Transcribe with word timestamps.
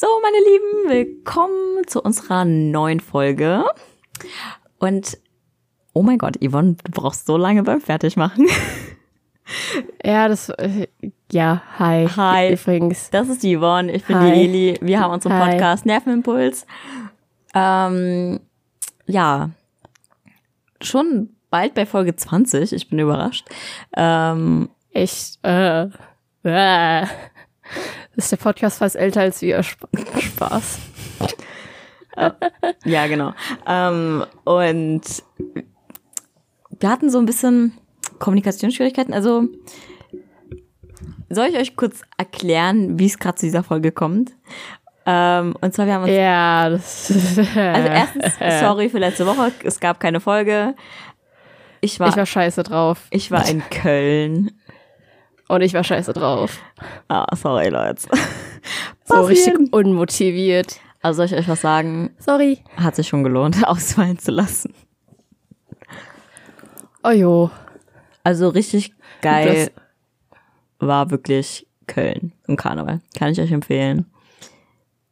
So, 0.00 0.06
meine 0.22 0.36
Lieben, 0.36 0.90
willkommen 0.90 1.84
zu 1.88 2.00
unserer 2.00 2.44
neuen 2.44 3.00
Folge. 3.00 3.64
Und 4.78 5.18
oh 5.92 6.04
mein 6.04 6.18
Gott, 6.18 6.36
Yvonne, 6.40 6.76
du 6.84 6.92
brauchst 6.92 7.26
so 7.26 7.36
lange 7.36 7.64
beim 7.64 7.80
Fertigmachen. 7.80 8.46
Ja, 10.04 10.28
das, 10.28 10.50
äh, 10.50 10.86
ja, 11.32 11.62
hi. 11.78 12.06
Hi. 12.06 12.52
Übrigens. 12.52 13.10
Das 13.10 13.28
ist 13.28 13.42
die 13.42 13.56
Yvonne, 13.56 13.90
ich 13.90 14.04
bin 14.04 14.20
Hi. 14.20 14.30
die 14.30 14.40
Eli. 14.40 14.78
Wir 14.82 15.00
haben 15.00 15.14
unseren 15.14 15.32
Hi. 15.32 15.52
Podcast 15.52 15.86
Nervenimpuls. 15.86 16.66
Ähm, 17.54 18.40
ja, 19.06 19.50
schon 20.82 21.30
bald 21.50 21.74
bei 21.74 21.86
Folge 21.86 22.14
20. 22.14 22.72
Ich 22.72 22.88
bin 22.90 23.00
überrascht. 23.00 23.48
Ähm, 23.96 24.68
Echt, 24.92 25.38
äh, 25.42 25.88
äh. 26.44 27.06
Ist 28.18 28.32
der 28.32 28.36
Podcast 28.36 28.78
fast 28.78 28.96
älter 28.96 29.20
als 29.20 29.40
wir. 29.42 29.58
Sp 29.62 29.86
Spaß. 30.18 30.78
ja, 32.84 33.06
genau. 33.06 33.32
Ähm, 33.64 34.24
und 34.42 35.02
wir 36.80 36.90
hatten 36.90 37.10
so 37.10 37.18
ein 37.18 37.26
bisschen 37.26 37.74
Kommunikationsschwierigkeiten. 38.18 39.14
Also 39.14 39.44
soll 41.30 41.46
ich 41.46 41.56
euch 41.58 41.76
kurz 41.76 42.02
erklären, 42.16 42.98
wie 42.98 43.06
es 43.06 43.20
gerade 43.20 43.36
zu 43.36 43.46
dieser 43.46 43.62
Folge 43.62 43.92
kommt? 43.92 44.32
Ähm, 45.06 45.54
und 45.60 45.72
zwar, 45.72 45.86
wir 45.86 45.94
haben 45.94 46.02
uns 46.02 46.10
Ja, 46.12 46.70
das 46.70 47.12
Also 47.38 47.88
erstens, 47.88 48.34
sorry 48.60 48.88
für 48.88 48.98
letzte 48.98 49.26
Woche, 49.26 49.52
es 49.62 49.78
gab 49.78 50.00
keine 50.00 50.18
Folge. 50.18 50.74
Ich 51.80 52.00
war, 52.00 52.08
Ich 52.08 52.16
war 52.16 52.26
scheiße 52.26 52.64
drauf. 52.64 53.06
ich 53.10 53.30
war 53.30 53.48
in 53.48 53.62
Köln. 53.70 54.57
Und 55.48 55.62
ich 55.62 55.74
war 55.74 55.82
scheiße 55.82 56.12
drauf. 56.12 56.60
Ah, 57.08 57.26
sorry, 57.36 57.68
Leute. 57.68 58.02
So 59.04 59.22
richtig 59.22 59.72
unmotiviert. 59.72 60.80
Also 61.00 61.18
soll 61.18 61.26
ich 61.26 61.32
euch 61.32 61.48
was 61.48 61.62
sagen? 61.62 62.10
Sorry. 62.18 62.58
Hat 62.76 62.94
sich 62.94 63.08
schon 63.08 63.24
gelohnt, 63.24 63.56
ausfallen 63.66 64.18
zu 64.18 64.30
lassen. 64.30 64.74
Oh 67.02 67.10
jo. 67.10 67.50
Also 68.24 68.50
richtig 68.50 68.92
geil 69.22 69.70
war 70.78 71.10
wirklich 71.10 71.66
Köln 71.86 72.32
im 72.46 72.56
Karneval. 72.56 73.00
Kann 73.16 73.32
ich 73.32 73.40
euch 73.40 73.52
empfehlen. 73.52 74.04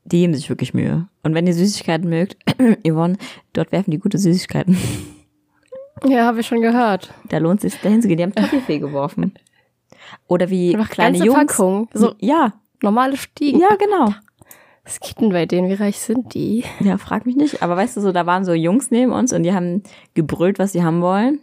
Die 0.04 0.20
geben 0.20 0.34
sich 0.34 0.50
wirklich 0.50 0.74
Mühe. 0.74 1.08
Und 1.22 1.34
wenn 1.34 1.46
ihr 1.46 1.54
Süßigkeiten 1.54 2.08
mögt, 2.08 2.36
Yvonne, 2.86 3.16
dort 3.54 3.72
werfen 3.72 3.90
die 3.90 3.98
gute 3.98 4.18
Süßigkeiten. 4.18 4.76
Ja, 6.04 6.26
habe 6.26 6.40
ich 6.40 6.46
schon 6.46 6.60
gehört. 6.60 7.14
Da 7.30 7.38
lohnt 7.38 7.64
es 7.64 7.72
sich, 7.72 7.80
dahin 7.80 8.02
zu 8.02 8.08
gehen. 8.08 8.18
Die 8.18 8.22
haben 8.22 8.34
Toffifee 8.36 8.78
geworfen. 8.78 9.32
Oder 10.28 10.50
wie 10.50 10.74
Einfach 10.74 10.90
kleine 10.90 11.18
ganze 11.18 11.26
Jungs. 11.26 11.38
Packung. 11.52 11.88
So 11.94 12.14
Ja, 12.18 12.52
normale 12.82 13.16
Stiegen. 13.16 13.60
ja, 13.60 13.74
genau. 13.76 14.14
Was 14.84 15.00
geht 15.00 15.20
denn 15.20 15.30
bei 15.30 15.46
denen? 15.46 15.68
Wie 15.68 15.74
reich 15.74 15.98
sind 15.98 16.32
die? 16.34 16.64
Ja, 16.80 16.96
frag 16.98 17.26
mich 17.26 17.34
nicht. 17.36 17.62
Aber 17.62 17.76
weißt 17.76 17.96
du, 17.96 18.00
so, 18.00 18.12
da 18.12 18.24
waren 18.26 18.44
so 18.44 18.52
Jungs 18.52 18.90
neben 18.92 19.10
uns 19.12 19.32
und 19.32 19.42
die 19.42 19.52
haben 19.52 19.82
gebrüllt, 20.14 20.58
was 20.60 20.72
sie 20.72 20.84
haben 20.84 21.02
wollen. 21.02 21.40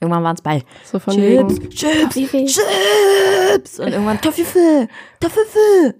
Irgendwann 0.00 0.24
waren 0.24 0.34
es 0.36 0.42
bei 0.42 0.62
So 0.84 0.98
von 0.98 1.14
Chips, 1.14 1.56
wegen. 1.58 1.70
Chips, 1.70 2.02
Toffifee. 2.14 2.46
Chips. 2.46 3.78
Und 3.80 3.88
irgendwann 3.88 4.20
Toffifee, 4.20 4.88
Toffifee, 5.20 5.94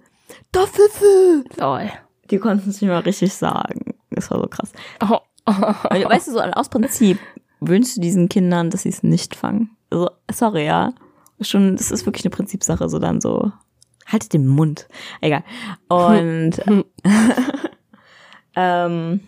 Toffifee. 0.51 1.43
Lol. 1.59 1.91
Die 2.29 2.37
konnten 2.37 2.69
es 2.69 2.81
nicht 2.81 2.89
mal 2.89 2.99
richtig 2.99 3.33
sagen. 3.33 3.95
Das 4.11 4.29
war 4.29 4.39
so 4.39 4.47
krass. 4.47 4.71
Oh. 5.01 5.19
Weißt 5.45 6.27
du, 6.27 6.31
so 6.33 6.39
aus 6.41 6.69
Prinzip 6.69 7.17
wünschst 7.61 7.97
du 7.97 8.01
diesen 8.01 8.29
Kindern, 8.29 8.69
dass 8.69 8.83
sie 8.83 8.89
es 8.89 9.03
nicht 9.03 9.35
fangen. 9.35 9.71
Also, 9.89 10.09
sorry, 10.31 10.65
ja. 10.65 10.93
Schon, 11.43 11.75
das 11.75 11.91
ist 11.91 12.05
wirklich 12.05 12.25
eine 12.25 12.31
Prinzipsache, 12.31 12.87
so 12.89 12.99
dann 12.99 13.21
so. 13.21 13.51
Haltet 14.05 14.33
den 14.33 14.47
Mund. 14.47 14.87
Egal. 15.21 15.43
Und 15.87 16.51
ähm, 18.55 19.21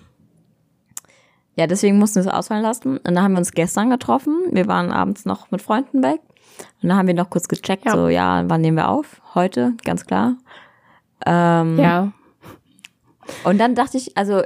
ja, 1.55 1.67
deswegen 1.67 1.98
mussten 1.98 2.15
wir 2.23 2.27
es 2.30 2.33
ausfallen 2.33 2.64
lassen. 2.64 2.98
Und 2.98 3.05
dann 3.05 3.21
haben 3.21 3.31
wir 3.33 3.39
uns 3.39 3.52
gestern 3.52 3.89
getroffen. 3.89 4.36
Wir 4.52 4.67
waren 4.67 4.92
abends 4.92 5.26
noch 5.26 5.52
mit 5.52 5.61
Freunden 5.61 6.03
weg. 6.03 6.20
Und 6.81 6.89
dann 6.89 6.98
haben 6.98 7.08
wir 7.08 7.14
noch 7.14 7.30
kurz 7.30 7.48
gecheckt, 7.48 7.86
Ja. 7.86 7.93
so, 7.93 8.08
ja, 8.09 8.43
wann 8.47 8.61
nehmen 8.61 8.77
wir 8.77 8.89
auf? 8.89 9.21
Heute, 9.33 9.73
ganz 9.83 10.05
klar. 10.05 10.36
Ähm, 11.26 11.80
Ja. 11.80 12.11
Und 13.43 13.58
dann 13.58 13.73
dachte 13.76 13.97
ich, 13.97 14.17
also 14.17 14.43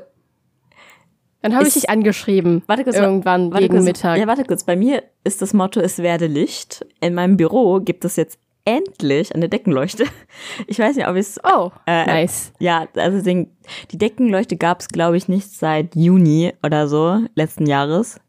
Dann 1.42 1.56
habe 1.56 1.68
ich 1.68 1.74
dich 1.74 1.90
angeschrieben. 1.90 2.64
Warte 2.68 2.84
kurz, 2.84 2.98
Irgendwann 2.98 3.52
Warte 3.52 3.64
gegen 3.64 3.76
kurz, 3.76 3.86
Mittag. 3.86 4.18
Ja, 4.18 4.28
warte 4.28 4.44
kurz. 4.44 4.64
Bei 4.66 4.76
mir 4.76 5.04
ist 5.24 5.42
das 5.42 5.54
Motto, 5.54 5.80
es 5.80 6.00
werde 6.00 6.28
Licht. 6.28 6.86
In 7.00 7.14
meinem 7.14 7.38
Büro 7.38 7.80
gibt 7.80 8.04
es 8.04 8.18
jetzt 8.18 8.40
endlich 8.66 9.34
eine 9.34 9.50
Deckenleuchte. 9.50 10.06
Ich 10.68 10.80
weiß 10.80 10.96
nicht, 10.96 11.08
ob 11.08 11.16
ich 11.16 11.22
es. 11.22 11.40
oh, 11.44 11.72
Äh, 11.86 12.06
nice. 12.06 12.52
Ja, 12.60 12.88
also 12.96 13.22
den, 13.24 13.48
die 13.92 13.98
Deckenleuchte 13.98 14.58
gab 14.58 14.82
es, 14.82 14.90
glaube 14.90 15.18
ich, 15.18 15.28
nicht 15.28 15.50
seit 15.52 15.96
Juni 15.96 16.54
oder 16.64 16.88
so 16.88 17.20
letzten 17.36 17.66
Jahres. 17.66 18.20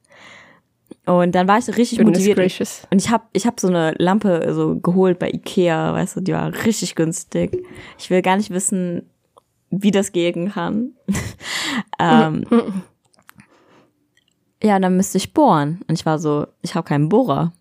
Und 1.07 1.35
dann 1.35 1.49
war 1.49 1.59
ich 1.59 1.65
so 1.65 1.73
richtig 1.73 1.99
Goodness 1.99 2.19
motiviert. 2.19 2.39
gracious. 2.39 2.87
Und 2.91 3.01
ich 3.01 3.11
habe 3.11 3.25
ich 3.33 3.47
hab 3.47 3.59
so 3.59 3.69
eine 3.69 3.95
Lampe 3.99 4.53
so 4.55 4.77
geholt 4.77 5.19
bei 5.19 5.31
Ikea, 5.31 5.93
weißt 5.95 6.17
du, 6.17 6.21
die 6.21 6.33
war 6.33 6.53
richtig 6.65 6.95
günstig. 6.95 7.65
Ich 7.99 8.11
will 8.11 8.23
gar 8.23 8.37
nicht 8.37 8.51
wissen, 8.51 9.11
wie 9.71 9.91
das 9.91 10.13
gehen 10.13 10.53
kann. 10.53 10.93
ähm, 11.99 12.45
ja, 14.63 14.79
dann 14.79 14.97
müsste 14.97 15.19
ich 15.19 15.33
bohren. 15.33 15.81
Und 15.89 15.99
ich 15.99 16.07
war 16.07 16.19
so, 16.19 16.47
ich 16.63 16.75
habe 16.75 16.87
keinen 16.89 17.09
Bohrer. 17.09 17.53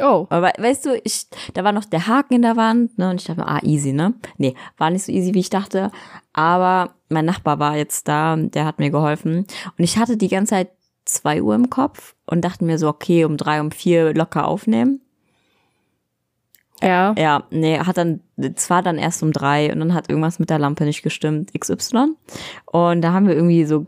Oh, 0.00 0.26
Aber 0.30 0.48
we- 0.56 0.62
weißt 0.62 0.86
du, 0.86 1.00
ich, 1.04 1.26
da 1.54 1.64
war 1.64 1.72
noch 1.72 1.84
der 1.84 2.06
Haken 2.06 2.34
in 2.34 2.42
der 2.42 2.56
Wand, 2.56 2.96
ne? 2.96 3.10
Und 3.10 3.20
ich 3.20 3.26
dachte, 3.26 3.44
ah, 3.46 3.60
easy, 3.62 3.92
ne? 3.92 4.14
Nee, 4.38 4.54
war 4.78 4.88
nicht 4.90 5.04
so 5.04 5.12
easy, 5.12 5.34
wie 5.34 5.40
ich 5.40 5.50
dachte. 5.50 5.90
Aber 6.32 6.94
mein 7.08 7.24
Nachbar 7.24 7.58
war 7.58 7.76
jetzt 7.76 8.06
da, 8.06 8.36
der 8.36 8.64
hat 8.64 8.78
mir 8.78 8.90
geholfen. 8.90 9.38
Und 9.38 9.84
ich 9.84 9.98
hatte 9.98 10.16
die 10.16 10.28
ganze 10.28 10.50
Zeit 10.50 10.70
zwei 11.04 11.42
Uhr 11.42 11.54
im 11.56 11.70
Kopf 11.70 12.14
und 12.26 12.44
dachte 12.44 12.64
mir 12.64 12.78
so, 12.78 12.88
okay, 12.88 13.24
um 13.24 13.36
drei, 13.36 13.60
um 13.60 13.72
vier 13.72 14.14
locker 14.14 14.46
aufnehmen. 14.46 15.00
ja. 16.80 17.12
Ja, 17.18 17.42
nee, 17.50 17.78
hat 17.78 17.96
dann, 17.96 18.20
es 18.36 18.70
war 18.70 18.82
dann 18.82 18.96
erst 18.96 19.22
um 19.24 19.32
drei 19.32 19.72
und 19.72 19.80
dann 19.80 19.92
hat 19.92 20.08
irgendwas 20.08 20.38
mit 20.38 20.50
der 20.50 20.58
Lampe 20.60 20.84
nicht 20.84 21.02
gestimmt, 21.02 21.50
XY. 21.58 22.14
Und 22.66 23.02
da 23.02 23.12
haben 23.12 23.26
wir 23.26 23.34
irgendwie 23.34 23.64
so 23.64 23.86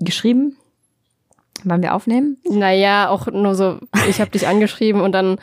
geschrieben, 0.00 0.56
wann 1.64 1.82
wir 1.82 1.94
aufnehmen. 1.94 2.38
Naja, 2.48 3.08
auch 3.08 3.26
nur 3.26 3.54
so, 3.54 3.78
ich 4.08 4.20
habe 4.20 4.30
dich 4.30 4.46
angeschrieben 4.46 5.00
und 5.00 5.12
dann 5.12 5.38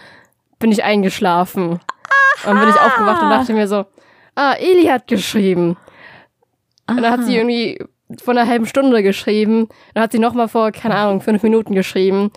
bin 0.59 0.71
ich 0.71 0.83
eingeschlafen. 0.83 1.71
Und 1.71 1.79
dann 2.45 2.59
bin 2.59 2.69
ich 2.69 2.79
aufgewacht 2.79 3.21
und 3.21 3.29
dachte 3.29 3.53
mir 3.53 3.67
so, 3.67 3.85
ah, 4.35 4.53
Eli 4.53 4.85
hat 4.85 5.07
geschrieben. 5.07 5.77
Und 6.87 7.01
dann 7.01 7.11
hat 7.11 7.25
sie 7.25 7.35
irgendwie 7.37 7.79
vor 8.23 8.33
einer 8.33 8.47
halben 8.47 8.65
Stunde 8.65 9.03
geschrieben. 9.03 9.69
Dann 9.93 10.03
hat 10.03 10.11
sie 10.11 10.19
nochmal 10.19 10.47
vor, 10.47 10.71
keine 10.71 10.95
Ahnung, 10.95 11.21
fünf 11.21 11.43
Minuten 11.43 11.75
geschrieben. 11.75 12.31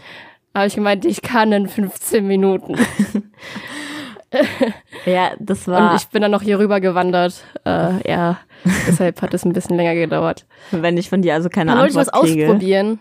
Da 0.53 0.61
habe 0.61 0.69
ich 0.69 0.75
gemeint, 0.75 1.05
ich 1.05 1.23
kann 1.23 1.51
in 1.53 1.69
15 1.69 2.27
Minuten. 2.27 2.77
Ja, 5.05 5.33
das 5.39 5.69
war, 5.69 5.91
Und 5.91 5.97
ich 5.97 6.09
bin 6.09 6.23
dann 6.23 6.31
noch 6.31 6.41
hier 6.43 6.59
rüber 6.59 6.81
gewandert. 6.81 7.45
Äh, 7.67 8.09
ja, 8.11 8.39
deshalb 8.87 9.21
hat 9.21 9.35
es 9.35 9.45
ein 9.45 9.53
bisschen 9.53 9.77
länger 9.77 9.95
gedauert. 9.95 10.47
wenn 10.71 10.97
ich 10.97 11.11
von 11.11 11.21
dir 11.21 11.35
also 11.35 11.51
keine 11.51 11.73
Dann 11.73 11.81
wollte 11.81 11.93
ich 11.93 11.99
Antwort 11.99 12.15
was 12.23 12.31
kriege. 12.31 12.47
ausprobieren. 12.47 12.99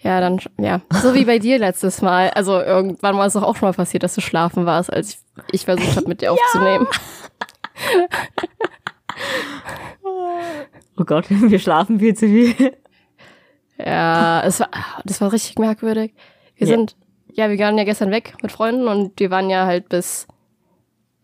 Ja, 0.00 0.20
dann, 0.20 0.40
ja. 0.58 0.80
So 1.02 1.14
wie 1.14 1.24
bei 1.24 1.38
dir 1.38 1.58
letztes 1.58 2.02
Mal. 2.02 2.30
Also 2.30 2.60
irgendwann 2.60 3.16
war 3.16 3.26
es 3.26 3.32
doch 3.34 3.42
auch 3.42 3.56
schon 3.56 3.68
mal 3.68 3.74
passiert, 3.74 4.02
dass 4.02 4.14
du 4.14 4.20
schlafen 4.20 4.66
warst, 4.66 4.92
als 4.92 5.10
ich, 5.14 5.18
ich 5.52 5.64
versucht 5.64 5.96
habe, 5.96 6.08
mit 6.08 6.20
dir 6.22 6.32
aufzunehmen. 6.32 6.86
Oh 10.98 11.04
Gott, 11.04 11.26
wir 11.30 11.58
schlafen 11.58 11.98
viel 11.98 12.14
zu 12.14 12.26
viel. 12.26 12.76
Ja, 13.78 14.42
es 14.44 14.60
war, 14.60 14.68
das 15.04 15.20
war 15.20 15.32
richtig 15.32 15.58
merkwürdig. 15.58 16.14
Wir 16.56 16.68
Ja. 16.68 16.76
sind, 16.76 16.96
ja, 17.32 17.50
wir 17.50 17.58
waren 17.58 17.78
ja 17.78 17.84
gestern 17.84 18.10
weg 18.10 18.34
mit 18.42 18.52
Freunden 18.52 18.86
und 18.86 19.18
wir 19.18 19.30
waren 19.30 19.50
ja 19.50 19.66
halt 19.66 19.88
bis, 19.88 20.26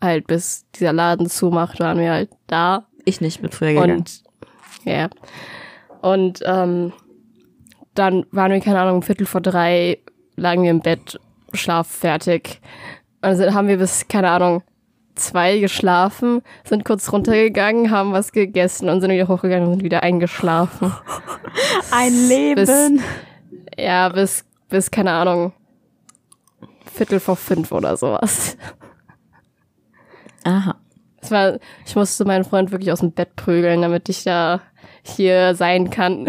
halt 0.03 0.27
bis 0.27 0.67
dieser 0.75 0.93
Laden 0.93 1.29
zumacht, 1.29 1.79
waren 1.81 1.99
wir 1.99 2.11
halt 2.11 2.31
da. 2.47 2.87
Ich 3.05 3.21
nicht, 3.21 3.41
bin 3.41 3.53
früher 3.53 3.75
gegangen. 3.75 3.99
Und 3.99 4.23
ja. 4.85 5.09
Und 6.01 6.41
ähm, 6.47 6.93
dann 7.99 8.27
waren 8.31 8.53
wir, 8.53 8.61
keine 8.61 8.81
Ahnung, 8.81 8.97
um 8.97 9.03
Viertel 9.03 9.27
vor 9.27 9.41
drei, 9.41 9.99
lagen 10.37 10.63
wir 10.63 10.71
im 10.71 10.81
Bett, 10.81 11.19
Schlaf 11.53 11.89
fertig. 11.89 12.61
Und 13.23 13.39
dann 13.39 13.55
haben 13.55 13.69
wir 13.69 13.79
bis, 13.79 14.07
keine 14.09 14.31
Ahnung, 14.31 14.63
zwei 15.17 15.59
geschlafen, 15.59 16.43
sind 16.65 16.85
kurz 16.85 17.13
runtergegangen, 17.13 17.91
haben 17.91 18.13
was 18.13 18.33
gegessen 18.33 18.89
und 18.89 19.01
sind 19.01 19.11
wieder 19.11 19.29
hochgegangen 19.29 19.67
und 19.67 19.75
sind 19.75 19.83
wieder 19.83 20.03
eingeschlafen. 20.03 20.93
Ein 21.91 22.13
Leben. 22.29 23.03
Ja, 23.77 24.09
bis, 24.11 24.45
bis, 24.69 24.91
keine 24.91 25.13
Ahnung, 25.13 25.53
Viertel 26.93 27.21
vor 27.21 27.37
fünf 27.37 27.73
oder 27.73 27.97
sowas. 27.97 28.57
Aha. 30.45 30.77
Es 31.21 31.31
war, 31.33 31.59
ich 31.85 31.97
musste 31.97 32.25
meinen 32.25 32.45
Freund 32.45 32.71
wirklich 32.71 32.93
aus 32.93 33.01
dem 33.01 33.13
Bett 33.13 33.35
prügeln, 33.35 33.83
damit 33.83 34.09
ich 34.09 34.23
da 34.25 34.61
hier 35.03 35.55
sein 35.55 35.91
kann. 35.91 36.29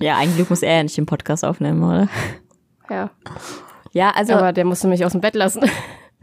Ja, 0.00 0.16
eigentlich 0.16 0.48
muss 0.50 0.62
er 0.62 0.76
ja 0.76 0.82
nicht 0.82 0.96
den 0.96 1.06
Podcast 1.06 1.44
aufnehmen, 1.44 1.82
oder? 1.82 2.08
Ja. 2.90 3.10
Ja, 3.92 4.10
also 4.10 4.34
Aber 4.34 4.52
der 4.52 4.64
musste 4.64 4.88
mich 4.88 5.04
aus 5.04 5.12
dem 5.12 5.20
Bett 5.20 5.34
lassen. 5.34 5.62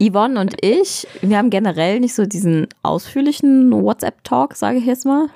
Yvonne 0.00 0.40
und 0.40 0.54
ich, 0.64 1.06
wir 1.22 1.38
haben 1.38 1.50
generell 1.50 2.00
nicht 2.00 2.14
so 2.14 2.24
diesen 2.26 2.68
ausführlichen 2.82 3.70
WhatsApp-Talk, 3.72 4.54
sage 4.56 4.78
ich 4.78 4.86
jetzt 4.86 5.04
mal. 5.06 5.28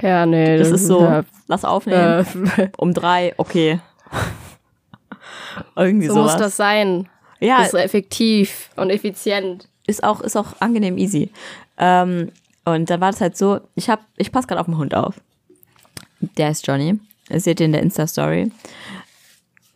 Ja, 0.00 0.26
nee. 0.26 0.56
Das 0.58 0.70
ist 0.70 0.86
so, 0.86 1.00
ja, 1.02 1.22
lass 1.46 1.64
aufnehmen. 1.64 2.26
äh, 2.56 2.68
Um 2.76 2.92
drei, 2.94 3.34
okay. 3.36 3.80
Irgendwie 5.76 6.06
so 6.08 6.14
sowas. 6.14 6.32
muss 6.32 6.40
das 6.40 6.56
sein. 6.56 7.08
ja, 7.40 7.58
Das 7.58 7.68
ist 7.68 7.74
effektiv 7.80 8.70
und 8.76 8.90
effizient. 8.90 9.68
ist 9.86 10.02
auch, 10.04 10.20
ist 10.20 10.36
auch 10.36 10.54
angenehm 10.60 10.98
easy. 10.98 11.30
Ähm, 11.78 12.30
und 12.64 12.88
dann 12.90 13.00
war 13.00 13.10
das 13.10 13.20
halt 13.20 13.36
so, 13.36 13.60
ich 13.74 13.90
hab, 13.90 14.00
ich 14.16 14.32
passe 14.32 14.46
gerade 14.46 14.60
auf 14.60 14.66
den 14.66 14.78
Hund 14.78 14.94
auf. 14.94 15.20
Der 16.20 16.50
ist 16.50 16.66
Johnny. 16.66 16.98
Seht 17.40 17.60
ihr 17.60 17.66
in 17.66 17.72
der 17.72 17.82
Insta-Story. 17.82 18.50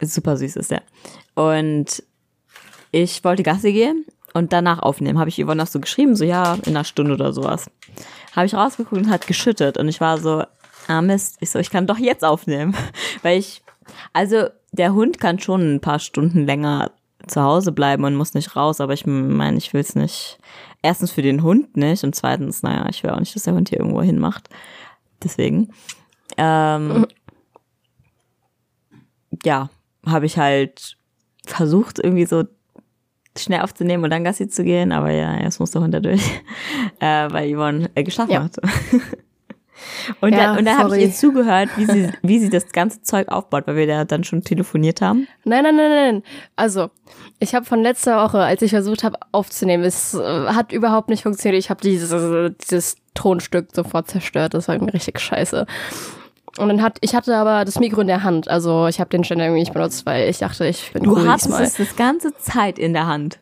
Super 0.01 0.37
süß 0.37 0.57
ist 0.57 0.71
der. 0.71 0.83
Und 1.35 2.03
ich 2.93 3.25
wollte 3.25 3.43
Gassi 3.43 3.73
gehen 3.73 4.05
und 4.35 4.53
danach 4.53 4.81
aufnehmen. 4.81 5.19
Habe 5.19 5.31
ich 5.31 5.37
Yvonne 5.37 5.57
noch 5.57 5.67
so 5.67 5.81
geschrieben, 5.81 6.17
so 6.17 6.25
ja, 6.25 6.55
in 6.55 6.77
einer 6.77 6.85
Stunde 6.85 7.15
oder 7.15 7.33
sowas. 7.33 7.71
Habe 8.35 8.47
ich 8.47 8.55
rausgeguckt 8.55 9.03
und 9.03 9.11
hat 9.11 9.27
geschüttet. 9.27 9.79
Und 9.79 9.89
ich 9.89 10.01
war 10.01 10.19
so, 10.19 10.45
ah 10.89 11.03
Mist, 11.03 11.37
ich 11.41 11.51
so, 11.51 11.59
ich 11.59 11.71
kann 11.71 11.87
doch 11.87 11.99
jetzt 11.99 12.25
aufnehmen. 12.25 12.75
Weil 13.23 13.39
ich, 13.39 13.63
also 14.13 14.49
der 14.73 14.93
Hund 14.93 15.21
kann 15.21 15.39
schon 15.39 15.77
ein 15.77 15.81
paar 15.81 15.99
Stunden 15.99 16.45
länger 16.45 16.91
zu 17.27 17.43
Hause 17.43 17.73
bleiben 17.73 18.05
und 18.05 18.15
muss 18.15 18.35
nicht 18.35 18.55
raus, 18.55 18.81
aber 18.81 18.93
ich 18.93 19.07
meine, 19.07 19.57
ich 19.57 19.73
will 19.73 19.81
es 19.81 19.95
nicht. 19.95 20.39
Erstens 20.83 21.11
für 21.11 21.23
den 21.23 21.43
Hund 21.43 21.77
nicht 21.77 22.05
und 22.05 22.15
zweitens, 22.15 22.63
naja, 22.63 22.87
ich 22.89 23.03
will 23.03 23.11
auch 23.11 23.19
nicht, 23.19 23.35
dass 23.35 23.43
der 23.45 23.55
Hund 23.55 23.69
hier 23.69 23.81
irgendwo 23.81 24.03
hinmacht. 24.03 24.49
Deswegen. 25.23 25.73
Ähm, 26.37 27.07
ja, 29.45 29.71
habe 30.07 30.27
ich 30.27 30.39
halt 30.39 30.97
versucht, 31.47 31.99
irgendwie 31.99 32.27
so 32.27 32.45
schnell 33.39 33.61
aufzunehmen 33.61 34.03
und 34.05 34.11
dann 34.11 34.25
Gassi 34.25 34.49
zu 34.49 34.65
gehen, 34.65 34.93
aber 34.93 35.11
ja, 35.11 35.41
jetzt 35.43 35.61
muss 35.61 35.71
der 35.71 35.83
Hund 35.83 35.93
da 35.93 36.01
durch, 36.01 36.23
äh, 37.01 37.31
weil 37.31 37.55
Yvonne 37.55 37.91
äh, 37.95 38.03
geschlafen 38.03 38.33
Ja. 38.33 38.45
hat. 38.45 38.57
Und 40.23 40.33
Ja, 40.33 40.39
dann, 40.39 40.59
und 40.59 40.65
dann 40.65 40.79
habe 40.79 40.97
ich 40.97 41.03
ihr 41.05 41.13
zugehört, 41.13 41.69
wie 41.77 41.85
sie, 41.85 42.11
wie 42.23 42.39
sie 42.39 42.49
das 42.49 42.73
ganze 42.73 43.03
Zeug 43.03 43.29
aufbaut, 43.29 43.67
weil 43.67 43.77
wir 43.77 43.87
da 43.87 44.05
dann 44.07 44.25
schon 44.25 44.43
telefoniert 44.43 45.03
haben. 45.03 45.29
Nein, 45.45 45.65
nein, 45.65 45.77
nein, 45.77 45.91
nein. 45.91 46.23
Also, 46.57 46.91
ich 47.41 47.55
habe 47.55 47.67
von 47.67 47.83
letzter 47.83 48.25
Woche, 48.25 48.39
als 48.39 48.63
ich 48.63 48.71
versucht 48.71 49.05
habe 49.05 49.19
aufzunehmen, 49.33 49.85
es 49.85 50.15
äh, 50.15 50.47
hat 50.49 50.73
überhaupt 50.73 51.11
nicht 51.11 51.25
funktioniert. 51.25 51.59
Ich 51.63 51.69
habe 51.69 51.83
dieses, 51.83 52.11
dieses 52.63 52.97
Tonstück 53.15 53.69
sofort 53.75 54.09
zerstört. 54.09 54.55
Das 54.55 54.67
war 54.69 54.77
irgendwie 54.77 54.93
richtig 54.93 55.21
scheiße. 55.21 55.67
Und 56.59 56.69
dann 56.69 56.83
hat, 56.83 56.99
ich 57.03 57.15
hatte 57.15 57.37
aber 57.37 57.65
das 57.65 57.79
Mikro 57.79 58.01
in 58.01 58.07
der 58.07 58.23
Hand. 58.23 58.49
Also 58.49 58.87
ich 58.87 58.99
habe 59.01 59.11
den 59.11 59.25
Ständer 59.25 59.45
irgendwie 59.45 59.61
nicht 59.61 59.73
benutzt, 59.75 60.07
weil 60.07 60.29
ich 60.29 60.39
dachte, 60.39 60.67
ich 60.67 60.93
bin 60.93 61.03
Du 61.03 61.13
cool 61.15 61.29
hattest 61.29 61.47
diesmal. 61.47 61.63
es 61.65 61.75
das 61.77 61.97
ganze 61.97 62.35
Zeit 62.39 62.79
in 62.79 62.93
der 62.95 63.07
Hand. 63.07 63.39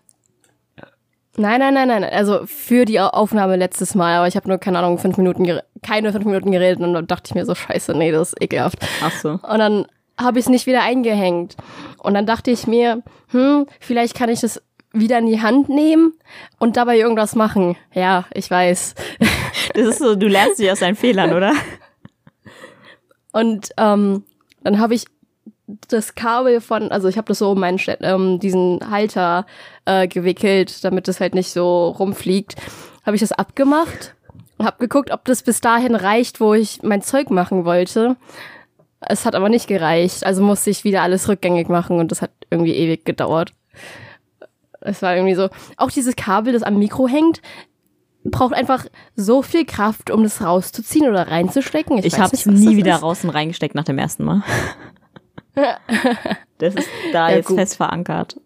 Nein, 1.37 1.58
nein, 1.58 1.75
nein, 1.75 1.88
nein. 1.88 2.05
Also 2.05 2.40
für 2.46 2.84
die 2.84 3.00
Au- 3.00 3.08
Aufnahme 3.08 3.56
letztes 3.56 3.94
Mal, 3.96 4.14
aber 4.16 4.28
ich 4.28 4.37
habe 4.37 4.49
nur, 4.49 4.58
keine 4.58 4.78
Ahnung, 4.78 4.99
fünf 4.99 5.16
Minuten, 5.16 5.61
keine 5.82 6.12
fünf 6.12 6.25
Minuten 6.25 6.52
geredet 6.52 6.81
und 6.81 6.93
dann 6.94 7.06
dachte 7.08 7.25
ich 7.31 7.34
mir 7.34 7.44
so, 7.44 7.55
scheiße, 7.56 7.93
nee, 7.94 8.12
das 8.12 8.32
ist 8.34 8.43
ekelhaft. 8.43 8.78
Ach 9.02 9.11
so. 9.12 9.31
Und 9.31 9.58
dann 9.58 9.87
habe 10.20 10.38
ich 10.38 10.44
es 10.44 10.49
nicht 10.49 10.66
wieder 10.66 10.82
eingehängt. 10.82 11.56
Und 11.99 12.14
dann 12.14 12.25
dachte 12.26 12.52
ich 12.52 12.69
mir, 12.69 13.02
hm, 13.31 13.66
vielleicht 13.81 14.14
kann 14.14 14.28
ich 14.28 14.40
das 14.40 14.62
wieder 14.93 15.19
in 15.19 15.26
die 15.26 15.40
Hand 15.43 15.69
nehmen 15.69 16.12
und 16.61 16.76
dabei 16.76 16.96
irgendwas 16.99 17.34
machen. 17.34 17.76
Ja, 17.93 18.26
ich 18.32 18.49
weiß. 18.49 18.94
Das 19.75 19.87
ist 19.88 19.99
so, 19.99 20.14
du 20.14 20.28
lernst 20.28 20.61
dich 20.61 20.70
aus 20.70 20.78
deinen 20.81 20.94
Fehlern, 20.94 21.32
oder? 21.32 21.52
Und 23.35 23.71
ähm, 23.79 24.23
dann 24.63 24.79
habe 24.79 24.95
ich 24.95 25.07
das 25.89 26.15
Kabel 26.15 26.61
von, 26.61 26.93
also 26.93 27.09
ich 27.09 27.17
habe 27.17 27.27
das 27.27 27.41
so 27.41 27.51
um 27.51 27.59
meinen 27.59 27.81
ähm, 28.01 28.39
diesen 28.39 28.79
Halter 28.91 29.45
äh, 29.87 30.07
gewickelt, 30.07 30.85
damit 30.85 31.09
es 31.09 31.19
halt 31.19 31.35
nicht 31.35 31.51
so 31.51 31.89
rumfliegt. 31.89 32.55
Habe 33.05 33.17
ich 33.17 33.21
das 33.21 33.33
abgemacht 33.33 34.15
und 34.57 34.67
habe 34.67 34.77
geguckt, 34.79 35.11
ob 35.11 35.25
das 35.25 35.43
bis 35.43 35.61
dahin 35.61 35.97
reicht, 35.97 36.41
wo 36.41 36.55
ich 36.55 36.85
mein 36.85 37.03
Zeug 37.03 37.31
machen 37.31 37.65
wollte. 37.65 38.15
Es 39.01 39.27
hat 39.27 39.35
aber 39.35 39.49
nicht 39.49 39.67
gereicht, 39.67 40.25
also 40.25 40.41
musste 40.41 40.71
ich 40.71 40.85
wieder 40.85 41.03
alles 41.03 41.29
rückgängig 41.29 41.69
machen 41.69 41.99
und 41.99 42.13
das 42.13 42.23
hat 42.23 42.31
irgendwie 42.51 42.77
ewig 42.77 43.05
gedauert. 43.05 43.53
Es 44.81 45.03
war 45.03 45.17
irgendwie 45.17 45.35
so, 45.35 45.49
auch 45.77 45.91
dieses 45.91 46.15
Kabel, 46.15 46.53
das 46.53 46.63
am 46.63 46.79
Mikro 46.79 47.09
hängt, 47.09 47.43
braucht 48.25 48.55
einfach 48.55 48.87
so 49.17 49.43
viel 49.43 49.65
Kraft, 49.67 50.11
um 50.11 50.23
das 50.23 50.43
rauszuziehen 50.43 51.09
oder 51.09 51.29
reinzustecken. 51.29 51.99
Ich 51.99 52.12
weiß 52.15 52.19
habe 52.19 52.35
es 52.35 52.47
nie 52.47 52.76
wieder 52.76 52.97
ist. 52.97 53.03
raus 53.03 53.23
und 53.25 53.31
reingesteckt 53.31 53.75
nach 53.75 53.85
dem 53.85 53.99
ersten 53.99 54.25
Mal. 54.25 54.43
Das 56.59 56.75
ist 56.75 56.88
da 57.12 57.31
Ja, 57.31 57.37
jetzt 57.37 57.47
gut. 57.47 57.59
fest 57.59 57.76
verankert. 57.76 58.41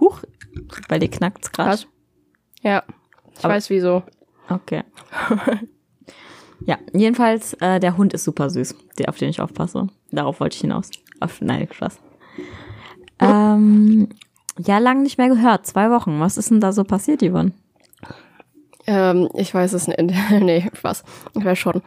Huch, 0.00 0.20
bei 0.88 0.98
dir 0.98 1.08
knackt's 1.10 1.52
gerade. 1.52 1.82
Ja, 2.62 2.82
ich 3.38 3.44
Aber- 3.44 3.54
weiß 3.54 3.70
wieso. 3.70 4.02
Okay. 4.48 4.82
ja, 6.66 6.78
jedenfalls, 6.92 7.54
äh, 7.54 7.78
der 7.80 7.96
Hund 7.96 8.12
ist 8.14 8.24
super 8.24 8.50
süß, 8.50 8.74
der, 8.98 9.08
auf 9.08 9.16
den 9.18 9.28
ich 9.30 9.40
aufpasse. 9.40 9.86
Darauf 10.10 10.40
wollte 10.40 10.54
ich 10.56 10.60
hinaus. 10.62 10.90
Auf, 11.20 11.40
nein, 11.40 11.68
Spaß. 11.70 11.98
Ähm, 13.20 14.08
ja, 14.58 14.78
lang 14.78 15.02
nicht 15.02 15.18
mehr 15.18 15.28
gehört. 15.28 15.66
Zwei 15.66 15.90
Wochen. 15.90 16.20
Was 16.20 16.36
ist 16.36 16.50
denn 16.50 16.60
da 16.60 16.72
so 16.72 16.84
passiert, 16.84 17.22
Yvonne? 17.22 17.52
Ähm, 18.86 19.28
ich 19.34 19.54
weiß 19.54 19.72
es 19.72 19.86
nicht. 19.88 19.98
nee, 20.30 20.68
Spaß. 20.72 21.04
Ich 21.34 21.44
weiß 21.44 21.58
schon. 21.58 21.82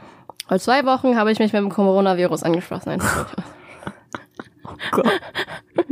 Vor 0.47 0.59
zwei 0.59 0.85
Wochen 0.85 1.17
habe 1.17 1.31
ich 1.31 1.39
mich 1.39 1.53
mit 1.53 1.61
dem 1.61 1.69
Coronavirus 1.69 2.43
angeschlossen. 2.43 2.89
Nein, 2.89 3.01
Gott. 4.91 5.05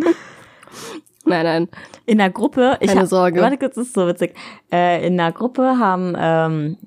nein, 1.25 1.43
nein. 1.43 1.69
In 2.05 2.19
der 2.19 2.29
Gruppe, 2.29 2.77
ich 2.79 2.87
Keine 2.87 3.01
hab, 3.01 3.07
Sorge. 3.07 3.41
Warte 3.41 3.57
kurz, 3.57 3.75
das 3.75 3.87
ist 3.87 3.93
so 3.93 4.07
witzig. 4.07 4.35
Äh, 4.71 5.05
in 5.05 5.17
der 5.17 5.31
Gruppe 5.31 5.77
haben, 5.79 6.15
ähm, 6.17 6.77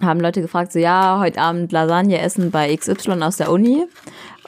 haben 0.00 0.20
Leute 0.20 0.40
gefragt, 0.40 0.72
so, 0.72 0.78
ja, 0.78 1.18
heute 1.20 1.40
Abend 1.40 1.70
Lasagne 1.72 2.18
essen 2.18 2.50
bei 2.50 2.74
XY 2.74 3.22
aus 3.22 3.36
der 3.36 3.50
Uni. 3.50 3.86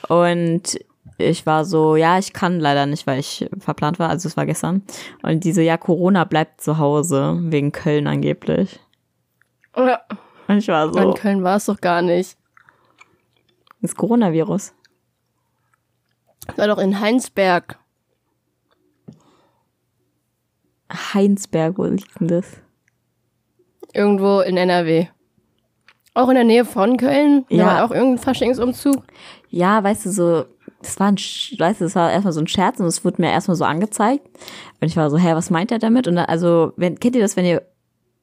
Und 0.09 0.79
ich 1.19 1.47
war 1.47 1.65
so, 1.65 1.97
ja, 1.97 2.19
ich 2.19 2.33
kann 2.33 2.59
leider 2.61 2.87
nicht, 2.87 3.07
weil 3.07 3.21
ich 3.21 3.49
verplant 3.59 3.99
war, 3.99 4.11
also 4.11 4.29
es 4.29 4.37
war 4.37 4.47
gestern. 4.47 4.83
Und 5.23 5.45
die 5.45 5.53
so, 5.53 5.61
ja, 5.61 5.77
Corona 5.77 6.25
bleibt 6.25 6.61
zu 6.61 6.79
Hause, 6.79 7.39
wegen 7.41 7.73
Köln 7.73 8.07
angeblich. 8.07 8.81
Ja. 9.77 10.01
Und 10.49 10.59
ich 10.59 10.69
war 10.69 10.87
In 10.87 10.93
so, 10.93 11.13
Köln 11.15 11.43
war 11.43 11.57
es 11.57 11.67
doch 11.67 11.81
gar 11.81 12.03
nicht. 12.03 12.37
das 13.81 13.95
Coronavirus. 13.95 14.75
Es 16.47 16.59
war 16.59 16.67
doch 16.67 16.79
in 16.79 17.01
Heinsberg. 17.01 17.79
Heinsberg, 20.93 21.79
wo 21.79 21.85
liegt 21.85 22.21
denn 22.21 22.29
das? 22.29 22.61
Irgendwo 23.93 24.41
in 24.41 24.57
NRW. 24.57 25.09
Auch 26.15 26.29
in 26.29 26.37
der 26.37 26.45
Nähe 26.45 26.65
von 26.65 26.97
Köln? 26.97 27.45
Da 27.51 27.57
Ja. 27.57 27.67
war 27.67 27.85
auch 27.85 27.91
irgendein 27.91 28.19
Faschingsumzug. 28.23 29.03
Ja, 29.51 29.83
weißt 29.83 30.07
du, 30.07 30.11
so, 30.13 30.45
das 30.81 30.99
war 31.01 31.09
ein, 31.09 31.17
weißt 31.17 31.81
du, 31.81 31.85
das 31.85 31.95
war 31.97 32.11
erstmal 32.13 32.33
so 32.33 32.41
ein 32.41 32.47
Scherz 32.47 32.79
und 32.81 32.87
es 32.87 33.05
wurde 33.05 33.21
mir 33.21 33.31
erstmal 33.31 33.57
so 33.57 33.65
angezeigt. 33.65 34.27
Und 34.81 34.87
ich 34.89 34.97
war 34.97 35.11
so, 35.11 35.19
hä, 35.19 35.33
was 35.35 35.51
meint 35.51 35.73
er 35.73 35.79
damit? 35.79 36.07
Und 36.09 36.17
dann, 36.17 36.27
also, 36.27 36.73
wenn, 36.77 36.99
kennt 37.01 37.17
ihr 37.17 37.23
das, 37.23 37.37
wenn 37.37 37.45
ihr 37.45 37.63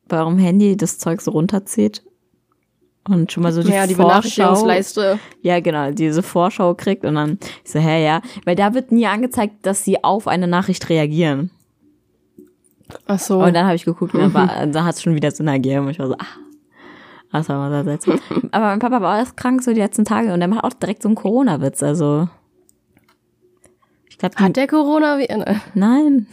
bei 0.07 0.19
eurem 0.19 0.37
Handy 0.37 0.77
das 0.77 0.99
Zeug 0.99 1.21
so 1.21 1.31
runterzieht? 1.31 2.03
Und 3.09 3.31
schon 3.31 3.41
mal 3.43 3.51
so 3.51 3.63
die, 3.63 3.71
ja, 3.71 3.87
die 3.87 3.95
Vorschau. 3.95 4.09
Benachrichtigungsleiste. 4.09 5.19
Ja, 5.41 5.59
genau, 5.59 5.91
diese 5.91 6.21
Vorschau 6.21 6.75
kriegt 6.75 7.03
und 7.03 7.15
dann 7.15 7.39
ich 7.65 7.71
so, 7.71 7.79
hä, 7.79 8.05
ja. 8.05 8.21
Weil 8.45 8.55
da 8.55 8.73
wird 8.75 8.91
nie 8.91 9.07
angezeigt, 9.07 9.65
dass 9.65 9.83
sie 9.83 10.03
auf 10.03 10.27
eine 10.27 10.47
Nachricht 10.47 10.87
reagieren. 10.87 11.49
Ach 13.07 13.19
so. 13.19 13.41
Und 13.43 13.53
dann 13.55 13.65
habe 13.65 13.75
ich 13.75 13.85
geguckt 13.85 14.13
und 14.13 14.21
dann, 14.21 14.33
war- 14.33 14.67
dann 14.67 14.85
hat 14.85 14.95
es 14.95 15.01
schon 15.01 15.15
wieder 15.15 15.31
Sinn 15.31 15.47
ergeben. 15.47 15.85
Und 15.85 15.91
ich 15.91 15.99
war 15.99 16.07
so, 16.07 16.13
ah. 16.13 16.25
Das 17.31 17.47
war 17.49 17.57
mal 17.57 17.71
sehr 17.71 17.83
seltsam. 17.83 18.19
Aber 18.51 18.65
mein 18.65 18.79
Papa 18.79 19.01
war 19.01 19.17
erst 19.19 19.37
krank 19.37 19.63
so 19.63 19.73
die 19.73 19.79
letzten 19.79 20.05
Tage 20.05 20.33
und 20.33 20.39
der 20.39 20.49
macht 20.49 20.63
auch 20.63 20.73
direkt 20.73 21.01
so 21.01 21.09
einen 21.09 21.15
Corona-Witz. 21.15 21.81
Also, 21.81 22.27
ich 24.09 24.17
glaube, 24.17 24.35
Hat 24.35 24.55
der 24.55 24.67
Coronavirus? 24.67 25.45
nein. 25.73 26.27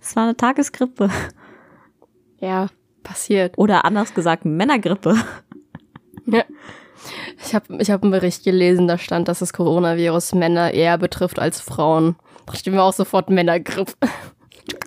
Es 0.00 0.16
war 0.16 0.24
eine 0.24 0.36
Tagesgrippe. 0.36 1.10
Ja, 2.38 2.68
passiert. 3.02 3.58
Oder 3.58 3.84
anders 3.84 4.14
gesagt, 4.14 4.44
Männergrippe. 4.44 5.16
Ja. 6.26 6.44
Ich 7.44 7.54
habe 7.54 7.76
ich 7.78 7.90
hab 7.90 8.02
einen 8.02 8.12
Bericht 8.12 8.44
gelesen, 8.44 8.88
da 8.88 8.96
stand, 8.96 9.28
dass 9.28 9.40
das 9.40 9.52
Coronavirus 9.52 10.34
Männer 10.34 10.72
eher 10.72 10.96
betrifft 10.96 11.38
als 11.38 11.60
Frauen. 11.60 12.16
Da 12.46 12.54
ich 12.54 12.64
mir 12.66 12.82
auch 12.82 12.92
sofort 12.92 13.28
Männergrippe. 13.30 13.92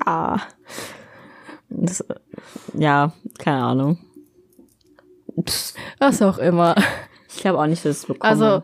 Ah. 0.05 0.39
Das, 1.69 2.03
ja, 2.73 3.13
keine 3.37 3.63
Ahnung. 3.63 3.99
Pss, 5.43 5.73
Was 5.99 6.21
auch 6.21 6.37
immer. 6.37 6.75
Ich 7.29 7.37
glaube 7.37 7.59
auch 7.59 7.67
nicht, 7.67 7.83
dass 7.85 7.97
es 7.97 8.05
bekomme. 8.05 8.23
Also, 8.29 8.63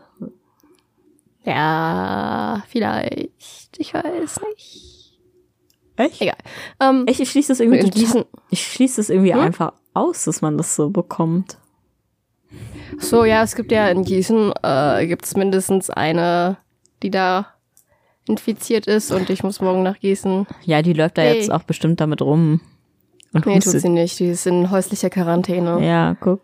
ja, 1.44 2.62
vielleicht. 2.68 3.76
Ich 3.78 3.92
weiß 3.94 4.40
nicht. 4.48 5.18
echt? 5.96 6.20
Egal. 6.22 6.36
Ähm, 6.80 7.04
Echt, 7.06 7.20
ich 7.20 7.30
schließe 7.30 7.48
das 7.52 7.60
irgendwie, 7.60 7.90
Gießen, 7.90 8.24
ich 8.50 8.66
schließe 8.66 8.96
das 8.96 9.10
irgendwie 9.10 9.34
Hm? 9.34 9.40
einfach 9.40 9.72
aus, 9.92 10.24
dass 10.24 10.42
man 10.42 10.56
das 10.56 10.74
so 10.74 10.90
bekommt. 10.90 11.58
so, 12.98 13.24
ja, 13.24 13.42
es 13.42 13.54
gibt 13.56 13.70
ja 13.72 13.88
in 13.88 14.04
Gießen, 14.04 14.52
äh, 14.62 15.06
gibt 15.06 15.24
es 15.24 15.36
mindestens 15.36 15.90
eine, 15.90 16.56
die 17.02 17.10
da 17.10 17.48
infiziert 18.26 18.86
ist 18.86 19.10
und 19.12 19.28
ich 19.28 19.42
muss 19.44 19.60
morgen 19.60 19.82
nach 19.82 19.98
Gießen. 20.00 20.46
Ja, 20.64 20.80
die 20.82 20.94
läuft 20.94 21.18
da 21.18 21.22
Hey. 21.22 21.36
jetzt 21.36 21.52
auch 21.52 21.64
bestimmt 21.64 22.00
damit 22.00 22.22
rum. 22.22 22.60
Und 23.34 23.44
Nee, 23.46 23.58
tut 23.58 23.72
sie 23.80 23.88
nicht. 23.88 24.18
Die 24.20 24.28
ist 24.28 24.46
in 24.46 24.70
häuslicher 24.70 25.10
Quarantäne. 25.10 25.84
Ja, 25.84 26.16
guck. 26.20 26.40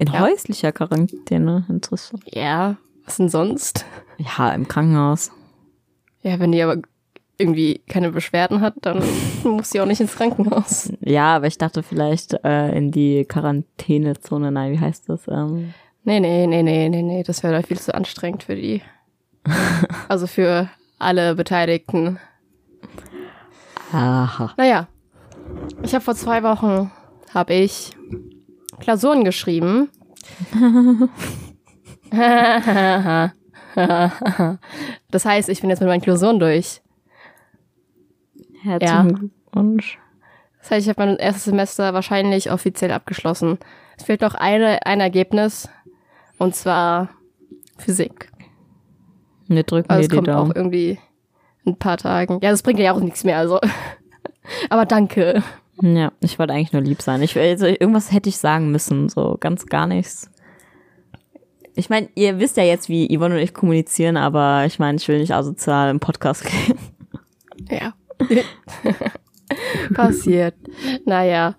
In 0.00 0.08
Ja. 0.12 0.20
häuslicher 0.20 0.72
Quarantäne, 0.72 1.66
interessant. 1.68 2.22
Ja, 2.32 2.76
was 3.04 3.18
denn 3.18 3.28
sonst? 3.28 3.84
Ja, 4.16 4.50
im 4.52 4.66
Krankenhaus. 4.66 5.30
Ja, 6.22 6.38
wenn 6.40 6.52
die 6.52 6.62
aber 6.62 6.80
irgendwie 7.38 7.80
keine 7.88 8.10
Beschwerden 8.10 8.60
hat, 8.62 8.74
dann 8.82 9.02
muss 9.44 9.70
sie 9.70 9.80
auch 9.80 9.86
nicht 9.86 10.00
ins 10.00 10.14
Krankenhaus. 10.16 10.90
Ja, 11.00 11.36
aber 11.36 11.46
ich 11.46 11.58
dachte 11.58 11.82
vielleicht 11.82 12.32
äh, 12.44 12.76
in 12.76 12.90
die 12.90 13.24
Quarantänezone. 13.26 14.50
Nein, 14.50 14.72
wie 14.72 14.80
heißt 14.80 15.08
das? 15.08 15.28
Ähm, 15.28 15.74
Nee, 16.02 16.18
nee, 16.18 16.46
nee, 16.46 16.62
nee, 16.62 16.88
nee, 16.88 17.02
nee, 17.02 17.22
das 17.22 17.42
wäre 17.42 17.60
doch 17.60 17.68
viel 17.68 17.78
zu 17.78 17.94
anstrengend 17.94 18.42
für 18.44 18.56
die. 18.56 18.80
Also 20.08 20.26
für 20.26 20.70
alle 20.98 21.34
Beteiligten. 21.34 22.18
aha. 23.92 24.54
Naja, 24.56 24.88
ich 25.82 25.94
habe 25.94 26.02
vor 26.04 26.14
zwei 26.14 26.42
Wochen, 26.42 26.90
habe 27.34 27.54
ich 27.54 27.92
Klausuren 28.80 29.24
geschrieben. 29.24 29.88
das 35.10 35.24
heißt, 35.24 35.48
ich 35.48 35.60
bin 35.60 35.70
jetzt 35.70 35.80
mit 35.80 35.88
meinen 35.88 36.00
Klausuren 36.00 36.38
durch. 36.38 36.80
Herzlichen 38.62 39.14
Glückwunsch. 39.14 39.98
Das 40.60 40.70
heißt, 40.72 40.86
ich 40.86 40.88
habe 40.94 41.06
mein 41.06 41.16
erstes 41.16 41.44
Semester 41.44 41.94
wahrscheinlich 41.94 42.50
offiziell 42.52 42.92
abgeschlossen. 42.92 43.58
Es 43.96 44.04
fehlt 44.04 44.20
noch 44.20 44.34
eine, 44.34 44.84
ein 44.86 45.00
Ergebnis, 45.00 45.68
und 46.38 46.54
zwar 46.54 47.08
Physik. 47.78 48.30
Wir 49.48 49.62
drücken 49.62 49.88
Also 49.90 50.00
dir 50.00 50.02
es 50.04 50.08
die 50.08 50.16
kommt 50.16 50.28
auch 50.28 50.34
Daumen. 50.44 50.52
irgendwie 50.54 50.98
in 51.64 51.72
ein 51.72 51.78
paar 51.78 51.96
Tagen. 51.96 52.40
Ja, 52.42 52.50
das 52.50 52.62
bringt 52.62 52.78
ja 52.78 52.92
auch 52.92 53.00
nichts 53.00 53.24
mehr, 53.24 53.38
also. 53.38 53.58
Aber 54.70 54.84
danke. 54.84 55.42
Ja, 55.82 56.12
ich 56.20 56.38
wollte 56.38 56.52
eigentlich 56.52 56.72
nur 56.72 56.82
lieb 56.82 57.00
sein. 57.00 57.22
Ich, 57.22 57.38
also, 57.38 57.66
irgendwas 57.66 58.12
hätte 58.12 58.28
ich 58.28 58.36
sagen 58.36 58.70
müssen, 58.70 59.08
so 59.08 59.36
ganz 59.40 59.66
gar 59.66 59.86
nichts. 59.86 60.30
Ich 61.74 61.88
meine, 61.88 62.08
ihr 62.14 62.38
wisst 62.38 62.56
ja 62.56 62.64
jetzt, 62.64 62.88
wie 62.88 63.16
Yvonne 63.16 63.36
und 63.36 63.40
ich 63.40 63.54
kommunizieren, 63.54 64.16
aber 64.16 64.64
ich 64.66 64.78
meine, 64.78 64.98
ich 64.98 65.08
will 65.08 65.18
nicht 65.18 65.32
asozial 65.32 65.90
im 65.90 66.00
Podcast 66.00 66.44
gehen. 66.44 66.78
Ja. 67.70 67.94
Passiert. 69.94 70.54
Naja. 71.06 71.54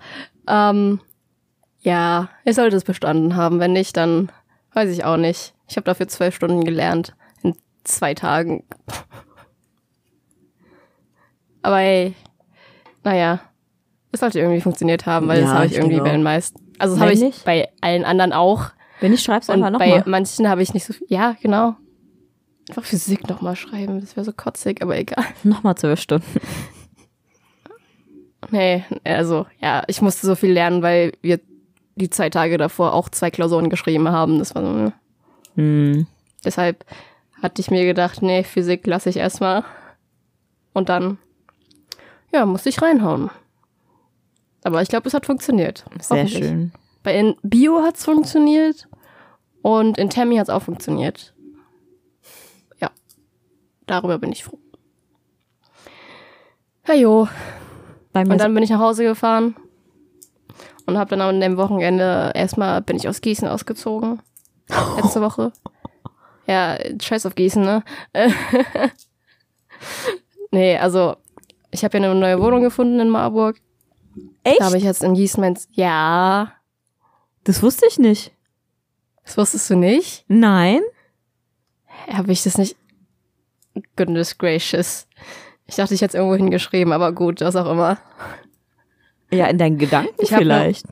Ähm, 0.48 1.00
ja, 1.82 2.30
ich 2.46 2.56
sollte 2.56 2.78
es 2.78 2.84
bestanden 2.84 3.36
haben. 3.36 3.60
Wenn 3.60 3.74
nicht, 3.74 3.98
dann 3.98 4.32
weiß 4.74 4.92
ich 4.92 5.04
auch 5.04 5.18
nicht. 5.18 5.56
Ich 5.68 5.78
habe 5.78 5.86
dafür 5.86 6.08
zwölf 6.08 6.36
Stunden 6.36 6.64
gelernt. 6.64 7.16
In 7.42 7.56
zwei 7.84 8.14
Tagen. 8.14 8.64
Aber 11.64 11.78
hey, 11.78 12.16
naja. 13.04 13.40
Es 14.12 14.20
sollte 14.20 14.40
irgendwie 14.40 14.62
funktioniert 14.62 15.06
haben, 15.06 15.28
weil 15.28 15.42
das 15.42 15.50
Ja, 15.50 15.56
habe 15.56 15.66
ich 15.66 15.72
ich 15.72 15.78
irgendwie 15.78 15.96
denke 15.96 16.10
bei 16.10 16.16
den 16.16 16.24
meisten. 16.24 16.60
Also 16.80 16.96
das 16.96 17.02
habe 17.02 17.14
ich 17.14 17.22
nicht? 17.22 17.46
bei 17.46 17.70
allen 17.82 18.04
anderen 18.06 18.34
auch. 18.34 18.66
Wenn 19.00 19.12
nicht, 19.12 19.24
schreib's 19.24 19.50
einfach 19.50 19.72
bei 19.80 19.88
nochmal. 19.88 20.04
manchen 20.06 20.48
habe 20.50 20.62
ich 20.62 20.74
nicht 20.74 20.86
so 20.86 20.94
viel. 20.94 21.08
Ja, 21.10 21.36
genau. 21.42 21.76
Einfach 22.70 22.84
Physik 22.84 23.28
nochmal 23.30 23.56
schreiben. 23.56 24.00
Das 24.02 24.16
wäre 24.16 24.24
so 24.26 24.34
kotzig, 24.34 24.82
aber 24.82 24.98
egal. 24.98 25.24
Nochmal 25.44 25.76
zwölf 25.76 26.00
Stunden. 26.00 26.26
Nee, 28.50 28.84
also 29.04 29.46
ja, 29.62 29.84
ich 29.88 30.02
musste 30.02 30.26
so 30.28 30.36
viel 30.36 30.52
lernen, 30.52 30.82
weil 30.82 31.14
wir 31.22 31.40
die 31.96 32.10
zwei 32.10 32.30
Tage 32.30 32.58
davor 32.58 32.94
auch 32.94 33.10
zwei 33.10 33.30
Klausuren 33.32 33.70
geschrieben 33.70 34.10
haben. 34.10 34.40
Das 34.40 34.56
war 34.56 34.64
so, 34.64 34.72
ne? 34.72 34.94
Hm. 35.56 36.08
Deshalb 36.44 36.86
hatte 37.42 37.62
ich 37.62 37.70
mir 37.72 37.86
gedacht, 37.86 38.22
nee, 38.22 38.44
Physik 38.44 38.86
lasse 38.88 39.10
ich 39.10 39.18
erstmal. 39.18 39.64
Und 40.74 40.90
dann, 40.90 41.18
ja, 42.34 42.46
musste 42.46 42.70
ich 42.70 42.82
reinhauen. 42.82 43.30
Aber 44.64 44.82
ich 44.82 44.90
glaube, 44.90 45.08
es 45.08 45.14
hat 45.14 45.26
funktioniert. 45.26 45.86
Sehr 46.00 46.28
schön. 46.28 46.72
Bei 47.04 47.18
in 47.18 47.36
Bio 47.42 47.82
hat's 47.84 48.06
funktioniert 48.06 48.88
und 49.62 49.98
in 49.98 50.10
Tammy 50.10 50.38
hat's 50.38 50.50
auch 50.50 50.62
funktioniert. 50.62 51.34
Ja, 52.80 52.92
darüber 53.88 54.20
bin 54.20 54.32
ich 54.32 54.44
froh. 54.44 54.60
Ja, 56.88 56.94
jo. 56.94 57.28
Bei 58.14 58.24
mir 58.24 58.34
Und 58.34 58.42
dann 58.42 58.54
bin 58.54 58.64
ich 58.64 58.70
nach 58.70 58.80
Hause 58.80 59.04
gefahren 59.04 59.56
und 60.86 60.98
habe 60.98 61.12
dann 61.12 61.22
an 61.22 61.40
dem 61.40 61.58
Wochenende 61.58 62.32
erstmal 62.36 62.82
bin 62.82 62.98
ich 62.98 63.08
aus 63.08 63.22
Gießen 63.22 63.48
ausgezogen. 63.48 64.22
Letzte 64.98 65.22
Woche. 65.22 65.52
Ja, 66.48 66.78
scheiß 67.02 67.26
auf 67.26 67.36
Gießen, 67.36 67.64
ne? 67.64 67.84
nee, 70.52 70.78
also 70.78 71.16
ich 71.72 71.84
habe 71.84 71.98
ja 71.98 72.04
eine 72.04 72.20
neue 72.20 72.42
Wohnung 72.42 72.62
gefunden 72.62 73.00
in 73.00 73.10
Marburg. 73.10 73.62
Echt? 74.44 74.62
Habe 74.62 74.78
ich 74.78 74.84
jetzt 74.84 75.04
in 75.04 75.14
Gießen 75.14 75.42
mein... 75.42 75.58
Ja, 75.72 76.54
das 77.44 77.62
wusste 77.64 77.86
ich 77.88 77.98
nicht. 78.00 78.32
das 79.24 79.38
wusstest 79.38 79.70
du 79.70 79.76
nicht? 79.76 80.26
Nein? 80.28 80.82
Habe 82.12 82.32
ich 82.32 82.44
das 82.44 82.58
nicht... 82.58 82.76
Goodness 83.96 84.38
gracious. 84.38 85.08
Ich 85.66 85.76
dachte, 85.76 85.94
ich 85.94 86.02
hätte 86.02 86.18
es 86.18 86.20
irgendwo 86.20 86.36
hingeschrieben, 86.36 86.92
aber 86.92 87.14
gut, 87.14 87.42
was 87.42 87.56
auch 87.56 87.72
immer. 87.72 87.98
Ja, 89.32 89.48
in 89.48 89.58
deinen 89.58 89.78
Gedanken 89.78 90.14
Ich 90.18 90.34
hab 90.34 90.40
vielleicht. 90.40 90.86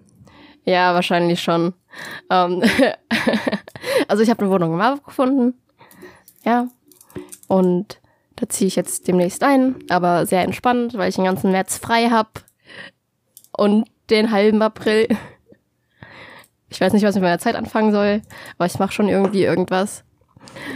Ja, 0.63 0.93
wahrscheinlich 0.93 1.41
schon. 1.41 1.73
Ähm, 2.29 2.63
also 4.07 4.23
ich 4.23 4.29
habe 4.29 4.41
eine 4.41 4.51
Wohnung 4.51 4.71
in 4.71 4.77
Marburg 4.77 5.05
gefunden. 5.05 5.55
Ja. 6.45 6.67
Und 7.47 7.99
da 8.37 8.47
ziehe 8.47 8.67
ich 8.67 8.77
jetzt 8.77 9.07
demnächst 9.07 9.43
ein, 9.43 9.75
aber 9.89 10.25
sehr 10.25 10.43
entspannt, 10.43 10.93
weil 10.93 11.09
ich 11.09 11.15
den 11.15 11.25
ganzen 11.25 11.51
März 11.51 11.77
frei 11.77 12.09
habe. 12.09 12.29
Und 13.59 13.85
den 14.09 14.31
halben 14.31 14.61
April. 14.61 15.07
Ich 16.71 16.79
weiß 16.79 16.93
nicht, 16.93 17.01
was 17.01 17.15
ich 17.15 17.21
mit 17.21 17.23
meiner 17.27 17.39
Zeit 17.39 17.55
anfangen 17.55 17.91
soll, 17.91 18.21
aber 18.59 18.67
ich 18.67 18.77
mache 18.77 18.91
schon 18.91 19.09
irgendwie 19.09 19.41
irgendwas. 19.41 20.03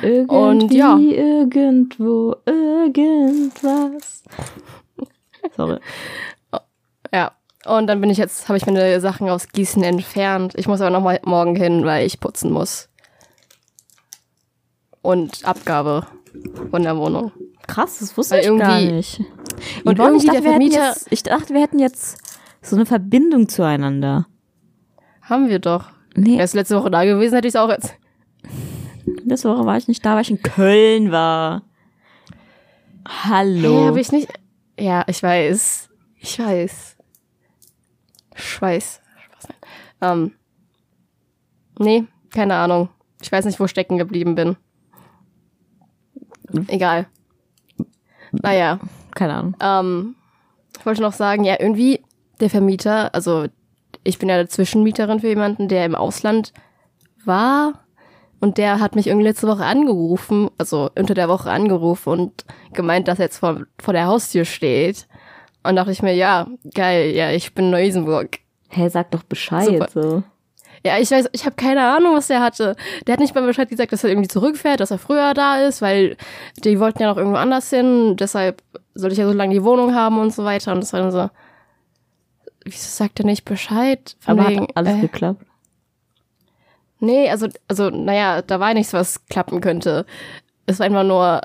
Irgendwie, 0.02 0.36
Und 0.36 0.74
ja. 0.74 0.98
irgendwo, 0.98 2.36
irgendwas. 2.48 4.24
Sorry. 5.56 5.78
Ja. 7.13 7.34
Und 7.66 7.86
dann 7.86 8.02
bin 8.02 8.10
ich 8.10 8.18
jetzt, 8.18 8.48
habe 8.50 8.58
ich 8.58 8.66
meine 8.66 9.00
Sachen 9.02 9.30
aus 9.30 9.50
Gießen 9.50 9.84
entfernt. 9.84 10.54
Ich 10.56 10.68
muss 10.68 10.82
aber 10.82 10.90
noch 10.90 11.04
mal 11.04 11.20
morgen 11.25 11.56
hin, 11.56 11.86
weil 11.86 12.08
ich 12.08 12.20
putzen 12.20 12.52
muss. 12.52 12.90
Und 15.04 15.46
Abgabe 15.46 16.08
von 16.72 16.82
der 16.82 16.98
Wohnung. 16.98 17.32
Krass, 17.68 18.00
das 18.00 18.18
wusste 18.18 18.34
Weil 18.34 18.52
ich 18.52 18.60
gar 18.60 18.82
nicht. 18.82 19.20
Und 19.86 20.00
ich 20.00 20.04
irgendwie 20.04 20.25
dachte, 20.25 20.42
der 20.42 20.52
Vermieter- 20.52 20.88
jetzt, 20.90 21.08
ich 21.12 21.22
dachte, 21.22 21.54
wir 21.54 21.62
hätten 21.62 21.78
jetzt 21.78 22.18
so 22.63 22.75
eine 22.75 22.86
Verbindung 22.86 23.50
zueinander. 23.50 24.27
Haben 25.22 25.50
wir 25.50 25.60
doch. 25.60 25.91
Nee, 26.15 26.38
Wärst 26.38 26.53
letzte 26.53 26.77
Woche 26.77 26.91
da 26.91 27.05
gewesen, 27.05 27.36
hätte 27.36 27.48
ich 27.48 27.53
es 27.53 27.60
auch 27.60 27.70
jetzt. 27.70 27.96
letzte 29.24 29.50
Woche 29.50 29.65
war 29.65 29.77
ich 29.77 29.88
nicht 29.88 30.05
da, 30.05 30.15
weil 30.15 30.22
ich 30.22 30.32
in 30.32 30.41
Köln 30.41 31.12
war. 31.12 31.63
Hallo. 33.08 33.82
Nee, 33.82 33.88
habe 33.88 34.00
ich 34.00 34.12
nicht. 34.12 34.27
Ja, 34.79 35.03
ich 35.08 35.22
weiß. 35.22 35.89
Ich 36.17 36.39
weiß. 36.39 36.98
Ich 38.36 38.62
weiß. 38.62 39.01
Spaß, 39.25 39.48
nein. 39.50 39.58
Ähm. 40.01 40.32
Nee, 41.79 42.05
keine 42.29 42.55
Ahnung. 42.55 42.89
Ich 43.22 43.32
weiß 43.32 43.46
nicht, 43.46 43.60
wo 43.60 43.67
stecken 43.67 43.98
geblieben 43.98 44.36
bin. 44.36 44.55
Egal. 46.67 47.08
Naja. 48.32 48.79
Keine 49.15 49.34
Ahnung. 49.34 49.55
Ähm, 49.60 50.15
ich 50.77 50.86
wollte 50.86 51.01
noch 51.01 51.13
sagen, 51.13 51.43
ja, 51.43 51.60
irgendwie 51.60 52.03
der 52.44 52.50
Vermieter, 52.50 53.16
also 53.16 53.46
ich 54.04 54.20
bin 54.20 54.30
ja 54.30 54.36
der 54.36 54.50
Zwischenmieterin 54.50 55.22
für 55.22 55.30
jemanden, 55.30 55.68
der 55.68 55.86
im 55.86 55.96
Ausland 55.96 56.54
war 57.26 57.86
und 58.44 58.58
der 58.58 58.82
hat 58.82 58.96
mich 58.96 59.08
irgendwie 59.08 59.28
letzte 59.28 59.48
Woche 59.48 59.64
angerufen, 59.64 60.50
also 60.58 60.90
unter 60.98 61.14
der 61.14 61.30
Woche 61.30 61.50
angerufen 61.50 62.10
und 62.10 62.46
gemeint, 62.74 63.08
dass 63.08 63.20
er 63.20 63.26
jetzt 63.26 63.38
vor, 63.38 63.62
vor 63.80 63.94
der 63.94 64.08
Haustür 64.08 64.44
steht. 64.44 65.08
Und 65.64 65.78
dachte 65.78 65.92
ich 65.92 66.02
mir, 66.02 66.14
ja, 66.14 66.48
geil, 66.74 67.12
ja, 67.12 67.32
ich 67.32 67.54
bin 67.54 67.66
in 67.66 67.72
Neu-Isenburg. 67.72 68.40
Hey, 68.68 68.90
sag 68.90 69.12
doch 69.12 69.24
Bescheid. 69.24 69.68
Super. 69.68 69.88
So. 69.90 70.24
Ja, 70.86 70.98
ich 71.00 71.10
weiß, 71.10 71.30
ich 71.32 71.46
habe 71.46 71.56
keine 71.56 71.84
Ahnung, 71.96 72.16
was 72.16 72.28
der 72.28 72.42
hatte. 72.42 72.76
Der 73.08 73.14
hat 73.14 73.22
nicht 73.22 73.34
mal 73.34 73.46
Bescheid 73.46 73.70
gesagt, 73.70 73.94
dass 73.94 74.04
er 74.04 74.10
irgendwie 74.10 74.28
zurückfährt, 74.28 74.82
dass 74.82 74.92
er 74.92 74.98
früher 74.98 75.34
da 75.34 75.60
ist, 75.60 75.82
weil 75.82 76.18
die 76.66 76.82
wollten 76.82 77.02
ja 77.02 77.08
noch 77.08 77.18
irgendwo 77.18 77.38
anders 77.38 77.70
hin. 77.70 78.18
Deshalb 78.18 78.62
sollte 78.94 79.14
ich 79.14 79.20
ja 79.20 79.26
so 79.26 79.32
lange 79.32 79.54
die 79.54 79.64
Wohnung 79.64 79.96
haben 79.96 80.20
und 80.20 80.34
so 80.34 80.44
weiter. 80.44 80.74
Und 80.74 80.82
das 80.82 80.92
war 80.92 81.00
dann 81.00 81.12
so, 81.12 81.30
wieso 82.65 82.88
sagt 82.89 83.20
er 83.20 83.25
nicht 83.25 83.46
Bescheid? 83.46 84.15
Von 84.20 84.39
Aber 84.39 84.50
wegen, 84.50 84.63
hat 84.63 84.77
alles 84.77 84.96
äh, 84.96 85.01
geklappt. 85.01 85.46
Nee, 87.00 87.29
also, 87.29 87.48
also, 87.67 87.89
naja, 87.89 88.41
da 88.41 88.60
war 88.60 88.74
nichts, 88.74 88.93
was 88.93 89.25
klappen 89.25 89.60
könnte. 89.60 90.05
Es 90.65 90.79
war 90.79 90.86
einfach 90.86 91.03
nur, 91.03 91.41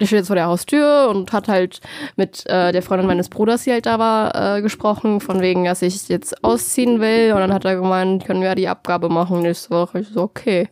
der 0.00 0.06
steht 0.06 0.18
jetzt 0.18 0.26
vor 0.26 0.36
der 0.36 0.46
Haustür 0.46 1.08
und 1.08 1.32
hat 1.32 1.48
halt 1.48 1.80
mit 2.16 2.44
äh, 2.46 2.72
der 2.72 2.82
Freundin 2.82 3.06
meines 3.06 3.28
Bruders, 3.28 3.64
die 3.64 3.72
halt 3.72 3.86
da 3.86 3.98
war, 3.98 4.56
äh, 4.56 4.62
gesprochen, 4.62 5.20
von 5.20 5.40
wegen, 5.40 5.64
dass 5.64 5.82
ich 5.82 6.08
jetzt 6.08 6.42
ausziehen 6.42 7.00
will. 7.00 7.32
Und 7.32 7.38
dann 7.38 7.52
hat 7.52 7.64
er 7.64 7.76
gemeint, 7.76 8.24
können 8.24 8.40
wir 8.40 8.48
ja 8.48 8.54
die 8.56 8.68
Abgabe 8.68 9.08
machen 9.08 9.42
nächste 9.42 9.70
Woche. 9.70 10.00
Ich 10.00 10.08
so, 10.08 10.22
okay. 10.22 10.68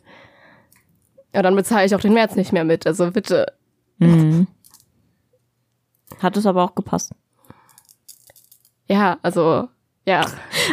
Ja, 1.33 1.41
dann 1.41 1.55
bezahle 1.55 1.85
ich 1.85 1.95
auch 1.95 2.01
den 2.01 2.13
März 2.13 2.35
nicht 2.35 2.51
mehr 2.51 2.65
mit, 2.65 2.85
also 2.85 3.11
bitte. 3.11 3.53
Mhm. 3.99 4.47
Hat 6.21 6.37
es 6.37 6.45
aber 6.45 6.63
auch 6.63 6.75
gepasst. 6.75 7.13
Ja, 8.87 9.17
also, 9.21 9.69
ja. 10.05 10.25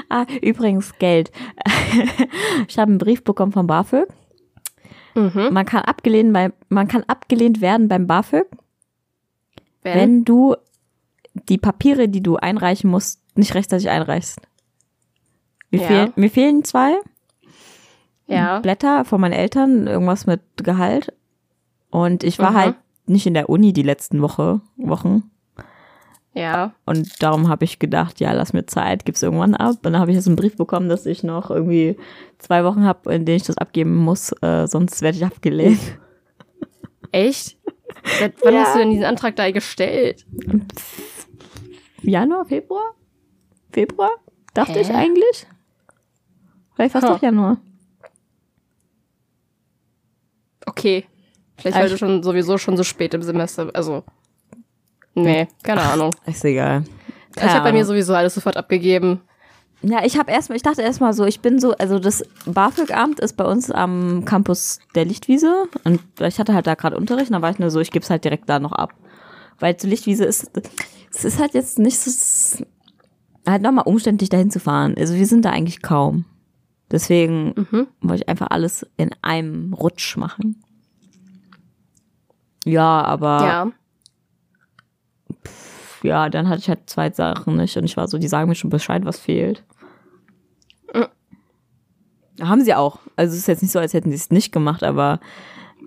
Ah, 0.08 0.26
übrigens 0.42 0.98
Geld. 0.98 1.30
ich 2.68 2.78
habe 2.78 2.90
einen 2.90 2.98
Brief 2.98 3.24
bekommen 3.24 3.52
von 3.52 3.66
BAföG. 3.66 4.06
Mhm. 5.14 5.48
Man 5.52 5.66
kann 5.66 5.82
abgelehnt, 5.82 6.32
bei, 6.32 6.52
man 6.68 6.88
kann 6.88 7.04
abgelehnt 7.06 7.60
werden 7.60 7.88
beim 7.88 8.06
BAföG, 8.06 8.46
Wenn? 9.82 9.94
wenn 9.94 10.24
du 10.24 10.56
die 11.48 11.58
Papiere, 11.58 12.08
die 12.08 12.22
du 12.22 12.36
einreichen 12.36 12.90
musst, 12.90 13.20
nicht 13.36 13.54
rechtzeitig 13.54 13.88
einreichst. 13.90 14.40
Mir, 15.70 15.80
Ja. 15.82 15.86
fehlen, 15.86 16.12
mir 16.16 16.30
fehlen 16.30 16.64
zwei 16.64 16.94
ja. 18.26 18.60
Blätter 18.60 19.04
von 19.04 19.20
meinen 19.20 19.32
Eltern, 19.32 19.86
irgendwas 19.86 20.26
mit 20.26 20.40
Gehalt. 20.56 21.12
Und 21.90 22.24
ich 22.24 22.38
war 22.38 22.52
Mhm. 22.52 22.56
halt 22.56 22.76
nicht 23.06 23.26
in 23.26 23.34
der 23.34 23.48
Uni 23.50 23.72
die 23.74 23.82
letzten 23.82 24.22
Woche, 24.22 24.60
Wochen. 24.76 25.30
Ja. 26.34 26.72
Und 26.86 27.22
darum 27.22 27.48
habe 27.48 27.64
ich 27.64 27.78
gedacht, 27.78 28.18
ja, 28.20 28.32
lass 28.32 28.52
mir 28.54 28.64
Zeit, 28.64 29.04
gib's 29.04 29.22
irgendwann 29.22 29.54
ab. 29.54 29.76
Und 29.76 29.84
dann 29.92 29.98
habe 29.98 30.10
ich 30.10 30.16
jetzt 30.16 30.26
einen 30.26 30.36
Brief 30.36 30.56
bekommen, 30.56 30.88
dass 30.88 31.04
ich 31.04 31.22
noch 31.22 31.50
irgendwie 31.50 31.96
zwei 32.38 32.64
Wochen 32.64 32.84
habe, 32.84 33.12
in 33.14 33.26
denen 33.26 33.36
ich 33.36 33.42
das 33.42 33.58
abgeben 33.58 33.94
muss, 33.96 34.32
äh, 34.40 34.66
sonst 34.66 35.02
werde 35.02 35.18
ich 35.18 35.24
abgelehnt. 35.26 35.78
Echt? 37.12 37.58
Seit 38.18 38.34
wann 38.44 38.54
Ja. 38.54 38.62
hast 38.62 38.74
du 38.74 38.78
denn 38.78 38.90
diesen 38.90 39.04
Antrag 39.04 39.36
da 39.36 39.50
gestellt? 39.50 40.24
Januar, 42.00 42.46
Februar? 42.46 42.94
Februar? 43.70 44.10
Dachte 44.54 44.72
Hä? 44.74 44.80
ich 44.80 44.90
eigentlich. 44.90 45.46
Vielleicht 46.74 46.94
war 46.94 47.02
es 47.02 47.08
doch 47.08 47.20
Januar. 47.22 47.58
Okay. 50.66 51.04
Vielleicht 51.56 51.76
weil 51.76 51.88
du 51.88 51.94
ich- 51.94 51.98
schon 52.00 52.22
sowieso 52.22 52.58
schon 52.58 52.76
so 52.76 52.84
spät 52.84 53.14
im 53.14 53.22
Semester, 53.22 53.70
also. 53.74 54.04
Nee, 55.14 55.48
keine 55.62 55.82
Ahnung. 55.82 56.10
Ist 56.26 56.44
egal. 56.44 56.84
ich 57.36 57.42
habe 57.42 57.64
bei 57.64 57.72
mir 57.72 57.84
sowieso 57.84 58.14
alles 58.14 58.34
sofort 58.34 58.56
abgegeben. 58.56 59.20
Ja, 59.82 60.04
ich 60.04 60.16
habe 60.16 60.30
erstmal, 60.30 60.56
ich 60.56 60.62
dachte 60.62 60.80
erstmal 60.82 61.12
so, 61.12 61.24
ich 61.24 61.40
bin 61.40 61.58
so, 61.58 61.72
also 61.72 61.98
das 61.98 62.22
BAföG-Amt 62.46 63.18
ist 63.18 63.36
bei 63.36 63.44
uns 63.44 63.68
am 63.70 64.24
Campus 64.24 64.78
der 64.94 65.04
Lichtwiese 65.04 65.64
und 65.84 66.00
ich 66.20 66.38
hatte 66.38 66.54
halt 66.54 66.68
da 66.68 66.74
gerade 66.76 66.96
Unterricht, 66.96 67.30
und 67.30 67.32
dann 67.32 67.42
war 67.42 67.50
ich 67.50 67.58
nur 67.58 67.70
so, 67.70 67.80
ich 67.80 67.90
gebe 67.90 68.04
es 68.04 68.10
halt 68.10 68.24
direkt 68.24 68.48
da 68.48 68.60
noch 68.60 68.70
ab. 68.72 68.94
Weil 69.58 69.76
zur 69.76 69.90
Lichtwiese 69.90 70.24
ist, 70.24 70.50
es 71.12 71.24
ist 71.24 71.40
halt 71.40 71.54
jetzt 71.54 71.80
nicht 71.80 71.98
so, 71.98 72.64
halt 73.44 73.62
nochmal 73.62 73.84
umständlich 73.86 74.28
dahin 74.28 74.50
zu 74.52 74.60
fahren. 74.60 74.94
Also 74.96 75.14
wir 75.14 75.26
sind 75.26 75.44
da 75.44 75.50
eigentlich 75.50 75.82
kaum. 75.82 76.26
Deswegen 76.92 77.66
Mhm. 77.70 77.86
wollte 78.02 78.22
ich 78.22 78.28
einfach 78.28 78.48
alles 78.50 78.86
in 78.96 79.10
einem 79.22 79.72
Rutsch 79.74 80.16
machen. 80.16 80.62
Ja, 82.64 83.02
aber 83.02 83.40
Ja. 83.44 83.72
Ja, 86.02 86.28
dann 86.28 86.48
hatte 86.48 86.60
ich 86.60 86.68
halt 86.68 86.88
zwei 86.90 87.10
Sachen 87.10 87.56
nicht 87.56 87.76
und 87.76 87.84
ich 87.84 87.96
war 87.96 88.08
so, 88.08 88.18
die 88.18 88.28
sagen 88.28 88.48
mir 88.48 88.54
schon 88.54 88.70
Bescheid, 88.70 89.04
was 89.04 89.18
fehlt. 89.18 89.64
Haben 92.40 92.62
sie 92.64 92.74
auch. 92.74 92.98
Also 93.14 93.32
es 93.34 93.40
ist 93.40 93.46
jetzt 93.46 93.62
nicht 93.62 93.72
so, 93.72 93.78
als 93.78 93.92
hätten 93.92 94.10
sie 94.10 94.16
es 94.16 94.30
nicht 94.30 94.52
gemacht, 94.52 94.82
aber 94.82 95.20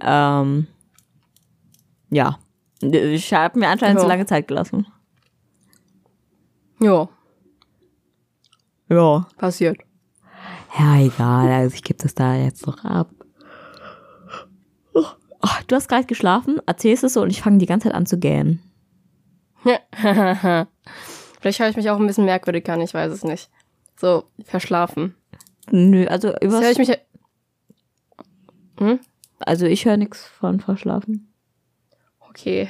ähm, 0.02 0.68
ja. 2.12 2.38
Ich 2.82 3.34
habe 3.34 3.60
mir 3.60 3.68
anscheinend 3.70 3.98
Ja. 3.98 4.02
zu 4.04 4.08
lange 4.08 4.26
Zeit 4.26 4.48
gelassen. 4.48 4.86
Jo, 6.80 7.10
Ja. 8.90 9.26
passiert. 9.38 9.78
Ja, 10.78 10.98
egal. 11.00 11.50
Also 11.50 11.76
ich 11.76 11.84
gebe 11.84 12.02
das 12.02 12.14
da 12.16 12.36
jetzt 12.36 12.68
noch 12.68 12.84
ab. 12.84 13.10
Oh, 14.94 15.04
du 15.68 15.76
hast 15.76 15.88
gerade 15.88 16.06
geschlafen, 16.06 16.60
erzählst 16.66 17.04
es 17.04 17.14
so 17.14 17.22
und 17.22 17.30
ich 17.30 17.42
fange 17.42 17.58
die 17.60 17.66
ganze 17.66 17.88
Zeit 17.90 17.96
an 17.96 18.06
zu 18.06 18.18
gähnen. 18.20 18.62
Vielleicht 21.42 21.60
höre 21.60 21.70
ich 21.70 21.76
mich 21.78 21.90
auch 21.90 22.00
ein 22.00 22.08
bisschen 22.08 22.26
merkwürdig 22.26 22.70
an, 22.70 22.82
ich 22.82 22.94
weiß 22.94 23.12
es 23.12 23.24
nicht. 23.24 23.50
So, 23.98 24.26
verschlafen. 24.44 25.16
Nö, 25.72 26.06
also 26.08 26.32
Das 26.32 26.42
übers, 26.42 26.62
höre 26.64 26.72
ich 26.72 26.78
mich. 26.78 26.98
Hm? 28.78 29.00
also 29.40 29.66
ich 29.66 29.86
höre 29.86 29.98
nichts 29.98 30.26
von 30.26 30.60
verschlafen. 30.60 31.32
Okay. 32.30 32.70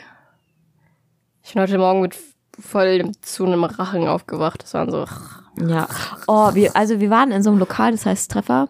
Ich 1.43 1.53
bin 1.53 1.61
heute 1.61 1.77
Morgen 1.77 2.01
mit 2.01 2.15
voll 2.59 3.11
zu 3.21 3.45
einem 3.45 3.63
Rachen 3.63 4.07
aufgewacht. 4.07 4.63
Das 4.63 4.73
waren 4.73 4.91
so. 4.91 5.05
Ja. 5.67 5.87
Oh, 6.27 6.53
wir, 6.53 6.75
also 6.75 6.99
wir 6.99 7.09
waren 7.09 7.31
in 7.31 7.43
so 7.43 7.49
einem 7.49 7.59
Lokal, 7.59 7.91
das 7.91 8.05
heißt 8.05 8.31
Treffer 8.31 8.69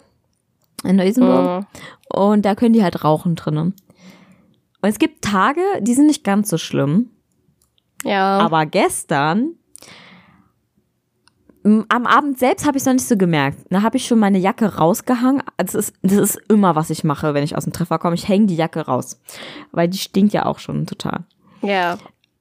in 0.83 0.95
Neu-Isenburg. 0.97 1.65
Äh, 2.09 2.17
Und 2.17 2.43
da 2.45 2.55
können 2.55 2.73
die 2.73 2.83
halt 2.83 3.03
rauchen 3.03 3.35
drinnen. 3.35 3.73
Und 4.81 4.89
es 4.89 4.99
gibt 4.99 5.23
Tage, 5.23 5.61
die 5.81 5.93
sind 5.93 6.07
nicht 6.07 6.23
ganz 6.23 6.49
so 6.49 6.57
schlimm. 6.57 7.11
Ja. 8.05 8.39
Aber 8.39 8.65
gestern, 8.65 9.55
am 11.63 12.05
Abend 12.05 12.37
selbst 12.37 12.65
habe 12.67 12.77
ich 12.77 12.81
es 12.81 12.85
noch 12.85 12.93
nicht 12.93 13.07
so 13.07 13.17
gemerkt. 13.17 13.57
Da 13.71 13.81
habe 13.81 13.97
ich 13.97 14.05
schon 14.05 14.19
meine 14.19 14.37
Jacke 14.37 14.75
rausgehangen. 14.75 15.41
Das 15.57 15.73
ist, 15.73 15.93
das 16.03 16.13
ist 16.13 16.39
immer, 16.47 16.75
was 16.75 16.91
ich 16.91 17.03
mache, 17.03 17.33
wenn 17.33 17.43
ich 17.43 17.57
aus 17.57 17.63
dem 17.63 17.73
Treffer 17.73 17.97
komme. 17.97 18.13
Ich 18.13 18.27
hänge 18.27 18.45
die 18.45 18.55
Jacke 18.55 18.81
raus. 18.81 19.19
Weil 19.71 19.87
die 19.89 19.97
stinkt 19.97 20.31
ja 20.33 20.45
auch 20.45 20.59
schon 20.59 20.85
total. 20.85 21.25
ja. 21.61 21.97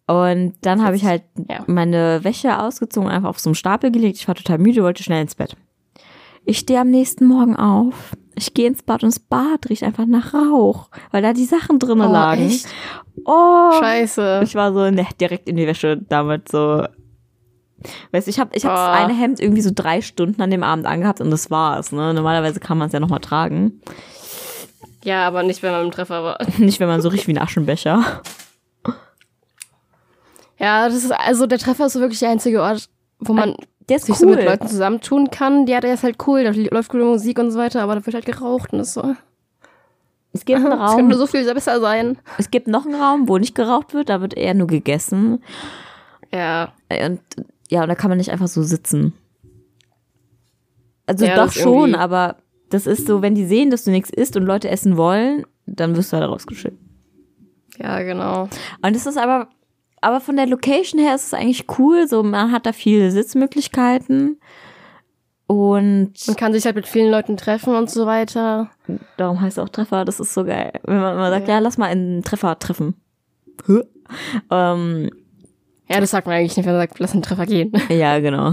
Und 0.06 0.56
dann 0.60 0.84
habe 0.84 0.96
ich 0.96 1.06
halt 1.06 1.22
Ja. 1.48 1.64
meine 1.66 2.22
Wäsche 2.24 2.58
ausgezogen, 2.58 3.08
einfach 3.08 3.30
auf 3.30 3.38
so 3.38 3.48
einen 3.48 3.54
Stapel 3.54 3.90
gelegt. 3.90 4.18
Ich 4.18 4.28
war 4.28 4.34
total 4.34 4.58
müde, 4.58 4.82
wollte 4.82 5.02
schnell 5.02 5.22
ins 5.22 5.34
Bett. 5.34 5.56
Ich 6.44 6.58
stehe 6.58 6.78
am 6.80 6.90
nächsten 6.90 7.24
Morgen 7.26 7.56
auf. 7.56 8.14
Ich 8.36 8.52
gehe 8.54 8.66
ins 8.66 8.82
Bad 8.82 9.02
und 9.02 9.10
das 9.12 9.18
Bad 9.20 9.68
riecht 9.68 9.82
einfach 9.84 10.06
nach 10.06 10.34
Rauch, 10.34 10.88
weil 11.12 11.22
da 11.22 11.32
die 11.32 11.44
Sachen 11.44 11.78
drinnen 11.78 12.08
Oh, 12.08 12.12
lagen. 12.12 12.46
echt? 12.46 12.66
Oh, 13.24 13.72
Scheiße. 13.80 14.40
ich 14.44 14.54
war 14.54 14.72
so 14.72 14.90
ne, 14.90 15.06
direkt 15.20 15.48
in 15.48 15.56
die 15.56 15.66
Wäsche 15.66 15.96
damit 16.08 16.48
so. 16.50 16.84
Weißt 18.12 18.26
du, 18.26 18.30
ich 18.30 18.38
habe 18.40 18.50
ich 18.56 18.64
hab 18.64 18.74
das 18.74 18.88
Oh. 18.88 19.02
eine 19.04 19.14
Hemd 19.18 19.40
irgendwie 19.40 19.60
so 19.62 19.70
drei 19.74 20.00
Stunden 20.00 20.40
an 20.40 20.50
dem 20.50 20.62
Abend 20.62 20.86
angehabt 20.86 21.20
und 21.20 21.30
das 21.30 21.50
war's. 21.50 21.92
Ne? 21.92 22.14
Normalerweise 22.14 22.58
kann 22.60 22.78
man 22.78 22.86
es 22.88 22.92
ja 22.92 23.00
nochmal 23.00 23.20
tragen. 23.20 23.80
Ja, 25.04 25.26
aber 25.26 25.42
nicht, 25.42 25.62
wenn 25.62 25.72
man 25.72 25.84
im 25.84 25.90
Treffer 25.90 26.24
war. 26.24 26.38
Nicht, 26.58 26.80
wenn 26.80 26.88
man 26.88 27.02
so 27.02 27.10
riecht 27.10 27.26
wie 27.28 27.32
ein 27.34 27.38
Aschenbecher. 27.42 28.22
Ja, 30.58 30.88
das 30.88 30.96
ist 31.04 31.12
also 31.12 31.46
der 31.46 31.58
Treffer 31.58 31.86
ist 31.86 31.92
so 31.94 32.00
wirklich 32.00 32.20
der 32.20 32.30
einzige 32.30 32.62
Ort, 32.62 32.88
wo 33.18 33.32
man 33.32 33.54
Der 33.88 33.96
ist 33.96 34.06
sich 34.06 34.16
so 34.16 34.26
mit 34.26 34.42
Leuten 34.44 34.66
zusammentun 34.66 35.30
kann. 35.30 35.66
Ja, 35.66 35.80
der 35.80 35.94
ist 35.94 36.02
halt 36.04 36.16
cool, 36.26 36.44
da 36.44 36.50
läuft 36.50 36.90
coole 36.90 37.04
Musik 37.04 37.38
und 37.38 37.50
so 37.50 37.58
weiter, 37.58 37.82
aber 37.82 37.96
da 37.96 38.06
wird 38.06 38.14
halt 38.14 38.26
geraucht 38.26 38.72
und 38.72 38.78
das 38.78 38.88
ist 38.88 38.94
so. 38.94 39.14
Es 40.32 40.44
gibt 40.44 40.58
einen 40.58 40.68
könnte 40.70 40.84
Raum, 40.84 41.08
nur 41.08 41.18
so 41.18 41.26
viel 41.26 41.44
besser 41.52 41.80
sein. 41.80 42.18
es 42.38 42.50
gibt 42.50 42.66
noch 42.66 42.86
einen 42.86 42.94
Raum, 42.94 43.28
wo 43.28 43.38
nicht 43.38 43.54
geraucht 43.54 43.94
wird, 43.94 44.08
da 44.08 44.20
wird 44.20 44.34
eher 44.36 44.54
nur 44.54 44.66
gegessen. 44.66 45.42
Ja. 46.32 46.72
Und 46.90 47.20
ja, 47.68 47.82
und 47.82 47.88
da 47.88 47.94
kann 47.94 48.10
man 48.10 48.18
nicht 48.18 48.30
einfach 48.30 48.48
so 48.48 48.62
sitzen. 48.62 49.14
Also 51.06 51.26
Ja, 51.26 51.36
doch 51.36 51.52
schon, 51.52 51.94
aber 51.94 52.36
das 52.70 52.86
ist 52.86 53.06
so, 53.06 53.22
wenn 53.22 53.34
die 53.34 53.46
sehen, 53.46 53.70
dass 53.70 53.84
du 53.84 53.90
nichts 53.90 54.10
isst 54.10 54.36
und 54.36 54.44
Leute 54.44 54.68
essen 54.68 54.96
wollen, 54.96 55.44
dann 55.66 55.96
wirst 55.96 56.12
du 56.12 56.16
halt 56.16 56.28
rausgeschickt. 56.28 56.78
Ja, 57.78 58.02
genau. 58.02 58.48
Und 58.82 58.96
es 58.96 59.06
ist 59.06 59.18
aber, 59.18 59.48
aber 60.04 60.20
von 60.20 60.36
der 60.36 60.46
Location 60.46 61.00
her 61.00 61.14
ist 61.14 61.26
es 61.28 61.34
eigentlich 61.34 61.66
cool. 61.78 62.06
So, 62.06 62.22
man 62.22 62.52
hat 62.52 62.66
da 62.66 62.72
viele 62.72 63.10
Sitzmöglichkeiten. 63.10 64.38
Und 65.46 66.12
Man 66.26 66.36
kann 66.36 66.52
sich 66.52 66.64
halt 66.64 66.76
mit 66.76 66.86
vielen 66.86 67.10
Leuten 67.10 67.36
treffen 67.36 67.74
und 67.74 67.90
so 67.90 68.06
weiter. 68.06 68.70
darum 69.16 69.40
heißt 69.40 69.58
es 69.58 69.62
auch 69.64 69.68
Treffer. 69.68 70.04
Das 70.04 70.20
ist 70.20 70.32
so 70.32 70.44
geil. 70.44 70.72
Wenn 70.84 71.00
man 71.00 71.14
immer 71.14 71.30
sagt, 71.30 71.48
ja, 71.48 71.58
lass 71.58 71.76
mal 71.78 71.86
einen 71.90 72.22
Treffer 72.22 72.58
treffen. 72.58 72.94
Ähm, 74.50 75.10
Ja, 75.88 76.00
das 76.00 76.10
sagt 76.10 76.26
man 76.26 76.36
eigentlich 76.36 76.56
nicht, 76.56 76.66
wenn 76.66 76.72
man 76.74 76.82
sagt, 76.82 76.98
lass 76.98 77.12
einen 77.12 77.22
Treffer 77.22 77.46
gehen. 77.46 77.72
ja, 77.90 78.18
genau. 78.20 78.52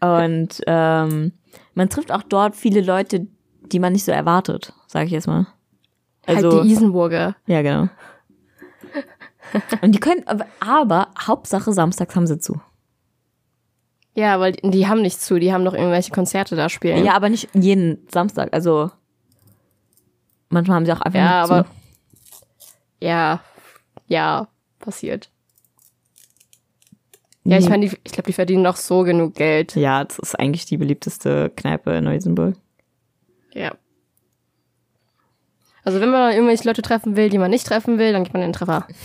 Und 0.00 0.60
ähm, 0.66 1.32
man 1.74 1.88
trifft 1.88 2.12
auch 2.12 2.22
dort 2.22 2.56
viele 2.56 2.82
Leute, 2.82 3.26
die 3.62 3.78
man 3.78 3.92
nicht 3.92 4.04
so 4.04 4.12
erwartet, 4.12 4.74
sage 4.86 5.06
ich 5.06 5.12
jetzt 5.12 5.26
mal. 5.26 5.46
Also, 6.26 6.52
halt 6.52 6.64
die 6.64 6.72
Isenburger. 6.72 7.36
ja, 7.46 7.62
genau. 7.62 7.88
Und 9.80 9.94
die 9.94 10.00
können, 10.00 10.24
aber, 10.60 11.08
Hauptsache 11.18 11.72
samstags 11.72 12.14
haben 12.16 12.26
sie 12.26 12.38
zu. 12.38 12.60
Ja, 14.14 14.38
weil 14.40 14.52
die, 14.52 14.70
die 14.70 14.86
haben 14.88 15.00
nicht 15.02 15.20
zu, 15.20 15.38
die 15.38 15.52
haben 15.52 15.64
doch 15.64 15.74
irgendwelche 15.74 16.12
Konzerte 16.12 16.54
da 16.56 16.68
spielen. 16.68 17.04
Ja, 17.04 17.14
aber 17.14 17.28
nicht 17.30 17.48
jeden 17.54 18.06
Samstag. 18.10 18.52
Also 18.52 18.90
manchmal 20.50 20.76
haben 20.76 20.86
sie 20.86 20.92
auch 20.92 21.00
einfach 21.00 21.18
Ja, 21.18 21.42
nicht 21.42 21.50
aber 21.50 21.64
zu. 21.64 21.70
ja, 23.00 23.40
ja, 24.06 24.48
passiert. 24.78 25.30
Ja, 27.44 27.58
ich 27.58 27.68
meine, 27.68 27.86
ich 27.86 28.12
glaube, 28.12 28.26
die 28.26 28.32
verdienen 28.34 28.62
noch 28.62 28.76
so 28.76 29.02
genug 29.02 29.34
Geld. 29.34 29.74
Ja, 29.74 30.04
das 30.04 30.18
ist 30.20 30.38
eigentlich 30.38 30.64
die 30.66 30.76
beliebteste 30.76 31.50
Kneipe 31.56 31.90
in 31.92 32.04
Neu-Isenburg. 32.04 32.54
Ja. 33.52 33.72
Also 35.84 36.00
wenn 36.00 36.10
man 36.10 36.32
irgendwelche 36.32 36.68
Leute 36.68 36.82
treffen 36.82 37.16
will, 37.16 37.28
die 37.28 37.38
man 37.38 37.50
nicht 37.50 37.66
treffen 37.66 37.98
will, 37.98 38.12
dann 38.12 38.24
gibt 38.24 38.34
man 38.34 38.42
den 38.42 38.52
Treffer. 38.52 38.86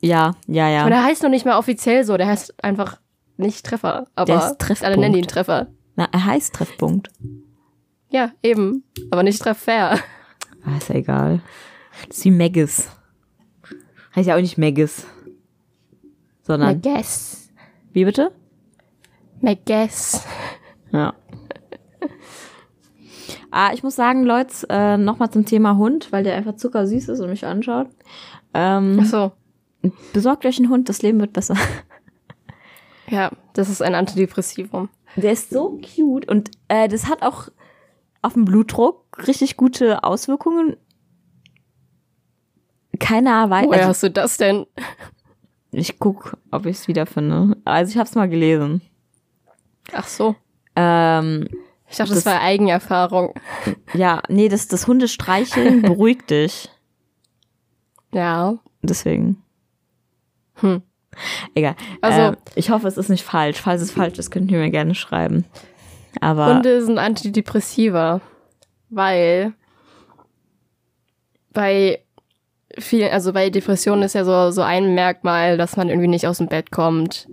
Ja, 0.00 0.34
ja, 0.46 0.68
ja. 0.68 0.84
Und 0.84 0.90
der 0.90 1.04
heißt 1.04 1.22
noch 1.22 1.30
nicht 1.30 1.44
mal 1.44 1.58
offiziell 1.58 2.04
so, 2.04 2.16
der 2.16 2.26
heißt 2.26 2.64
einfach 2.64 2.98
nicht 3.36 3.64
Treffer. 3.64 4.06
Aber 4.14 4.56
alle 4.80 4.96
nennen 4.96 5.14
ihn 5.14 5.26
Treffer. 5.26 5.68
Na, 5.96 6.08
er 6.10 6.24
heißt 6.24 6.54
Treffpunkt. 6.54 7.10
Ja, 8.08 8.32
eben. 8.42 8.84
Aber 9.10 9.22
nicht 9.22 9.40
Treffer. 9.42 9.98
Ah, 10.64 10.76
ist 10.78 10.88
ja 10.88 10.96
egal. 10.96 11.40
Das 12.08 12.18
ist 12.18 12.24
wie 12.24 12.30
Maggis. 12.30 12.88
Heißt 14.16 14.28
ja 14.28 14.36
auch 14.36 14.40
nicht 14.40 14.58
Maggis. 14.58 15.06
Sondern, 16.42 16.80
guess. 16.80 17.50
wie 17.92 18.04
bitte? 18.04 18.32
Guess. 19.66 20.26
Ja. 20.92 21.14
Ah, 23.50 23.70
ich 23.72 23.82
muss 23.82 23.96
sagen, 23.96 24.24
Leute, 24.24 24.66
äh, 24.68 24.96
nochmal 24.96 25.30
zum 25.30 25.44
Thema 25.46 25.76
Hund, 25.76 26.10
weil 26.12 26.24
der 26.24 26.34
einfach 26.36 26.56
zuckersüß 26.56 27.08
ist 27.08 27.20
und 27.20 27.30
mich 27.30 27.44
anschaut. 27.46 27.88
Ähm, 28.54 28.98
Ach 29.02 29.06
so. 29.06 29.32
besorgt 30.12 30.44
euch 30.46 30.58
einen 30.58 30.70
Hund, 30.70 30.88
das 30.88 31.02
Leben 31.02 31.20
wird 31.20 31.32
besser. 31.32 31.56
Ja, 33.08 33.32
das 33.54 33.68
ist 33.68 33.82
ein 33.82 33.96
Antidepressivum. 33.96 34.88
Der 35.16 35.32
ist 35.32 35.50
so 35.50 35.80
cute 35.96 36.28
und 36.28 36.52
äh, 36.68 36.86
das 36.86 37.08
hat 37.08 37.22
auch 37.22 37.48
auf 38.22 38.34
den 38.34 38.44
Blutdruck 38.44 39.26
richtig 39.26 39.56
gute 39.56 40.04
Auswirkungen. 40.04 40.76
Keiner 43.00 43.50
weiß. 43.50 43.66
Woher 43.66 43.78
Also, 43.78 43.88
hast 43.88 44.02
du 44.04 44.10
das 44.12 44.36
denn? 44.36 44.64
ich 45.72 45.98
guck, 45.98 46.36
ob 46.52 46.66
ich 46.66 46.76
es 46.76 46.86
wiederfinde. 46.88 47.56
Also 47.64 47.90
ich 47.90 47.96
habe 47.98 48.08
es 48.08 48.14
mal 48.14 48.28
gelesen. 48.28 48.80
Ach 49.92 50.06
so. 50.06 50.36
Ähm, 50.76 51.48
Ich 51.90 51.96
dachte, 51.96 52.14
Das- 52.14 52.24
das, 52.24 52.32
war 52.32 52.40
Eigenerfahrung. 52.40 53.34
ja, 53.94 54.22
nee, 54.28 54.48
das, 54.48 54.68
das 54.68 54.86
Hundestreicheln 54.86 55.82
beruhigt 55.82 56.30
dich. 56.30 56.68
Ja. 58.12 58.54
Deswegen. 58.82 59.42
Hm. 60.54 60.82
Egal. 61.54 61.74
Also- 62.00 62.20
ähm, 62.20 62.36
ich 62.54 62.70
hoffe, 62.70 62.86
es 62.88 62.96
ist 62.96 63.08
nicht 63.08 63.24
falsch. 63.24 63.60
Falls 63.60 63.82
es 63.82 63.90
falsch 63.90 64.18
ist, 64.18 64.30
könnt 64.30 64.50
ihr 64.50 64.58
mir 64.58 64.70
gerne 64.70 64.94
schreiben. 64.94 65.44
Aber 66.20 66.54
Hunde 66.54 66.84
sind 66.84 66.98
Antidepressiva, 66.98 68.20
weil 68.88 69.52
bei 71.52 72.04
vielen, 72.78 73.10
also 73.12 73.32
bei 73.32 73.50
Depressionen 73.50 74.02
ist 74.04 74.14
ja 74.14 74.24
so, 74.24 74.50
so 74.50 74.62
ein 74.62 74.94
Merkmal, 74.94 75.56
dass 75.56 75.76
man 75.76 75.88
irgendwie 75.88 76.08
nicht 76.08 76.26
aus 76.26 76.38
dem 76.38 76.48
Bett 76.48 76.70
kommt. 76.70 77.28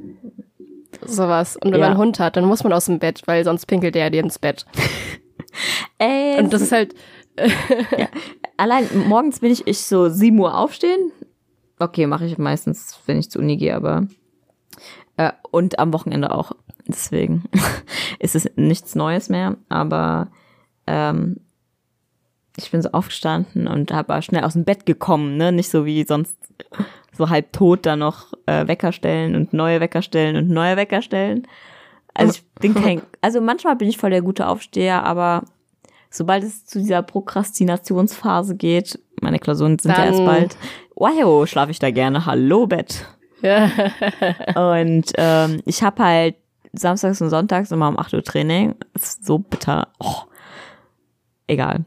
Sowas. 1.05 1.55
Und 1.57 1.71
wenn 1.71 1.79
Ja. 1.79 1.85
man 1.87 1.91
einen 1.91 1.99
Hund 1.99 2.19
hat, 2.19 2.35
dann 2.37 2.45
muss 2.45 2.63
man 2.63 2.73
aus 2.73 2.85
dem 2.85 2.99
Bett, 2.99 3.21
weil 3.25 3.43
sonst 3.43 3.65
pinkelt 3.65 3.95
der 3.95 4.09
dir 4.09 4.21
ins 4.21 4.39
Bett. 4.39 4.65
ey, 5.97 6.37
Und 6.39 6.51
das 6.53 6.61
ist 6.61 6.71
halt, 6.71 6.95
allein 8.57 8.87
morgens 9.07 9.39
bin 9.39 9.51
ich, 9.51 9.67
ich 9.67 9.79
so 9.79 10.09
7 10.09 10.37
Uhr 10.39 10.57
aufstehen. 10.57 11.11
Okay, 11.79 12.07
mache 12.07 12.25
ich 12.25 12.37
meistens, 12.37 12.97
wenn 13.05 13.19
ich 13.19 13.29
zur 13.29 13.41
Uni 13.41 13.57
gehe, 13.57 13.75
aber 13.75 14.07
äh, 15.17 15.31
und 15.51 15.79
am 15.79 15.93
Wochenende 15.93 16.31
auch. 16.31 16.51
Deswegen 16.87 17.43
ist 18.19 18.35
es 18.35 18.49
nichts 18.55 18.95
Neues 18.95 19.29
mehr, 19.29 19.57
aber 19.69 20.29
ähm, 20.87 21.37
ich 22.55 22.71
bin 22.71 22.81
so 22.81 22.89
aufgestanden 22.91 23.67
und 23.67 23.91
habe 23.93 24.19
schnell 24.21 24.43
aus 24.43 24.53
dem 24.53 24.63
Bett 24.63 24.85
gekommen, 24.87 25.37
ne? 25.37 25.51
Nicht 25.51 25.69
so 25.69 25.85
wie 25.85 26.03
sonst 26.05 26.35
so 27.17 27.29
halb 27.29 27.51
tot 27.53 27.85
da 27.85 27.95
noch 27.95 28.33
äh, 28.45 28.67
Wecker 28.67 28.91
stellen 28.91 29.35
und 29.35 29.53
neue 29.53 29.79
Wecker 29.79 30.01
stellen 30.01 30.35
und 30.35 30.49
neue 30.49 30.77
Wecker 30.77 31.01
stellen. 31.01 31.47
Also 32.13 32.33
ich 32.33 32.45
bin 32.61 32.73
kein, 32.81 33.01
also 33.21 33.41
manchmal 33.41 33.75
bin 33.75 33.89
ich 33.89 33.97
voll 33.97 34.09
der 34.11 34.21
gute 34.21 34.47
Aufsteher, 34.47 35.03
aber 35.03 35.43
sobald 36.09 36.43
es 36.43 36.65
zu 36.65 36.79
dieser 36.79 37.01
Prokrastinationsphase 37.03 38.55
geht, 38.55 38.99
meine 39.21 39.39
Klausuren 39.39 39.77
sind 39.79 39.91
ja 39.91 39.97
Dann- 39.97 40.13
erst 40.13 40.25
bald, 40.25 40.57
wow, 40.95 41.47
schlafe 41.47 41.71
ich 41.71 41.79
da 41.79 41.91
gerne, 41.91 42.25
hallo 42.25 42.67
Bett. 42.67 43.05
ja. 43.41 43.69
Und 44.79 45.11
ähm, 45.17 45.61
ich 45.65 45.83
habe 45.83 46.03
halt 46.03 46.35
samstags 46.73 47.21
und 47.21 47.29
sonntags 47.29 47.71
immer 47.71 47.87
um 47.87 47.97
8 47.97 48.13
Uhr 48.13 48.23
Training. 48.23 48.75
Das 48.93 49.03
ist 49.03 49.25
so 49.25 49.39
bitter. 49.39 49.87
Oh. 49.99 50.23
Egal. 51.47 51.85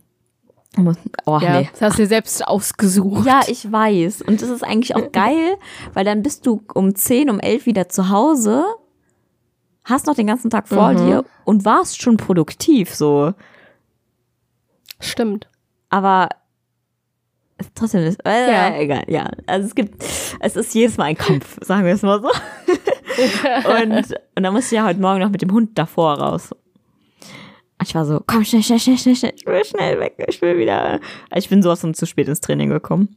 Oh, 1.27 1.39
ja, 1.43 1.61
nee. 1.61 1.69
das 1.73 1.81
hast 1.83 1.99
du 1.99 2.03
dir 2.03 2.09
selbst 2.09 2.47
ausgesucht. 2.47 3.27
Ja, 3.27 3.41
ich 3.49 3.71
weiß. 3.71 4.23
Und 4.23 4.41
das 4.41 4.49
ist 4.49 4.63
eigentlich 4.63 4.95
auch 4.95 5.11
geil, 5.13 5.57
weil 5.95 6.05
dann 6.05 6.23
bist 6.23 6.47
du 6.47 6.63
um 6.75 6.95
10, 6.95 7.29
um 7.29 7.41
11 7.41 7.67
wieder 7.67 7.89
zu 7.89 8.09
Hause, 8.09 8.65
hast 9.85 10.07
noch 10.07 10.15
den 10.15 10.29
ganzen 10.29 10.49
Tag 10.51 10.69
vor 10.69 10.93
Mhm. 10.93 10.97
dir 11.07 11.25
und 11.45 11.65
warst 11.65 12.01
schon 12.01 12.17
produktiv, 12.17 12.95
so. 12.95 13.33
Stimmt. 15.01 15.49
Aber 15.89 16.29
trotzdem 17.75 18.05
ist, 18.05 18.21
äh, 18.25 18.51
Ja. 18.53 18.77
egal, 18.77 19.05
ja. 19.09 19.29
Also 19.47 19.67
es 19.67 19.75
gibt, 19.75 20.03
es 20.39 20.57
ist 20.57 20.73
jedes 20.75 20.97
Mal 20.99 21.05
ein 21.07 21.17
Kampf, 21.17 21.59
sagen 21.63 21.85
wir 21.85 21.95
es 21.95 22.03
mal 22.03 22.21
so. 22.23 22.29
und, 23.83 23.93
und 24.37 24.43
dann 24.43 24.53
musste 24.55 24.75
ich 24.77 24.79
ja 24.81 24.87
heute 24.87 25.01
Morgen 25.01 25.19
noch 25.21 25.31
mit 25.31 25.43
dem 25.43 25.51
Hund 25.53 25.77
davor 25.77 26.15
raus. 26.21 26.51
Und 27.81 27.89
ich 27.89 27.95
war 27.95 28.05
so, 28.05 28.21
komm, 28.27 28.45
schnell, 28.45 28.63
schnell, 28.63 28.79
schnell, 28.79 28.99
schnell, 28.99 29.17
schnell, 29.17 29.33
ich 29.35 29.47
will 29.47 29.65
schnell 29.65 29.99
weg, 30.01 30.23
ich 30.29 30.43
will 30.43 30.59
wieder. 30.59 31.01
Ich 31.35 31.49
bin 31.49 31.63
sowas 31.63 31.81
von 31.81 31.95
zu 31.95 32.05
spät 32.07 32.29
ins 32.29 32.41
Training 32.41 32.69
gekommen. 32.69 33.17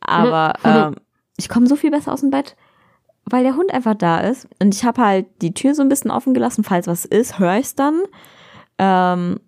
Aber 0.00 0.54
ähm, 0.64 0.96
ich 1.36 1.50
komme 1.50 1.66
so 1.66 1.76
viel 1.76 1.90
besser 1.90 2.12
aus 2.14 2.22
dem 2.22 2.30
Bett, 2.30 2.56
weil 3.26 3.44
der 3.44 3.54
Hund 3.54 3.72
einfach 3.72 3.94
da 3.94 4.20
ist. 4.20 4.48
Und 4.60 4.74
ich 4.74 4.82
habe 4.84 5.02
halt 5.02 5.26
die 5.42 5.52
Tür 5.52 5.74
so 5.74 5.82
ein 5.82 5.90
bisschen 5.90 6.10
offen 6.10 6.32
gelassen, 6.32 6.64
falls 6.64 6.86
was 6.86 7.04
ist, 7.04 7.38
höre 7.38 7.58
ich 7.58 7.66
es 7.66 7.74
dann. 7.74 8.00
Ähm, 8.78 9.38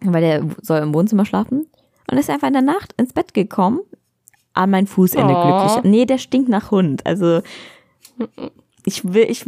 weil 0.00 0.22
der 0.22 0.42
soll 0.62 0.78
im 0.78 0.94
Wohnzimmer 0.94 1.26
schlafen. 1.26 1.66
Und 2.10 2.16
ist 2.16 2.30
einfach 2.30 2.48
in 2.48 2.54
der 2.54 2.62
Nacht 2.62 2.94
ins 2.96 3.12
Bett 3.12 3.34
gekommen. 3.34 3.80
An 4.54 4.70
mein 4.70 4.86
Fußende 4.86 5.34
Oh. 5.36 5.42
glücklich. 5.42 5.84
Nee, 5.84 6.06
der 6.06 6.16
stinkt 6.16 6.48
nach 6.48 6.70
Hund. 6.70 7.04
Also 7.06 7.42
ich 8.86 9.04
will, 9.12 9.26
ich, 9.28 9.44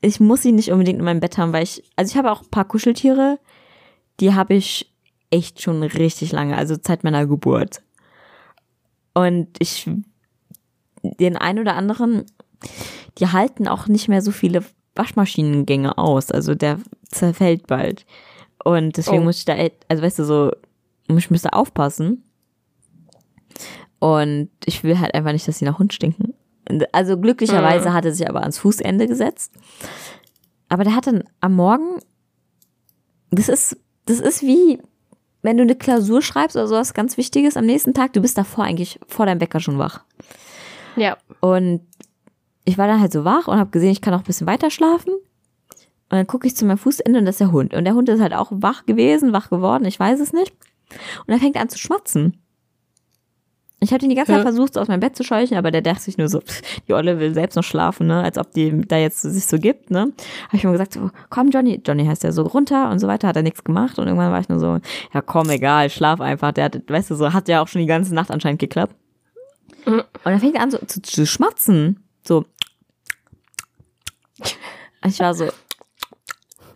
ich 0.00 0.20
muss 0.20 0.44
ihn 0.44 0.54
nicht 0.56 0.70
unbedingt 0.72 0.98
in 0.98 1.04
meinem 1.04 1.20
Bett 1.20 1.38
haben, 1.38 1.52
weil 1.52 1.62
ich, 1.62 1.82
also 1.96 2.10
ich 2.10 2.16
habe 2.16 2.32
auch 2.32 2.42
ein 2.42 2.50
paar 2.50 2.64
Kuscheltiere, 2.66 3.38
die 4.20 4.34
habe 4.34 4.54
ich 4.54 4.90
echt 5.30 5.60
schon 5.62 5.82
richtig 5.82 6.32
lange, 6.32 6.56
also 6.56 6.76
seit 6.80 7.04
meiner 7.04 7.26
Geburt. 7.26 7.82
Und 9.14 9.48
ich, 9.58 9.88
den 11.02 11.36
einen 11.36 11.58
oder 11.58 11.74
anderen, 11.76 12.24
die 13.18 13.28
halten 13.28 13.68
auch 13.68 13.86
nicht 13.88 14.08
mehr 14.08 14.22
so 14.22 14.30
viele 14.32 14.64
Waschmaschinengänge 14.94 15.98
aus. 15.98 16.30
Also 16.30 16.54
der 16.54 16.78
zerfällt 17.08 17.66
bald. 17.66 18.06
Und 18.64 18.96
deswegen 18.96 19.22
Oh. 19.22 19.24
muss 19.24 19.38
ich 19.38 19.44
da, 19.44 19.54
also 19.88 20.02
weißt 20.02 20.18
du, 20.18 20.24
so, 20.24 20.52
ich 21.08 21.30
müsste 21.30 21.52
aufpassen. 21.52 22.24
Und 23.98 24.48
ich 24.64 24.82
will 24.82 24.98
halt 24.98 25.14
einfach 25.14 25.32
nicht, 25.32 25.46
dass 25.46 25.58
sie 25.58 25.64
nach 25.64 25.78
Hund 25.78 25.92
stinken. 25.92 26.34
Also 26.92 27.18
glücklicherweise 27.18 27.92
hat 27.92 28.04
er 28.04 28.12
sich 28.12 28.28
aber 28.28 28.40
ans 28.40 28.58
Fußende 28.58 29.06
gesetzt. 29.06 29.52
Aber 30.68 30.84
der 30.84 30.94
hat 30.94 31.06
dann 31.06 31.24
am 31.40 31.56
Morgen, 31.56 32.00
das 33.30 33.48
ist, 33.48 33.76
das 34.06 34.20
ist 34.20 34.42
wie, 34.42 34.80
wenn 35.42 35.56
du 35.56 35.62
eine 35.62 35.76
Klausur 35.76 36.22
schreibst 36.22 36.56
oder 36.56 36.68
sowas 36.68 36.94
ganz 36.94 37.16
Wichtiges 37.16 37.56
am 37.56 37.66
nächsten 37.66 37.94
Tag, 37.94 38.12
du 38.12 38.20
bist 38.20 38.38
davor 38.38 38.64
eigentlich 38.64 39.00
vor 39.06 39.26
deinem 39.26 39.40
Wecker 39.40 39.60
schon 39.60 39.78
wach. 39.78 40.04
Ja. 40.96 41.16
Und 41.40 41.80
ich 42.64 42.78
war 42.78 42.86
dann 42.86 43.00
halt 43.00 43.12
so 43.12 43.24
wach 43.24 43.48
und 43.48 43.58
habe 43.58 43.70
gesehen, 43.70 43.90
ich 43.90 44.00
kann 44.00 44.14
auch 44.14 44.20
ein 44.20 44.24
bisschen 44.24 44.46
weiter 44.46 44.70
schlafen. 44.70 45.12
Und 45.12 46.16
dann 46.16 46.26
gucke 46.26 46.46
ich 46.46 46.56
zu 46.56 46.64
meinem 46.64 46.78
Fußende 46.78 47.18
und 47.18 47.24
das 47.24 47.34
ist 47.34 47.40
der 47.40 47.52
Hund. 47.52 47.72
Und 47.72 47.84
der 47.84 47.94
Hund 47.94 48.08
ist 48.08 48.20
halt 48.20 48.34
auch 48.34 48.50
wach 48.52 48.84
gewesen, 48.84 49.32
wach 49.32 49.48
geworden, 49.48 49.84
ich 49.84 49.98
weiß 49.98 50.20
es 50.20 50.32
nicht. 50.32 50.52
Und 51.26 51.32
er 51.32 51.38
fängt 51.38 51.56
an 51.56 51.68
zu 51.68 51.78
schmatzen. 51.78 52.42
Ich 53.82 53.92
habe 53.92 54.00
den 54.00 54.10
die 54.10 54.14
ganze 54.14 54.32
Zeit 54.32 54.42
versucht, 54.42 54.74
so 54.74 54.80
aus 54.80 54.88
meinem 54.88 55.00
Bett 55.00 55.16
zu 55.16 55.24
scheuchen, 55.24 55.56
aber 55.56 55.70
der 55.70 55.80
dachte 55.80 56.02
sich 56.02 56.18
nur 56.18 56.28
so, 56.28 56.40
pff, 56.40 56.60
die 56.86 56.92
Olle 56.92 57.18
will 57.18 57.32
selbst 57.32 57.56
noch 57.56 57.64
schlafen, 57.64 58.06
ne? 58.06 58.22
Als 58.22 58.36
ob 58.36 58.52
die 58.52 58.82
da 58.86 58.98
jetzt 58.98 59.22
sich 59.22 59.46
so 59.46 59.58
gibt, 59.58 59.90
ne? 59.90 60.12
Habe 60.48 60.56
ich 60.56 60.64
mir 60.64 60.72
gesagt, 60.72 60.92
so, 60.92 61.10
komm 61.30 61.48
Johnny, 61.48 61.80
Johnny 61.84 62.04
heißt 62.04 62.22
der 62.22 62.32
so 62.32 62.42
runter 62.42 62.90
und 62.90 62.98
so 62.98 63.08
weiter, 63.08 63.28
hat 63.28 63.36
er 63.36 63.42
nichts 63.42 63.64
gemacht 63.64 63.98
und 63.98 64.06
irgendwann 64.06 64.32
war 64.32 64.40
ich 64.40 64.50
nur 64.50 64.58
so, 64.58 64.78
ja 65.14 65.22
komm, 65.22 65.48
egal, 65.48 65.88
schlaf 65.88 66.20
einfach. 66.20 66.52
Der 66.52 66.66
hat, 66.66 66.78
weißt 66.86 67.10
du, 67.10 67.14
so 67.14 67.32
hat 67.32 67.48
ja 67.48 67.62
auch 67.62 67.68
schon 67.68 67.80
die 67.80 67.86
ganze 67.86 68.14
Nacht 68.14 68.30
anscheinend 68.30 68.60
geklappt. 68.60 68.94
Und 69.86 70.04
dann 70.24 70.40
fängt 70.40 70.56
er 70.56 70.62
an 70.62 70.70
so 70.70 70.78
zu, 70.86 71.00
zu 71.00 71.26
schmatzen. 71.26 72.04
So. 72.26 72.44
Ich 75.06 75.18
war 75.20 75.32
so. 75.32 75.48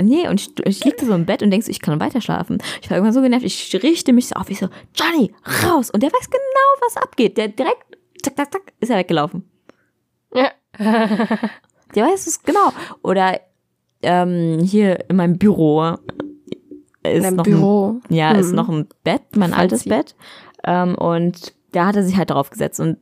Nee, 0.03 0.29
und 0.29 0.41
ich, 0.41 0.67
ich 0.67 0.85
liegte 0.85 1.07
so 1.07 1.13
im 1.15 1.25
Bett 1.27 1.43
und 1.43 1.51
denkst, 1.51 1.67
so, 1.67 1.71
ich 1.71 1.81
kann 1.81 1.99
weiter 2.01 2.21
schlafen. 2.21 2.59
Ich 2.83 2.91
war 2.91 2.97
irgendwann 2.97 3.15
so 3.15 3.23
genervt, 3.23 3.45
ich 3.45 3.75
richte 3.83 4.13
mich 4.13 4.29
so 4.29 4.35
auf, 4.37 4.51
ich 4.51 4.59
so, 4.59 4.69
Johnny, 4.95 5.33
raus! 5.65 5.91
Und 5.91 6.03
der 6.03 6.11
weiß 6.13 6.31
genau, 6.31 6.87
was 6.87 6.97
abgeht. 6.97 7.37
Der 7.37 7.49
direkt, 7.49 7.85
zack, 8.23 8.37
zack, 8.37 8.53
zack, 8.53 8.73
ist 8.81 8.91
er 8.91 8.99
weggelaufen. 8.99 9.49
Ja. 10.35 10.51
Der 10.79 12.05
weiß 12.07 12.27
es 12.27 12.43
genau. 12.43 12.73
Oder 13.03 13.41
ähm, 14.03 14.59
hier 14.61 15.09
in 15.09 15.17
meinem 15.17 15.39
Büro 15.39 15.97
ist 17.05 17.25
In 17.27 17.37
noch 17.37 17.45
Büro. 17.45 18.01
Ein, 18.09 18.15
ja, 18.15 18.33
ist 18.33 18.51
Mhm. 18.51 18.57
noch 18.57 18.69
ein 18.69 18.89
Bett, 19.05 19.23
mein 19.37 19.51
Fancy. 19.51 19.61
altes 19.61 19.85
Bett. 19.85 20.15
Ähm, 20.65 20.95
und 20.97 21.53
da 21.73 21.87
hat 21.87 21.97
er 21.97 22.03
sich 22.03 22.17
halt 22.17 22.31
drauf 22.31 22.51
gesetzt. 22.51 22.81
Und 22.81 22.99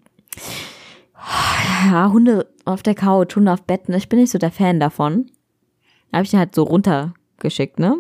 ja, 1.91 2.11
Hunde 2.13 2.49
auf 2.65 2.83
der 2.83 2.95
Couch, 2.95 3.37
Hunde 3.37 3.53
auf 3.53 3.63
Betten, 3.63 3.95
ich 3.95 4.09
bin 4.09 4.19
nicht 4.21 4.31
so 4.33 4.39
der 4.39 4.51
Fan 4.51 4.81
davon. 4.81 5.31
Da 6.13 6.19
habe 6.19 6.25
ich 6.25 6.31
den 6.31 6.39
halt 6.39 6.55
so 6.55 6.63
runtergeschickt, 6.63 7.79
ne? 7.81 7.97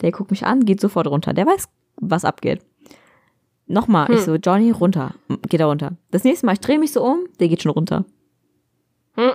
Der 0.00 0.12
guckt 0.12 0.30
mich 0.30 0.46
an, 0.46 0.64
geht 0.64 0.80
sofort 0.80 1.06
runter. 1.08 1.34
Der 1.34 1.46
weiß, 1.46 1.68
was 1.96 2.24
abgeht. 2.24 2.62
Nochmal, 3.66 4.10
ich 4.10 4.18
Hm. 4.18 4.24
so, 4.24 4.34
Johnny, 4.36 4.70
runter. 4.70 5.14
Geht 5.48 5.60
er 5.60 5.66
runter. 5.66 5.92
Das 6.12 6.24
nächste 6.24 6.46
Mal, 6.46 6.52
ich 6.52 6.60
drehe 6.60 6.78
mich 6.78 6.92
so 6.92 7.04
um, 7.04 7.26
der 7.40 7.48
geht 7.48 7.62
schon 7.62 7.72
runter. 7.72 8.04
Hm. 9.14 9.32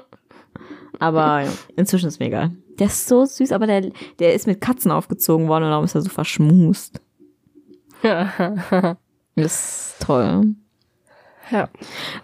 Aber 1.00 1.44
inzwischen 1.76 2.08
ist 2.08 2.20
mir 2.20 2.28
egal. 2.28 2.52
Der 2.80 2.88
ist 2.88 3.08
so 3.08 3.26
süß, 3.26 3.52
aber 3.52 3.68
der, 3.68 3.92
der 4.20 4.34
ist 4.34 4.48
mit 4.48 4.62
Katzen 4.62 4.92
aufgezogen 4.92 5.48
worden 5.50 5.66
und 5.66 5.70
darum 5.72 5.86
ist 5.86 5.96
er 5.96 6.02
so 6.02 6.10
verschmust. 6.10 7.02
Das 9.36 9.46
ist 9.46 9.96
toll. 10.02 10.56
Ja. 11.52 11.70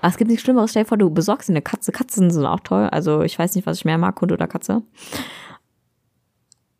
Aber 0.01 0.09
es 0.09 0.17
gibt 0.17 0.29
nichts 0.29 0.43
Schlimmeres. 0.43 0.71
Stell 0.71 0.83
dir 0.83 0.89
vor, 0.89 0.97
du 0.97 1.09
besorgst 1.09 1.47
dir 1.49 1.53
eine 1.53 1.61
Katze. 1.61 1.91
Katzen 1.91 2.31
sind 2.31 2.45
auch 2.45 2.59
toll. 2.59 2.89
Also 2.91 3.21
ich 3.21 3.37
weiß 3.39 3.55
nicht, 3.55 3.65
was 3.65 3.77
ich 3.77 3.85
mehr 3.85 3.97
mag, 3.97 4.19
Hund 4.19 4.31
oder 4.31 4.47
Katze. 4.47 4.83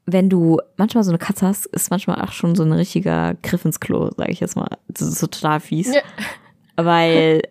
Wenn 0.10 0.30
du 0.30 0.60
manchmal 0.78 1.04
so 1.04 1.12
eine 1.12 1.18
Katze 1.18 1.46
hast, 1.46 1.66
ist 1.66 1.92
manchmal 1.92 2.22
auch 2.22 2.32
schon 2.32 2.56
so 2.56 2.64
ein 2.64 2.72
richtiger 2.72 3.36
Griff 3.44 3.66
ins 3.66 3.82
Klo, 3.82 4.10
sage 4.16 4.32
ich 4.32 4.40
jetzt 4.40 4.56
mal. 4.56 4.70
Das 4.88 5.02
ist 5.02 5.20
so 5.20 5.28
total 5.28 5.60
fies. 5.60 5.94
Ja. 5.94 6.02
Weil. 6.78 7.42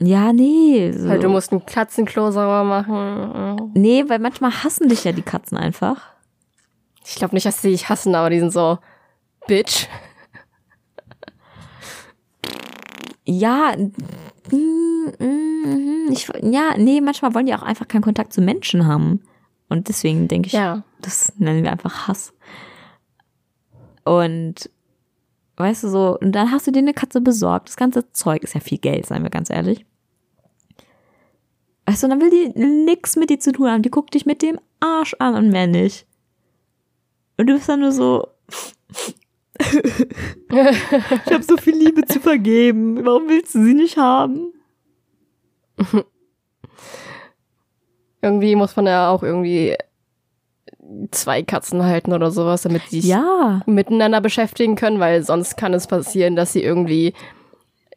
Ja, 0.00 0.32
nee. 0.32 0.92
So. 0.92 1.08
Halt, 1.08 1.22
du 1.22 1.28
musst 1.28 1.52
ein 1.52 1.64
Katzenklo 1.64 2.32
sauber 2.32 2.64
machen. 2.64 3.70
Nee, 3.74 4.04
weil 4.08 4.18
manchmal 4.18 4.50
hassen 4.50 4.88
dich 4.88 5.04
ja 5.04 5.12
die 5.12 5.22
Katzen 5.22 5.56
einfach. 5.56 5.98
Ich 7.06 7.14
glaube 7.14 7.34
nicht, 7.34 7.46
dass 7.46 7.62
sie 7.62 7.70
dich 7.70 7.88
hassen, 7.88 8.14
aber 8.16 8.30
die 8.30 8.40
sind 8.40 8.52
so, 8.52 8.78
Bitch. 9.46 9.86
Ja, 13.26 13.74
mm, 14.50 15.24
mm, 15.24 16.12
ich, 16.12 16.28
ja, 16.42 16.76
nee, 16.76 17.00
manchmal 17.00 17.34
wollen 17.34 17.46
die 17.46 17.54
auch 17.54 17.62
einfach 17.62 17.88
keinen 17.88 18.02
Kontakt 18.02 18.32
zu 18.32 18.42
Menschen 18.42 18.86
haben. 18.86 19.20
Und 19.68 19.88
deswegen 19.88 20.28
denke 20.28 20.46
ich, 20.48 20.52
Ja. 20.52 20.82
das 21.00 21.32
nennen 21.38 21.62
wir 21.62 21.72
einfach 21.72 22.06
Hass. 22.08 22.32
Und 24.04 24.70
weißt 25.56 25.84
du 25.84 25.88
so, 25.88 26.18
und 26.20 26.32
dann 26.32 26.50
hast 26.50 26.66
du 26.66 26.70
dir 26.72 26.80
eine 26.80 26.94
Katze 26.94 27.20
besorgt. 27.20 27.68
Das 27.68 27.76
ganze 27.76 28.10
Zeug 28.12 28.42
ist 28.42 28.54
ja 28.54 28.60
viel 28.60 28.78
Geld, 28.78 29.06
seien 29.06 29.22
wir 29.22 29.30
ganz 29.30 29.50
ehrlich. 29.50 29.86
Weißt 31.86 32.02
du, 32.02 32.06
und 32.06 32.10
dann 32.10 32.20
will 32.20 32.30
die 32.30 32.58
nix 32.58 33.16
mit 33.16 33.30
dir 33.30 33.38
zu 33.40 33.52
tun 33.52 33.68
haben. 33.70 33.82
Die 33.82 33.90
guckt 33.90 34.14
dich 34.14 34.26
mit 34.26 34.42
dem 34.42 34.58
Arsch 34.80 35.14
an 35.18 35.34
und 35.34 35.50
mehr 35.50 35.66
nicht. 35.66 36.06
Und 37.36 37.46
du 37.48 37.54
bist 37.54 37.68
dann 37.68 37.80
nur 37.80 37.92
so. 37.92 38.28
ich 39.60 41.32
habe 41.32 41.42
so 41.42 41.56
viel 41.56 41.76
Liebe 41.76 42.04
zu 42.06 42.20
vergeben. 42.20 43.04
Warum 43.04 43.28
willst 43.28 43.54
du 43.54 43.64
sie 43.64 43.74
nicht 43.74 43.96
haben? 43.96 44.52
Irgendwie 48.24 48.56
muss 48.56 48.74
man 48.74 48.86
ja 48.86 49.10
auch 49.10 49.22
irgendwie 49.22 49.76
zwei 51.10 51.42
Katzen 51.42 51.84
halten 51.84 52.14
oder 52.14 52.30
sowas, 52.30 52.62
damit 52.62 52.82
die 52.90 53.02
sich 53.02 53.10
Ja. 53.10 53.60
miteinander 53.66 54.22
beschäftigen 54.22 54.76
können, 54.76 54.98
weil 54.98 55.22
sonst 55.22 55.56
kann 55.58 55.74
es 55.74 55.86
passieren, 55.86 56.36
dass 56.36 56.54
sie 56.54 56.62
irgendwie 56.62 57.12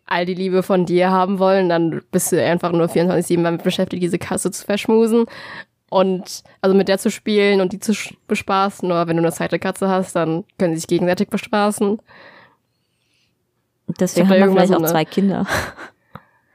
all 0.05 0.25
die 0.25 0.33
Liebe 0.33 0.63
von 0.63 0.85
dir 0.85 1.09
haben 1.11 1.39
wollen, 1.39 1.69
dann 1.69 2.01
bist 2.11 2.31
du 2.33 2.43
einfach 2.43 2.71
nur 2.73 2.87
24-7 2.87 3.41
damit 3.43 3.63
beschäftigt, 3.63 4.03
diese 4.03 4.19
Katze 4.19 4.51
zu 4.51 4.65
verschmusen 4.65 5.25
und 5.89 6.43
also 6.61 6.75
mit 6.75 6.89
der 6.89 6.97
zu 6.97 7.09
spielen 7.09 7.61
und 7.61 7.71
die 7.71 7.79
zu 7.79 7.93
bespaßen. 8.27 8.89
Oder 8.91 9.07
wenn 9.07 9.15
du 9.17 9.23
eine 9.23 9.31
zweite 9.31 9.59
Katze 9.59 9.87
hast, 9.87 10.15
dann 10.15 10.43
können 10.59 10.73
sie 10.73 10.79
sich 10.81 10.87
gegenseitig 10.87 11.29
bespaßen. 11.29 11.99
Deswegen 13.99 14.29
haben 14.29 14.39
wir 14.39 14.51
vielleicht 14.51 14.73
auch 14.73 14.85
zwei 14.85 15.05
Kinder. 15.05 15.45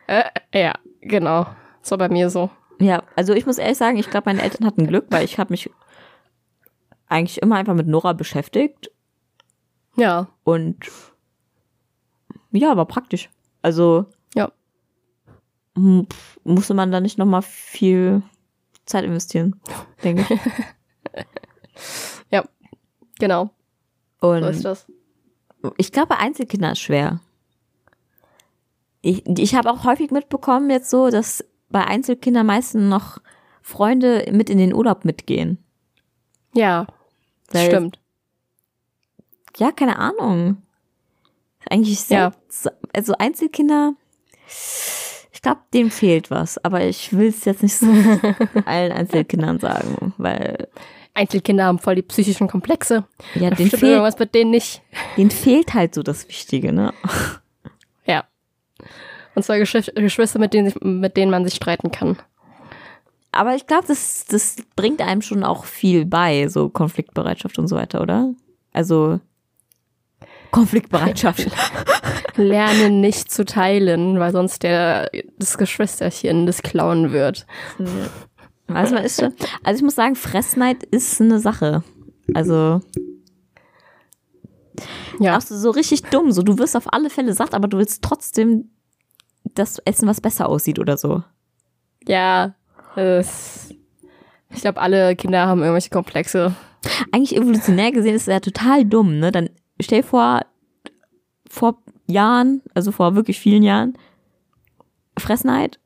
Äh, 0.09 0.25
ja, 0.53 0.75
genau. 1.01 1.47
Das 1.81 1.93
war 1.93 1.99
bei 1.99 2.09
mir 2.09 2.29
so. 2.29 2.51
Ja, 2.83 3.05
also 3.15 3.33
ich 3.33 3.47
muss 3.47 3.59
ehrlich 3.59 3.79
sagen, 3.79 3.97
ich 3.97 4.11
glaube, 4.11 4.25
meine 4.27 4.43
Eltern 4.43 4.67
hatten 4.67 4.87
Glück, 4.87 5.07
weil 5.11 5.25
ich 5.25 5.39
habe 5.39 5.53
mich 5.53 5.71
eigentlich 7.09 7.41
immer 7.41 7.57
einfach 7.57 7.75
mit 7.75 7.87
Nora 7.87 8.13
beschäftigt 8.13 8.91
Ja, 9.97 10.29
und 10.43 10.91
ja, 12.51 12.77
war 12.77 12.87
praktisch. 12.87 13.31
Also 13.63 14.07
ja. 14.35 14.51
musste 15.75 16.75
man 16.75 16.91
da 16.91 17.01
nicht 17.01 17.19
noch 17.19 17.27
mal 17.27 17.43
viel 17.43 18.23
Zeit 18.85 19.05
investieren, 19.05 19.61
denke 20.05 20.27
ich. 20.29 20.41
Ja, 22.31 22.45
genau. 23.19 23.51
So 24.21 24.33
ist 24.33 24.57
Und 24.57 24.65
das. 24.65 24.87
ich 25.77 25.93
glaube, 25.93 26.19
Einzelkinder 26.19 26.73
ist 26.73 26.81
schwer. 26.81 27.21
Ich, 29.03 29.27
ich 29.27 29.55
habe 29.55 29.71
auch 29.71 29.85
häufig 29.85 30.11
mitbekommen 30.11 30.71
jetzt 30.71 30.91
so, 30.91 31.11
dass 31.11 31.45
bei 31.73 31.85
Einzelkindern 31.85 32.47
meistens 32.47 32.89
noch 32.89 33.19
Freunde 33.63 34.27
mit 34.33 34.51
in 34.51 34.59
den 34.59 34.75
Urlaub 34.75 35.05
mitgehen. 35.05 35.59
Ja, 36.55 36.87
das 37.51 37.63
Weil- 37.63 37.71
stimmt. 37.71 37.99
Ja, 39.59 39.71
keine 39.73 39.99
Ahnung. 39.99 40.59
Eigentlich 41.69 42.09
Ja. 42.09 42.33
sehr, 42.49 42.73
also 42.95 43.15
Einzelkinder, 43.19 43.95
ich 45.33 45.43
glaube, 45.43 45.61
denen 45.75 45.91
fehlt 45.91 46.31
was, 46.31 46.63
aber 46.65 46.85
ich 46.85 47.13
will 47.13 47.29
es 47.29 47.45
jetzt 47.45 47.63
nicht 47.63 47.77
so 47.77 47.87
allen 48.65 48.93
Einzelkindern 48.93 49.59
sagen, 49.61 50.15
weil 50.19 50.69
Einzelkinder 51.15 51.65
haben 51.65 51.79
voll 51.79 51.95
die 51.97 52.03
psychischen 52.03 52.49
Komplexe. 52.49 53.05
ja, 53.35 53.51
stimmt 53.51 53.81
fehlt, 53.81 53.93
irgendwas 53.93 54.19
mit 54.19 54.35
denen 54.35 54.51
nicht. 54.51 54.83
denen 55.17 55.31
fehlt 55.31 55.75
halt 55.75 55.95
so 55.95 56.03
das 56.03 56.27
Wichtige, 56.29 56.73
ne? 56.73 56.93
Ja. 59.35 59.37
Und 59.37 59.43
zwar 59.43 59.57
Geschw- 59.57 59.93
Geschwister, 60.01 60.39
mit 60.39 60.53
denen, 60.55 60.67
sich, 60.71 60.81
mit 60.83 61.17
denen 61.17 61.31
man 61.31 61.45
sich 61.45 61.55
streiten 61.55 61.91
kann. 61.91 62.19
Aber 63.33 63.55
ich 63.55 63.67
glaube, 63.67 63.85
das, 63.89 64.27
das 64.27 64.57
bringt 64.77 65.01
einem 65.01 65.23
schon 65.23 65.43
auch 65.43 65.65
viel 65.65 66.05
bei, 66.05 66.49
so 66.49 66.69
Konfliktbereitschaft 66.69 67.59
und 67.59 67.67
so 67.67 67.77
weiter, 67.77 68.03
oder? 68.03 68.35
Also 68.73 69.21
Konfliktbereitschaft. 70.51 71.51
Lernen 72.37 73.01
nicht 73.01 73.31
zu 73.31 73.45
teilen, 73.47 74.19
weil 74.19 74.33
sonst 74.33 74.63
der, 74.63 75.11
das 75.39 75.57
Geschwisterchen 75.57 76.45
das 76.47 76.63
klauen 76.63 77.13
wird. 77.13 77.47
also 78.69 78.95
man 78.95 79.05
ist 79.05 79.19
schon, 79.21 79.33
also 79.63 79.79
ich 79.79 79.83
muss 79.83 79.95
sagen, 79.95 80.15
Fressneid 80.15 80.83
ist 80.85 81.21
eine 81.21 81.41
Sache. 81.41 81.83
Also 82.35 82.81
Ja. 85.21 85.37
auch 85.37 85.41
so, 85.43 85.57
so 85.57 85.71
richtig 85.71 86.03
dumm. 86.05 86.33
So, 86.33 86.43
du 86.43 86.59
wirst 86.59 86.77
auf 86.77 86.93
alle 86.93 87.09
Fälle 87.11 87.33
satt, 87.35 87.55
aber 87.55 87.69
du 87.69 87.79
willst 87.79 88.03
trotzdem 88.03 88.71
das 89.55 89.79
essen, 89.85 90.09
was 90.09 90.21
besser 90.21 90.49
aussieht 90.49 90.79
oder 90.79 90.97
so. 90.97 91.23
Ja. 92.07 92.55
Es, 92.97 93.75
ich 94.51 94.61
glaube, 94.61 94.81
alle 94.81 95.17
Kinder 95.17 95.47
haben 95.47 95.61
irgendwelche 95.61 95.91
Komplexe. 95.91 96.55
Eigentlich 97.13 97.37
evolutionär 97.37 97.93
gesehen 97.93 98.15
ist 98.15 98.23
es 98.23 98.33
ja 98.33 98.41
total 98.41 98.85
dumm, 98.85 99.19
ne? 99.19 99.33
Dann 99.33 99.49
stell 99.81 100.03
dir 100.03 100.07
vor, 100.07 100.41
vor 101.49 101.79
Jahren, 102.07 102.63
also 102.75 102.93
vor 102.93 103.15
wirklich 103.15 103.39
vielen 103.39 103.63
Jahren, 103.63 103.97
Fressneid 105.19 105.79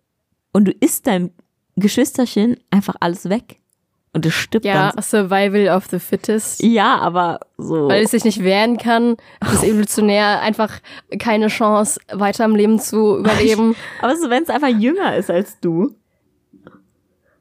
und 0.53 0.67
du 0.67 0.73
isst 0.73 1.07
deinem 1.07 1.31
Geschwisterchen 1.77 2.57
einfach 2.71 2.97
alles 3.01 3.29
weg. 3.29 3.61
Und 4.17 4.25
es 4.25 4.33
stirbt 4.33 4.65
Ja, 4.65 4.93
dann. 4.93 5.03
Survival 5.03 5.69
of 5.77 5.89
the 5.91 5.99
Fittest. 5.99 6.63
Ja, 6.63 6.97
aber 6.97 7.39
so. 7.59 7.87
Weil 7.89 8.03
es 8.03 8.13
sich 8.13 8.25
nicht 8.25 8.43
wehren 8.43 8.79
kann, 8.79 9.19
ist 9.53 9.63
evolutionär 9.63 10.41
einfach 10.41 10.81
keine 11.19 11.49
Chance, 11.49 12.01
weiter 12.11 12.47
im 12.47 12.57
Leben 12.57 12.79
zu 12.81 13.19
überleben. 13.19 13.77
Aber 14.01 14.17
so, 14.17 14.31
wenn 14.31 14.43
es 14.43 14.49
einfach 14.49 14.69
jünger 14.69 15.15
ist 15.17 15.29
als 15.29 15.61
du. 15.61 15.95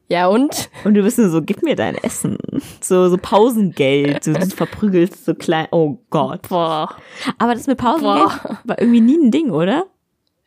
Ja, 0.08 0.26
und? 0.26 0.68
Und 0.84 0.92
du 0.92 1.02
bist 1.02 1.16
nur 1.16 1.30
so, 1.30 1.40
gib 1.40 1.62
mir 1.62 1.76
dein 1.76 1.94
Essen. 1.94 2.36
So, 2.82 3.08
so 3.08 3.16
Pausengeld. 3.16 4.24
So, 4.24 4.34
du 4.34 4.46
verprügelst 4.50 5.24
so 5.24 5.34
klein. 5.34 5.68
Oh 5.70 5.96
Gott. 6.10 6.46
Boah. 6.50 6.94
Aber 7.38 7.54
das 7.54 7.66
mit 7.66 7.78
Pausengeld 7.78 8.42
Boah. 8.42 8.58
war 8.64 8.78
irgendwie 8.78 9.00
nie 9.00 9.16
ein 9.16 9.30
Ding, 9.30 9.50
oder? 9.50 9.86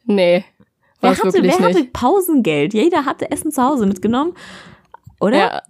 Nee. 0.05 0.45
Wer 1.01 1.09
hatte, 1.09 1.41
wer 1.41 1.59
hatte. 1.59 1.85
Pausengeld? 1.85 2.75
Jeder 2.75 3.05
hatte 3.05 3.31
Essen 3.31 3.51
zu 3.51 3.63
Hause 3.63 3.87
mitgenommen. 3.87 4.33
Oder? 5.19 5.37
Ja. 5.37 5.61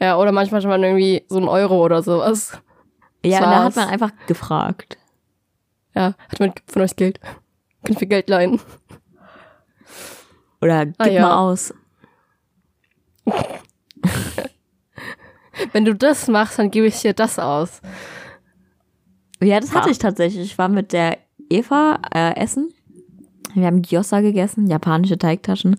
Ja, 0.00 0.16
oder 0.16 0.32
manchmal 0.32 0.60
schon 0.62 0.70
mal 0.70 0.82
irgendwie 0.82 1.24
so 1.28 1.38
ein 1.38 1.48
Euro 1.48 1.84
oder 1.84 2.02
sowas. 2.02 2.58
Ja, 3.24 3.38
und 3.38 3.44
da 3.44 3.50
hat 3.50 3.62
war's. 3.64 3.76
man 3.76 3.88
einfach 3.88 4.10
gefragt. 4.26 4.96
Ja, 5.94 6.14
hat 6.28 6.38
jemand 6.38 6.62
von 6.66 6.82
euch 6.82 6.96
Geld? 6.96 7.20
Könnt 7.84 8.00
ihr 8.00 8.06
Geld 8.06 8.28
leihen? 8.30 8.60
Oder 10.62 10.86
gib 10.86 10.94
Ah, 10.98 11.06
ja. 11.08 11.22
mal 11.22 11.36
aus. 11.38 11.74
Wenn 15.72 15.84
du 15.84 15.94
das 15.94 16.28
machst, 16.28 16.58
dann 16.58 16.70
gebe 16.70 16.86
ich 16.86 17.00
dir 17.00 17.12
das 17.12 17.38
aus. 17.38 17.80
Ja, 19.42 19.60
das 19.60 19.74
hatte 19.74 19.88
Ah. 19.88 19.90
ich 19.90 19.98
tatsächlich. 19.98 20.44
Ich 20.52 20.58
war 20.58 20.68
mit 20.68 20.92
der 20.92 21.18
Eva 21.50 21.98
äh, 22.14 22.36
essen. 22.36 22.72
Wir 23.54 23.66
haben 23.66 23.82
Gyoza 23.82 24.20
gegessen, 24.20 24.66
japanische 24.68 25.18
Teigtaschen. 25.18 25.76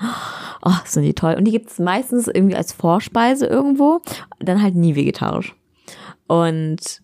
Oh, 0.63 0.71
sind 0.85 1.03
die 1.03 1.13
toll. 1.13 1.35
Und 1.35 1.45
die 1.45 1.51
gibt's 1.51 1.79
meistens 1.79 2.27
irgendwie 2.27 2.55
als 2.55 2.71
Vorspeise 2.73 3.45
irgendwo. 3.47 4.01
Dann 4.39 4.61
halt 4.61 4.75
nie 4.75 4.95
vegetarisch. 4.95 5.55
Und 6.27 7.01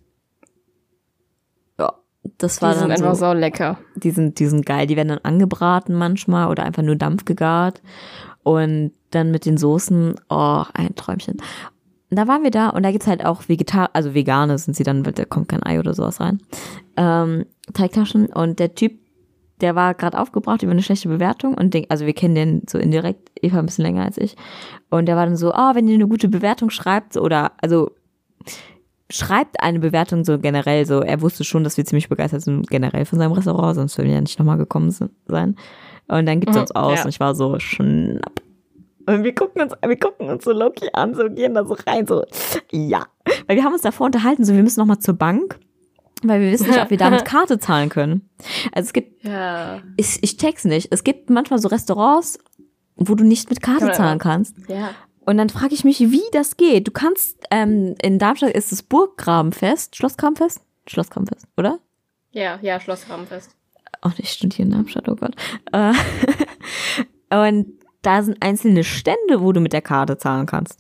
ja, 1.80 1.94
das 2.38 2.58
Die 2.58 2.62
war 2.62 2.74
sind 2.74 2.84
dann 2.84 2.92
einfach 2.92 3.16
so, 3.16 3.26
so 3.28 3.34
lecker. 3.34 3.80
die 3.96 4.12
sind, 4.12 4.40
die 4.40 4.46
sind 4.46 4.66
geil. 4.66 4.88
Die 4.88 4.96
werden 4.96 5.10
dann 5.10 5.20
angebraten 5.24 5.96
manchmal 5.96 6.50
oder 6.50 6.64
einfach 6.64 6.84
nur 6.84 6.96
Dampf 6.96 7.26
gegart. 7.26 7.82
Und 8.44 8.92
dann 9.12 9.32
mit 9.32 9.46
den 9.46 9.58
Soßen, 9.58 10.16
oh, 10.30 10.64
ein 10.74 10.96
Träumchen. 10.96 11.38
Und 12.10 12.18
da 12.18 12.28
waren 12.28 12.44
wir 12.44 12.52
da 12.52 12.70
und 12.70 12.84
da 12.84 12.92
gibt's 12.92 13.08
halt 13.08 13.26
auch 13.26 13.50
Vegetar, 13.50 13.90
also 13.92 14.14
vegane 14.14 14.58
sind 14.58 14.76
sie 14.78 14.84
dann, 14.84 15.06
weil 15.06 15.12
da 15.12 15.26
kommt 15.26 15.50
kein 15.50 15.64
Ei 15.64 15.78
oder 15.80 15.94
sowas 15.94 16.22
rein. 16.22 16.42
Ähm, 16.96 17.46
Teigtaschen 17.74 18.28
und 18.28 18.60
der 18.60 18.76
Typ, 18.76 18.98
der 19.62 19.76
war 19.76 19.94
gerade 19.94 20.20
aufgebracht 20.20 20.62
über 20.64 20.72
eine 20.72 20.84
schlechte 20.84 21.10
Bewertung 21.10 21.56
und 21.56 21.74
den, 21.74 21.86
also 21.90 22.06
wir 22.06 22.14
kennen 22.14 22.36
den 22.36 22.62
so 22.70 22.78
indirekt, 22.78 23.32
Eva 23.42 23.60
ein 23.60 23.66
bisschen 23.66 23.86
länger 23.86 24.06
als 24.06 24.18
ich. 24.18 24.36
Und 24.90 25.08
der 25.08 25.16
war 25.16 25.26
dann 25.26 25.38
so, 25.38 25.52
ah, 25.52 25.74
wenn 25.76 25.88
ihr 25.88 25.96
eine 25.96 26.08
gute 26.08 26.28
Bewertung 26.28 26.70
schreibt 26.70 27.18
oder, 27.18 27.54
also 27.62 27.92
schreibt 29.10 29.62
eine 29.62 29.80
Bewertung 29.80 30.26
so 30.26 30.38
generell 30.38 30.86
so. 30.86 31.02
Er 31.02 31.22
wusste 31.22 31.44
schon, 31.44 31.64
dass 31.64 31.78
wir 31.78 31.86
ziemlich 31.86 32.10
begeistert 32.10 32.42
sind 32.42 32.70
generell 32.70 33.06
von 33.06 33.20
seinem 33.20 33.32
Restaurant, 33.32 33.76
sonst 33.76 33.98
würden 33.98 34.08
wir 34.10 34.16
ja 34.16 34.22
nicht 34.22 34.38
nochmal 34.38 34.58
gekommen 34.58 34.92
sein. 34.92 35.56
Und 36.08 36.26
dann 36.26 36.40
gibt 36.40 36.52
es 36.52 36.56
Mhm, 36.56 36.62
uns 36.62 36.72
aus 36.72 36.98
ja. 36.98 37.04
und 37.04 37.10
ich 37.10 37.20
war 37.20 37.36
so 37.36 37.58
schnapp. 37.60 38.42
Und 39.06 39.24
wir 39.24 39.34
gucken 39.34 39.62
uns, 39.62 39.74
wir 39.86 39.98
gucken 39.98 40.30
uns 40.30 40.44
so 40.44 40.52
Loki 40.52 40.90
an, 40.92 41.14
so 41.14 41.30
gehen 41.30 41.54
da 41.54 41.66
so 41.66 41.78
rein, 41.88 42.06
so 42.06 42.24
ja. 42.72 43.06
Weil 43.48 43.56
wir 43.56 43.64
haben 43.64 43.74
uns 43.74 43.82
davor 43.82 44.06
unterhalten, 44.08 44.44
so 44.44 44.54
wir 44.54 44.64
müssen 44.64 44.82
nochmal 44.82 45.00
zur 45.00 45.14
Bank, 45.14 45.58
weil 46.24 46.42
wir 46.42 46.52
wissen 46.52 46.68
nicht, 46.70 46.82
ob 46.82 46.90
wir 46.90 46.98
da 46.98 47.10
mit 47.10 47.26
Karte 47.26 47.60
zahlen 47.60 47.90
können. 47.90 48.30
Also 48.72 48.88
es 48.88 48.94
gibt 48.94 49.24
Ja. 49.24 49.82
ich, 49.98 50.20
ich 50.22 50.38
check's 50.38 50.66
nicht. 50.66 50.88
Es 50.92 51.04
gibt 51.04 51.30
manchmal 51.30 51.60
so 51.60 51.68
Restaurants, 51.68 52.40
wo 52.96 53.16
du 53.16 53.24
nicht 53.24 53.50
mit 53.50 53.62
Karte 53.62 53.92
zahlen 53.92 54.20
kannst. 54.20 54.56
Ja. 54.68 54.92
Und 55.26 55.38
dann 55.38 55.50
frage 55.50 55.74
ich 55.74 55.84
mich, 55.84 56.00
wie 56.00 56.24
das 56.32 56.56
geht. 56.58 56.88
Du 56.88 56.92
kannst, 56.92 57.38
ähm, 57.52 57.96
in 58.02 58.18
Darmstadt 58.18 58.52
ist 58.52 58.72
das 58.72 58.82
Burggrabenfest, 58.84 59.96
Schlossgrabenfest? 59.96 60.62
Schlossgrabenfest, 60.88 61.48
oder? 61.58 61.80
Ja, 62.32 62.60
ja, 62.62 62.80
Schlossrahmenfest. 62.80 63.52
Auch 64.02 64.18
nicht 64.18 64.30
stimmt 64.30 64.54
hier 64.54 64.66
in 64.66 64.72
Darmstadt, 64.72 65.10
oh 65.10 65.16
Gott. 65.16 65.36
Äh, 65.74 65.94
und 67.50 67.74
da 68.04 68.24
sind 68.24 68.42
einzelne 68.42 68.84
Stände, 68.86 69.42
wo 69.42 69.52
du 69.52 69.60
mit 69.60 69.74
der 69.74 69.82
Karte 69.82 70.18
zahlen 70.18 70.46
kannst. 70.46 70.80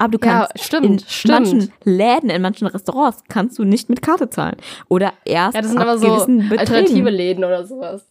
Aber 0.00 0.16
du 0.16 0.26
Ja, 0.26 0.46
kannst 0.48 0.64
stimmt, 0.64 0.86
in 0.86 0.98
stimmt. 1.00 1.32
manchen 1.34 1.72
Läden, 1.84 2.30
in 2.30 2.40
manchen 2.42 2.66
Restaurants 2.66 3.22
kannst 3.28 3.58
du 3.58 3.64
nicht 3.64 3.88
mit 3.90 4.00
Karte 4.02 4.30
zahlen. 4.30 4.56
Oder 4.88 5.12
erst 5.24 5.54
Ja, 5.54 5.60
das 5.62 5.70
sind 5.70 5.78
ab 5.80 5.86
aber 5.88 5.98
so 5.98 6.06
gewissen 6.08 6.38
Beträgen. 6.48 6.58
alternative 6.58 7.10
Läden 7.10 7.44
oder 7.44 7.64
sowas. 7.66 8.06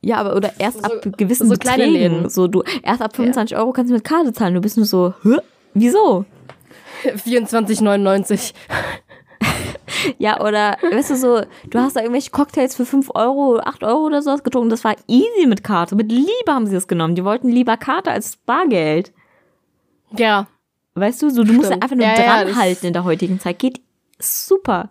Ja, 0.00 0.16
aber 0.16 0.34
oder 0.36 0.52
erst 0.58 0.78
So- 0.78 0.84
ab 0.84 0.92
gewissen 1.16 1.48
so 1.48 1.54
kleine 1.56 1.84
Beträgen. 1.84 2.14
Läden. 2.16 2.28
So 2.30 2.48
du 2.48 2.62
erst 2.82 3.00
ab 3.00 3.14
25 3.14 3.56
Euro 3.56 3.72
kannst 3.72 3.90
du 3.90 3.94
mit 3.94 4.04
Karte 4.04 4.32
zahlen. 4.32 4.54
Du 4.54 4.60
bist 4.60 4.76
nur 4.76 4.86
so, 4.86 5.14
Hä? 5.22 5.36
wieso? 5.74 6.24
24,99. 7.04 8.52
Ja, 10.18 10.40
oder 10.40 10.76
weißt 10.92 11.10
du 11.10 11.16
so, 11.16 11.40
du 11.70 11.78
hast 11.78 11.96
da 11.96 12.00
irgendwelche 12.00 12.30
Cocktails 12.30 12.76
für 12.76 12.84
5 12.84 13.10
Euro, 13.14 13.58
8 13.58 13.82
Euro 13.84 14.06
oder 14.06 14.22
sowas 14.22 14.42
getrunken. 14.44 14.68
Das 14.70 14.84
war 14.84 14.94
easy 15.08 15.46
mit 15.46 15.64
Karte. 15.64 15.96
Mit 15.96 16.12
Liebe 16.12 16.28
haben 16.48 16.66
sie 16.66 16.76
es 16.76 16.86
genommen. 16.86 17.14
Die 17.14 17.24
wollten 17.24 17.48
lieber 17.48 17.76
Karte 17.76 18.10
als 18.12 18.36
Bargeld. 18.36 19.12
Ja. 20.16 20.46
Weißt 21.00 21.22
du, 21.22 21.30
so 21.30 21.44
du 21.44 21.52
musst 21.52 21.70
einfach 21.70 21.96
nur 21.96 22.04
Ja, 22.04 22.14
ja, 22.16 22.44
dranhalten 22.44 22.86
in 22.86 22.92
der 22.92 23.04
heutigen 23.04 23.40
Zeit. 23.40 23.58
Geht 23.58 23.80
super. 24.18 24.88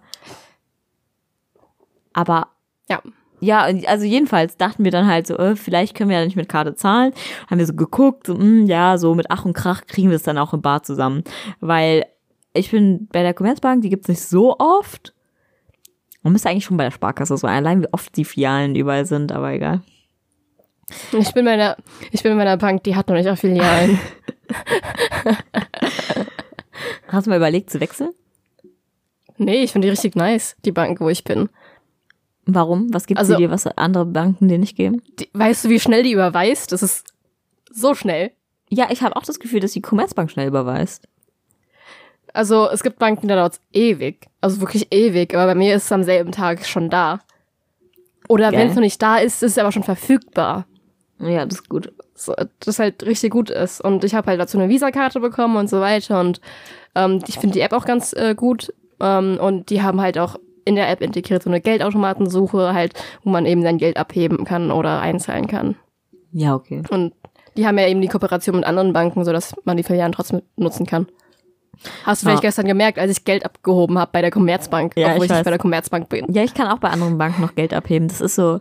Aber 2.13 2.47
Ja. 2.89 3.01
Ja, 3.39 3.67
also 3.85 4.03
jedenfalls 4.03 4.57
dachten 4.57 4.83
wir 4.83 4.89
dann 4.89 5.05
halt 5.05 5.27
so, 5.27 5.37
äh, 5.37 5.55
vielleicht 5.55 5.95
können 5.95 6.09
wir 6.09 6.17
ja 6.17 6.25
nicht 6.25 6.35
mit 6.35 6.49
Karte 6.49 6.73
zahlen. 6.73 7.13
Haben 7.47 7.59
wir 7.59 7.67
so 7.67 7.75
geguckt, 7.75 8.25
so, 8.25 8.33
mh, 8.33 8.65
ja, 8.65 8.97
so 8.97 9.13
mit 9.13 9.27
Ach 9.29 9.45
und 9.45 9.53
Krach 9.53 9.85
kriegen 9.85 10.09
wir 10.09 10.15
es 10.15 10.23
dann 10.23 10.39
auch 10.39 10.53
im 10.53 10.63
Bar 10.63 10.81
zusammen. 10.81 11.23
Weil 11.59 12.05
ich 12.53 12.71
bin 12.71 13.07
bei 13.11 13.21
der 13.21 13.35
Commerzbank, 13.35 13.83
die 13.83 13.89
gibt's 13.89 14.07
nicht 14.07 14.21
so 14.23 14.57
oft. 14.57 15.13
Man 16.23 16.33
müsste 16.33 16.49
eigentlich 16.49 16.65
schon 16.65 16.77
bei 16.77 16.85
der 16.85 16.91
Sparkasse 16.91 17.37
so 17.37 17.45
allein, 17.45 17.83
wie 17.83 17.93
oft 17.93 18.17
die 18.17 18.25
Filialen 18.25 18.75
überall 18.75 19.05
sind, 19.05 19.31
aber 19.31 19.51
egal. 19.51 19.81
Ich 21.11 21.33
bin 21.33 21.45
bei 21.45 21.51
einer, 21.51 21.77
ich 22.11 22.23
bin 22.23 22.35
bei 22.35 22.41
einer 22.41 22.57
Bank, 22.57 22.83
die 22.85 22.95
hat 22.95 23.07
noch 23.07 23.15
nicht 23.15 23.29
auch 23.29 23.37
Filialen. 23.37 23.99
Hast 27.07 27.25
du 27.25 27.29
mal 27.29 27.37
überlegt 27.37 27.69
zu 27.69 27.79
wechseln? 27.79 28.11
nee, 29.39 29.63
ich 29.63 29.71
finde 29.71 29.85
die 29.85 29.91
richtig 29.91 30.15
nice, 30.15 30.55
die 30.65 30.71
Bank, 30.71 30.99
wo 30.99 31.09
ich 31.09 31.23
bin. 31.23 31.49
Warum? 32.45 32.91
Was 32.93 33.05
gibt 33.05 33.19
Also- 33.19 33.33
sie 33.33 33.37
dir, 33.43 33.51
was 33.51 33.67
andere 33.67 34.05
Banken 34.05 34.47
dir 34.47 34.57
nicht 34.57 34.75
geben? 34.75 35.01
Die, 35.19 35.29
weißt 35.33 35.65
du, 35.65 35.69
wie 35.69 35.79
schnell 35.79 36.01
die 36.03 36.11
überweist? 36.13 36.71
Das 36.71 36.81
ist 36.81 37.13
so 37.71 37.93
schnell. 37.93 38.31
Ja, 38.69 38.87
ich 38.89 39.01
habe 39.03 39.15
auch 39.15 39.23
das 39.23 39.39
Gefühl, 39.39 39.59
dass 39.59 39.73
die 39.73 39.81
Commerzbank 39.81 40.31
schnell 40.31 40.47
überweist. 40.47 41.07
Also 42.33 42.69
es 42.69 42.83
gibt 42.83 42.99
Banken, 42.99 43.27
da 43.27 43.35
dauert 43.35 43.59
ewig. 43.73 44.27
Also 44.41 44.59
wirklich 44.61 44.87
ewig. 44.91 45.33
Aber 45.35 45.45
bei 45.45 45.55
mir 45.55 45.75
ist 45.75 45.85
es 45.85 45.91
am 45.91 46.03
selben 46.03 46.31
Tag 46.31 46.65
schon 46.65 46.89
da. 46.89 47.19
Oder 48.27 48.51
wenn 48.51 48.67
es 48.69 48.75
noch 48.75 48.81
nicht 48.81 49.01
da 49.01 49.17
ist, 49.17 49.41
ist 49.43 49.51
es 49.53 49.57
aber 49.57 49.71
schon 49.71 49.83
verfügbar. 49.83 50.65
Ja, 51.19 51.45
das 51.45 51.59
ist 51.59 51.69
gut. 51.69 51.93
So, 52.13 52.33
das 52.59 52.79
halt 52.79 53.03
richtig 53.03 53.31
gut 53.31 53.49
ist. 53.49 53.81
Und 53.81 54.03
ich 54.03 54.13
habe 54.15 54.27
halt 54.27 54.39
dazu 54.39 54.57
eine 54.59 54.69
Visa-Karte 54.69 55.19
bekommen 55.19 55.55
und 55.57 55.69
so 55.69 55.79
weiter. 55.79 56.19
Und 56.19 56.41
ähm, 56.97 57.21
ich 57.27 57.39
finde 57.39 57.53
die 57.53 57.61
App 57.61 57.73
auch 57.73 57.85
ganz 57.85 58.13
äh, 58.13 58.35
gut. 58.35 58.73
Ähm, 58.99 59.37
und 59.39 59.69
die 59.69 59.81
haben 59.81 60.01
halt 60.01 60.17
auch 60.17 60.35
in 60.65 60.75
der 60.75 60.89
App 60.89 61.01
integriert 61.01 61.43
so 61.43 61.49
eine 61.49 61.61
Geldautomatensuche, 61.61 62.73
halt, 62.73 62.93
wo 63.23 63.29
man 63.29 63.45
eben 63.45 63.61
sein 63.61 63.77
Geld 63.77 63.97
abheben 63.97 64.43
kann 64.43 64.71
oder 64.71 64.99
einzahlen 64.99 65.47
kann. 65.47 65.75
Ja, 66.33 66.55
okay. 66.55 66.83
Und 66.89 67.13
die 67.55 67.65
haben 67.65 67.77
ja 67.77 67.87
eben 67.87 68.01
die 68.01 68.07
Kooperation 68.07 68.57
mit 68.57 68.65
anderen 68.65 68.91
Banken, 68.93 69.23
sodass 69.23 69.55
man 69.63 69.77
die 69.77 69.83
Filialen 69.83 70.11
trotzdem 70.11 70.41
nutzen 70.57 70.85
kann. 70.85 71.07
Hast 72.03 72.21
du 72.21 72.25
vielleicht 72.25 72.43
Ja. 72.43 72.49
gestern 72.49 72.65
gemerkt, 72.65 72.97
als 72.99 73.11
ich 73.11 73.23
Geld 73.23 73.45
abgehoben 73.45 73.97
habe 73.99 74.09
bei 74.11 74.21
der 74.21 74.31
Commerzbank, 74.31 74.93
Ja, 74.97 75.09
obwohl 75.09 75.25
ich 75.25 75.31
ich 75.31 75.37
nicht 75.37 75.45
bei 75.45 75.51
der 75.51 75.59
Commerzbank 75.59 76.09
bin. 76.09 76.25
Ja, 76.33 76.43
ich 76.43 76.53
kann 76.53 76.67
auch 76.67 76.79
bei 76.79 76.89
anderen 76.89 77.17
Banken 77.17 77.41
noch 77.41 77.55
Geld 77.55 77.73
abheben. 77.73 78.07
Das 78.07 78.19
ist 78.19 78.35
so 78.35 78.59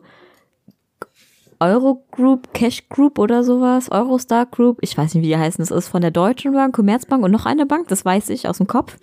Eurogroup, 1.60 2.52
Cash 2.52 2.88
Group 2.88 3.18
oder 3.18 3.44
sowas, 3.44 3.90
Eurostar 3.90 4.46
Group. 4.46 4.78
Ich 4.80 4.96
weiß 4.96 5.14
nicht, 5.14 5.22
wie 5.22 5.28
die 5.28 5.36
heißen. 5.36 5.62
Das 5.62 5.70
ist 5.70 5.88
von 5.88 6.02
der 6.02 6.10
Deutschen 6.10 6.52
Bank, 6.52 6.74
Commerzbank 6.74 7.24
und 7.24 7.30
noch 7.30 7.46
eine 7.46 7.66
Bank, 7.66 7.88
das 7.88 8.04
weiß 8.04 8.30
ich 8.30 8.48
aus 8.48 8.58
dem 8.58 8.66
Kopf, 8.66 8.96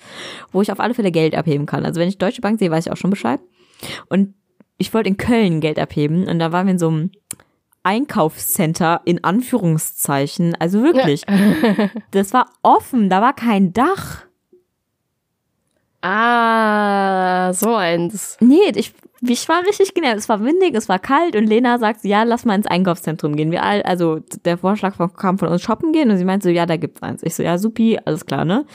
wo 0.51 0.61
ich 0.61 0.71
auf 0.71 0.79
alle 0.79 0.93
Fälle 0.93 1.11
Geld 1.11 1.35
abheben 1.35 1.65
kann. 1.65 1.85
Also 1.85 1.99
wenn 1.99 2.09
ich 2.09 2.17
Deutsche 2.17 2.41
Bank 2.41 2.59
sehe, 2.59 2.71
weiß 2.71 2.85
ich 2.85 2.91
auch 2.91 2.97
schon 2.97 3.09
Bescheid. 3.09 3.39
Und 4.09 4.33
ich 4.77 4.93
wollte 4.93 5.09
in 5.09 5.17
Köln 5.17 5.61
Geld 5.61 5.79
abheben 5.79 6.27
und 6.27 6.39
da 6.39 6.51
waren 6.51 6.67
wir 6.67 6.73
in 6.73 6.79
so 6.79 6.87
einem 6.87 7.11
Einkaufscenter 7.83 9.01
in 9.05 9.23
Anführungszeichen. 9.23 10.55
Also 10.59 10.83
wirklich. 10.83 11.23
Das 12.11 12.33
war 12.33 12.49
offen, 12.61 13.09
da 13.09 13.21
war 13.21 13.33
kein 13.33 13.73
Dach. 13.73 14.25
Ah, 16.01 17.53
so 17.53 17.75
eins. 17.75 18.37
Nee, 18.39 18.71
ich, 18.75 18.93
ich 19.25 19.47
war 19.49 19.61
richtig 19.61 19.93
genervt. 19.93 20.17
Es 20.17 20.29
war 20.29 20.43
windig, 20.43 20.75
es 20.75 20.89
war 20.89 20.99
kalt 20.99 21.35
und 21.35 21.45
Lena 21.45 21.79
sagt, 21.79 22.03
ja, 22.03 22.23
lass 22.23 22.45
mal 22.45 22.55
ins 22.55 22.67
Einkaufszentrum 22.67 23.35
gehen. 23.35 23.51
Wir 23.51 23.63
all, 23.63 23.81
also 23.83 24.19
der 24.45 24.57
Vorschlag 24.57 24.95
kam 25.15 25.37
von 25.37 25.47
uns 25.47 25.61
shoppen 25.61 25.91
gehen 25.93 26.11
und 26.11 26.17
sie 26.17 26.25
meinte 26.25 26.47
so, 26.47 26.49
ja, 26.49 26.65
da 26.65 26.77
gibt's 26.77 27.01
eins. 27.01 27.23
Ich 27.23 27.35
so, 27.35 27.43
ja, 27.43 27.57
supi, 27.57 27.99
alles 28.03 28.25
klar, 28.25 28.45
ne? 28.45 28.65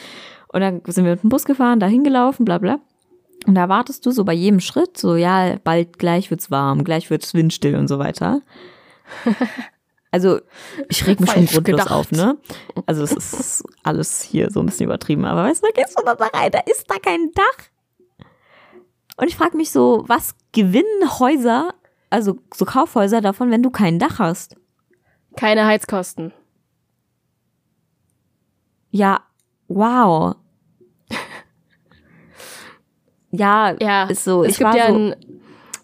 Und 0.49 0.61
dann 0.61 0.81
sind 0.87 1.05
wir 1.05 1.13
mit 1.13 1.23
dem 1.23 1.31
Bus 1.31 1.45
gefahren, 1.45 1.81
da 1.81 1.87
hingelaufen, 1.87 2.45
bla 2.45 2.59
bla. 2.59 2.81
Und 3.47 3.55
da 3.55 3.69
wartest 3.69 4.05
du 4.07 4.11
so 4.11 4.25
bei 4.25 4.33
jedem 4.33 4.61
Schritt, 4.61 4.97
so, 4.97 5.17
ja, 5.17 5.57
bald 5.63 5.99
gleich 5.99 6.31
wird's 6.31 6.51
warm, 6.51 6.85
gleich 6.85 7.11
wird's 7.11 7.35
windstill 7.35 7.77
und 7.77 7.89
so 7.89 7.99
weiter. 7.99 8.43
Also, 10.11 10.41
ich 10.89 11.07
reg 11.07 11.21
mich 11.21 11.29
schon 11.31 11.47
Falsch 11.47 11.53
grundlos 11.53 11.81
gedacht. 11.81 11.91
auf, 11.91 12.13
ne? 12.13 12.39
Also, 12.87 13.03
es 13.03 13.13
ist 13.13 13.65
alles 13.83 14.23
hier 14.23 14.51
so 14.51 14.61
ein 14.61 14.67
bisschen 14.67 14.87
übertrieben, 14.87 15.27
aber 15.27 15.45
weißt 15.45 15.63
du, 15.63 15.67
da 15.67 15.83
gehst 15.83 15.99
du 15.99 16.03
da 16.03 16.13
rein, 16.13 16.51
da 16.51 16.61
ist 16.61 16.87
da 16.89 16.95
kein 16.99 17.31
Dach. 17.35 17.67
Und 19.19 19.27
ich 19.29 19.37
frage 19.37 19.57
mich 19.57 19.71
so, 19.73 20.05
was 20.07 20.35
gewinnen 20.53 21.19
Häuser, 21.19 21.75
also 22.09 22.39
so 22.55 22.65
Kaufhäuser 22.65 23.21
davon, 23.21 23.51
wenn 23.51 23.63
du 23.65 23.71
kein 23.71 23.99
Dach 23.99 24.21
hast? 24.21 24.57
Keine 25.37 25.67
Heizkosten. 25.67 26.33
Ja, 28.91 29.21
wow. 29.67 30.37
Ja, 33.31 33.75
Ja, 33.79 34.05
ist 34.05 34.25
so. 34.25 34.43
es 34.43 34.53
ich 34.53 34.59
gibt 34.59 34.75
ja 34.75 34.87
so, 34.87 34.95
ein, 34.95 35.17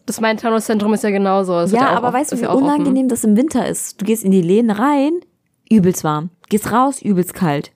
das 0.06 0.20
Main-Taunus-Zentrum 0.20 0.94
ist 0.94 1.04
ja 1.04 1.10
genauso. 1.10 1.58
Es 1.58 1.72
ja, 1.72 1.90
aber 1.90 2.12
weißt 2.12 2.32
du, 2.32 2.38
wie 2.38 2.42
ja 2.42 2.48
auch 2.48 2.54
offen. 2.54 2.64
unangenehm 2.64 3.08
das 3.08 3.22
im 3.24 3.36
Winter 3.36 3.66
ist? 3.68 4.00
Du 4.00 4.06
gehst 4.06 4.24
in 4.24 4.30
die 4.30 4.40
Läden 4.40 4.70
rein, 4.70 5.20
übelst 5.68 6.04
warm. 6.04 6.30
Gehst 6.48 6.72
raus, 6.72 7.02
übelst 7.02 7.34
kalt. 7.34 7.72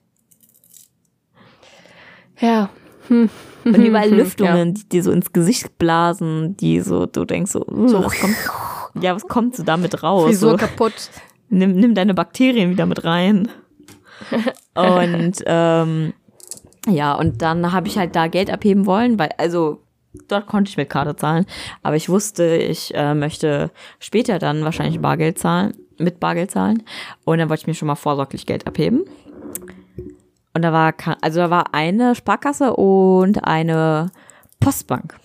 Ja. 2.39 2.69
Und 3.65 3.75
überall 3.75 4.09
Ja. 4.09 4.15
Lüftungen, 4.17 4.73
die 4.73 4.87
dir 4.89 5.03
so 5.03 5.11
ins 5.11 5.33
Gesicht 5.33 5.77
blasen, 5.77 6.55
die 6.57 6.79
so, 6.81 7.05
du 7.05 7.25
denkst 7.25 7.51
so, 7.51 7.65
uh, 7.67 7.87
So. 7.87 8.03
was 8.05 8.19
kommt, 8.19 8.35
ja, 9.03 9.15
was 9.15 9.27
kommt 9.27 9.55
so 9.55 9.63
damit 9.63 10.01
raus? 10.03 10.25
Frisur 10.25 10.51
So, 10.51 10.57
kaputt. 10.57 10.93
nimm, 11.49 11.73
nimm 11.75 11.93
deine 11.95 12.13
Bakterien 12.13 12.69
wieder 12.69 12.85
mit 12.85 13.03
rein. 13.03 13.47
Und 14.75 15.33
ähm, 15.45 16.13
ja, 16.87 17.13
und 17.13 17.41
dann 17.41 17.71
habe 17.73 17.87
ich 17.87 17.97
halt 17.97 18.15
da 18.15 18.27
Geld 18.27 18.49
abheben 18.49 18.85
wollen, 18.85 19.19
weil, 19.19 19.29
also 19.37 19.81
dort 20.27 20.47
konnte 20.47 20.69
ich 20.69 20.77
mit 20.77 20.89
Karte 20.89 21.15
zahlen, 21.15 21.45
aber 21.83 21.95
ich 21.97 22.09
wusste, 22.09 22.55
ich 22.57 22.93
äh, 22.95 23.13
möchte 23.13 23.71
später 23.99 24.39
dann 24.39 24.63
wahrscheinlich 24.63 24.99
Bargeld 25.01 25.37
zahlen, 25.37 25.73
mit 25.97 26.19
Bargeld 26.19 26.51
zahlen. 26.51 26.83
Und 27.25 27.37
dann 27.39 27.49
wollte 27.49 27.61
ich 27.63 27.67
mir 27.67 27.73
schon 27.73 27.87
mal 27.87 27.95
vorsorglich 27.95 28.45
Geld 28.45 28.65
abheben. 28.67 29.03
Und 30.53 30.61
da 30.63 30.73
war, 30.73 30.93
also 31.21 31.39
da 31.39 31.49
war 31.49 31.73
eine 31.73 32.15
Sparkasse 32.15 32.73
und 32.75 33.43
eine 33.45 34.11
Postbank. 34.59 35.15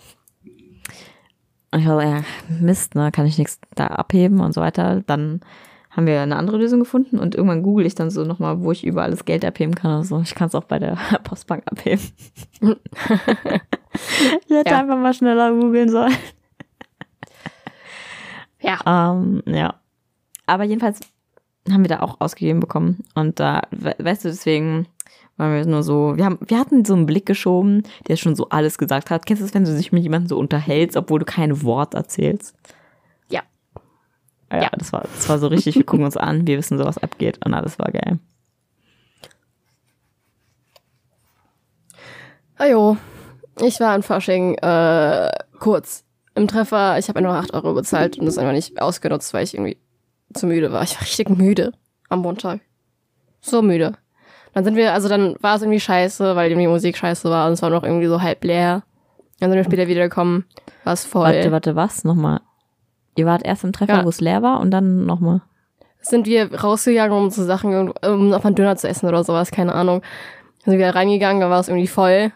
Und 1.71 1.79
ich 1.81 1.87
war 1.87 1.99
so, 2.01 2.07
ja, 2.07 2.23
Mist, 2.61 2.95
ne, 2.95 3.11
kann 3.11 3.25
ich 3.25 3.37
nichts 3.37 3.59
da 3.75 3.87
abheben 3.87 4.39
und 4.39 4.53
so 4.53 4.61
weiter. 4.61 5.01
Dann 5.07 5.41
haben 5.89 6.07
wir 6.07 6.21
eine 6.21 6.35
andere 6.35 6.57
Lösung 6.57 6.79
gefunden 6.79 7.17
und 7.19 7.35
irgendwann 7.35 7.63
google 7.63 7.85
ich 7.85 7.95
dann 7.95 8.09
so 8.11 8.23
nochmal, 8.25 8.61
wo 8.61 8.71
ich 8.71 8.85
überall 8.85 9.11
das 9.11 9.25
Geld 9.25 9.43
abheben 9.45 9.75
kann 9.75 9.97
und 9.97 10.03
so. 10.03 10.19
Ich 10.21 10.35
kann 10.35 10.47
es 10.47 10.55
auch 10.55 10.65
bei 10.65 10.77
der 10.79 10.97
Postbank 11.23 11.63
abheben. 11.71 12.03
ich 12.61 12.69
hätte 14.49 14.69
Ja. 14.71 14.79
einfach 14.79 14.97
mal 14.97 15.13
schneller 15.13 15.51
googeln 15.53 15.89
sollen. 15.89 16.13
Ja. 18.61 18.79
Ähm, 18.85 19.41
ja. 19.45 19.75
Aber 20.45 20.63
jedenfalls 20.63 20.99
haben 21.69 21.83
wir 21.83 21.89
da 21.89 22.01
auch 22.01 22.19
ausgegeben 22.19 22.59
bekommen. 22.59 23.03
Und 23.15 23.39
da, 23.39 23.61
we 23.71 23.95
weißt 23.97 24.25
du, 24.25 24.29
deswegen 24.29 24.87
Weil 25.37 25.53
wir 25.57 25.65
nur 25.65 25.83
so, 25.83 26.15
wir 26.15 26.23
haben, 26.25 26.39
wir 26.45 26.57
hatten 26.57 26.85
so 26.85 26.93
einen 26.93 27.05
Blick 27.05 27.25
geschoben, 27.25 27.83
der 28.07 28.15
schon 28.15 28.35
so 28.35 28.47
alles 28.49 28.77
gesagt 28.77 29.09
hat. 29.09 29.25
Kennst 29.25 29.41
du 29.41 29.45
das, 29.45 29.53
wenn 29.53 29.65
du 29.65 29.75
dich 29.75 29.91
mit 29.91 30.03
jemandem 30.03 30.29
so 30.29 30.37
unterhältst, 30.37 30.95
obwohl 30.95 31.19
du 31.19 31.25
kein 31.25 31.61
Wort 31.63 31.93
erzählst? 31.93 32.55
Ja. 33.29 33.41
Ja, 34.51 34.63
Ja. 34.63 34.69
das 34.77 34.93
war, 34.93 35.01
das 35.01 35.27
war 35.27 35.37
so 35.39 35.47
richtig, 35.47 35.75
wir 35.75 35.85
gucken 35.85 36.05
uns 36.05 36.15
an, 36.15 36.47
wir 36.47 36.57
wissen 36.57 36.77
so, 36.77 36.85
was 36.85 36.97
abgeht 36.97 37.45
und 37.45 37.53
alles 37.53 37.77
war 37.79 37.91
geil. 37.91 38.19
Ajo, 42.57 42.97
ich 43.61 43.79
war 43.79 43.91
an 43.93 44.03
Fasching 44.03 44.55
äh, 44.55 45.29
kurz 45.59 46.05
im 46.35 46.47
Treffer. 46.47 46.97
Ich 46.97 47.09
habe 47.09 47.19
einfach 47.19 47.35
8 47.35 47.53
Euro 47.53 47.73
bezahlt 47.73 48.17
und 48.17 48.25
das 48.25 48.37
einfach 48.37 48.53
nicht 48.53 48.81
ausgenutzt, 48.81 49.33
weil 49.33 49.43
ich 49.43 49.53
irgendwie 49.53 49.77
zu 50.33 50.47
müde 50.47 50.71
war. 50.71 50.83
Ich 50.83 50.95
war 50.95 51.01
richtig 51.01 51.29
müde 51.29 51.73
am 52.09 52.19
Montag. 52.19 52.61
So 53.41 53.61
müde. 53.61 53.97
Dann 54.55 54.63
sind 54.63 54.75
wir, 54.75 54.93
also 54.93 55.07
dann 55.09 55.35
war 55.41 55.55
es 55.57 55.61
irgendwie 55.61 55.79
scheiße, 55.79 56.35
weil 56.35 56.49
irgendwie 56.49 56.67
Musik 56.67 56.97
scheiße 56.97 57.29
war 57.29 57.45
und 57.47 57.53
es 57.53 57.61
war 57.61 57.69
noch 57.69 57.83
irgendwie 57.83 58.07
so 58.07 58.21
halb 58.21 58.43
leer. 58.43 58.81
Dann 59.39 59.51
sind 59.51 59.57
wir 59.57 59.65
später 59.65 59.87
wiedergekommen, 59.87 60.45
war 60.85 60.93
es 60.93 61.05
voll. 61.05 61.25
Warte, 61.25 61.51
warte, 61.51 61.75
was? 61.75 62.03
Nochmal. 62.05 62.39
Ihr 63.17 63.25
wart 63.25 63.45
erst 63.45 63.63
im 63.63 63.73
Treffer, 63.73 63.97
Ja. 63.99 64.05
wo 64.05 64.09
es 64.09 64.21
leer 64.21 64.41
war 64.41 64.59
und 64.61 64.71
dann 64.71 65.05
nochmal. 65.05 65.41
sind 66.01 66.25
wir 66.25 66.53
rausgegangen, 66.53 67.17
um 67.17 67.29
so 67.31 67.43
Sachen, 67.43 67.89
um 67.89 68.33
auf 68.33 68.45
einen 68.45 68.55
Döner 68.55 68.75
zu 68.77 68.87
essen 68.87 69.07
oder 69.07 69.23
sowas, 69.23 69.51
keine 69.51 69.73
Ahnung. 69.75 70.01
Dann 70.63 70.71
sind 70.71 70.79
wir 70.79 70.95
reingegangen, 70.95 71.41
dann 71.41 71.49
war 71.49 71.59
es 71.59 71.67
irgendwie 71.67 71.87
voll. 71.87 72.31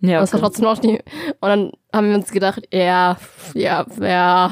Ja, 0.00 0.18
Und 0.18 0.24
es 0.24 0.32
war 0.32 0.40
trotzdem 0.40 0.64
noch 0.64 0.82
nie. 0.82 0.98
Und 1.40 1.48
dann 1.48 1.72
haben 1.92 2.08
wir 2.08 2.16
uns 2.16 2.32
gedacht, 2.32 2.62
ja, 2.72 3.16
ja, 3.54 3.86
ja. 4.00 4.50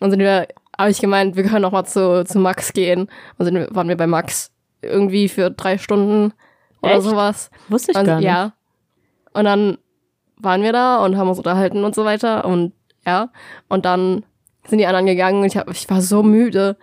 Und 0.00 0.10
sind 0.10 0.20
wir, 0.20 0.46
habe 0.78 0.90
ich 0.90 1.00
gemeint, 1.00 1.34
wir 1.36 1.44
können 1.44 1.62
noch 1.62 1.72
mal 1.72 1.84
zu, 1.86 2.24
zu 2.24 2.38
Max 2.38 2.72
gehen. 2.74 3.08
Und 3.38 3.46
sind, 3.46 3.74
waren 3.74 3.88
wir 3.88 3.96
bei 3.96 4.06
Max 4.06 4.50
irgendwie 4.82 5.28
für 5.30 5.50
drei 5.50 5.78
Stunden 5.78 6.34
oder 6.84 6.94
Echt? 6.94 7.02
sowas. 7.02 7.50
Wusste 7.68 7.92
ich 7.92 7.98
Und, 7.98 8.06
gar 8.06 8.16
nicht. 8.16 8.26
Ja. 8.26 8.52
Und 9.32 9.44
dann 9.44 9.78
waren 10.36 10.62
wir 10.62 10.72
da 10.72 11.04
und 11.04 11.16
haben 11.16 11.28
uns 11.28 11.38
unterhalten 11.38 11.84
und 11.84 11.94
so 11.94 12.04
weiter. 12.04 12.44
Und 12.44 12.72
ja. 13.06 13.30
Und 13.68 13.84
dann 13.84 14.24
sind 14.66 14.78
die 14.78 14.86
anderen 14.86 15.06
gegangen 15.06 15.40
und 15.40 15.46
ich, 15.46 15.56
hab, 15.56 15.70
ich 15.70 15.88
war 15.90 16.00
so 16.00 16.22
müde. 16.22 16.76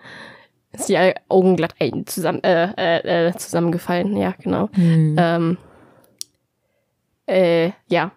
Ist 0.72 0.88
die 0.88 0.98
Augen 1.28 1.56
glatt 1.56 1.74
ein, 1.80 2.06
zusammen, 2.06 2.42
äh, 2.44 2.72
äh, 2.76 3.28
äh, 3.28 3.36
zusammengefallen. 3.36 4.16
Ja, 4.16 4.32
genau. 4.38 4.68
Hm. 4.72 5.16
Ähm, 5.18 5.58
äh, 7.26 7.72
ja. 7.88 8.12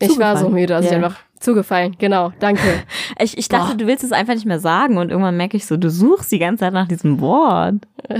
Ich 0.00 0.18
war 0.18 0.36
so 0.36 0.48
müde, 0.48 0.68
dass 0.68 0.84
ich 0.84 0.90
Ja. 0.90 0.96
einfach 0.96 1.16
zugefallen. 1.40 1.96
Genau, 1.98 2.32
danke. 2.40 2.62
Ich, 3.20 3.36
ich 3.36 3.48
dachte, 3.48 3.72
Boah. 3.72 3.76
du 3.78 3.86
willst 3.88 4.04
es 4.04 4.12
einfach 4.12 4.34
nicht 4.34 4.46
mehr 4.46 4.60
sagen 4.60 4.96
und 4.96 5.10
irgendwann 5.10 5.36
merke 5.36 5.56
ich 5.56 5.66
so, 5.66 5.76
du 5.76 5.90
suchst 5.90 6.30
die 6.30 6.38
ganze 6.38 6.60
Zeit 6.60 6.72
nach 6.72 6.86
diesem 6.86 7.20
Wort. 7.20 7.76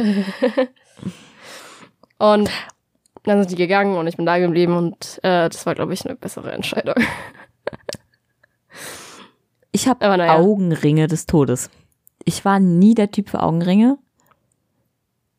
Und 2.19 2.51
dann 3.29 3.39
sind 3.41 3.53
die 3.53 3.57
gegangen 3.57 3.97
und 3.97 4.07
ich 4.07 4.17
bin 4.17 4.27
da 4.27 4.39
geblieben 4.39 4.77
und 4.77 5.19
äh, 5.23 5.49
das 5.49 5.65
war, 5.67 5.75
glaube 5.75 5.95
ich, 5.95 6.05
eine 6.05 6.17
bessere 6.17 6.53
Entscheidung. 6.53 6.95
Ich 9.71 9.87
habe 9.87 10.05
Aber 10.05 10.17
naja. 10.17 10.39
Augenringe 10.39 11.07
des 11.07 11.27
Todes. 11.27 11.71
Ich 12.25 12.45
war 12.45 12.59
nie 12.59 12.95
der 12.95 13.13
Typ 13.13 13.29
für 13.29 13.43
Augenringe. 13.43 13.99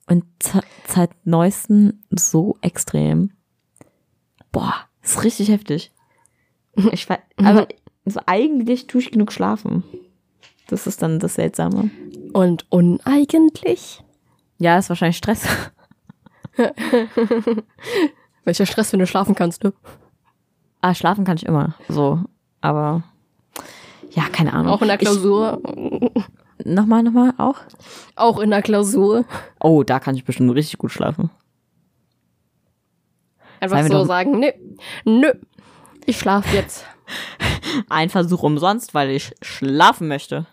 Und 0.07 0.23
seit 0.87 1.09
neuesten 1.25 2.05
so 2.09 2.57
extrem. 2.61 3.31
Boah, 4.51 4.75
ist 5.01 5.23
richtig 5.23 5.49
heftig. 5.49 5.91
Ich 6.93 7.09
war, 7.09 7.19
aber 7.35 7.67
also 8.05 8.21
eigentlich 8.25 8.87
tue 8.87 9.01
ich 9.01 9.11
genug 9.11 9.33
schlafen. 9.33 9.83
Das 10.67 10.87
ist 10.87 11.01
dann 11.01 11.19
das 11.19 11.33
Seltsame. 11.33 11.89
Und 12.31 12.65
uneigentlich? 12.69 14.01
Ja, 14.59 14.77
ist 14.77 14.87
wahrscheinlich 14.87 15.17
Stress. 15.17 15.45
Welcher 18.43 18.66
Stress, 18.66 18.91
wenn 18.91 18.99
du 18.99 19.07
schlafen 19.07 19.36
kannst, 19.36 19.64
ne? 19.64 19.74
Ah, 20.82 20.93
schlafen 20.93 21.26
kann 21.26 21.38
ich 21.38 21.45
immer. 21.45 21.76
So. 21.88 22.24
Aber 22.62 23.03
ja, 24.12 24.24
keine 24.32 24.53
Ahnung. 24.53 24.72
Auch 24.74 24.82
in 24.82 24.88
der 24.88 24.97
Klausur. 24.97 25.62
Ich, 26.57 26.66
nochmal, 26.66 27.03
nochmal, 27.03 27.34
auch? 27.38 27.57
auch 28.16 28.39
in 28.39 28.49
der 28.49 28.62
Klausur. 28.62 29.26
Oh, 29.60 29.84
da 29.84 29.99
kann 29.99 30.16
ich 30.16 30.26
bestimmt 30.26 30.53
richtig 30.55 30.78
gut 30.78 30.91
schlafen. 30.91 31.30
Einfach 33.60 33.84
so 33.84 33.89
doch- 33.89 34.05
sagen, 34.05 34.39
nö, 34.39 34.51
nö, 35.05 35.32
ich 36.05 36.18
schlafe 36.18 36.55
jetzt. 36.55 36.86
Ein 37.89 38.10
Versuch 38.10 38.43
umsonst, 38.43 38.93
weil 38.93 39.10
ich 39.10 39.36
schlafen 39.41 40.07
möchte. 40.07 40.45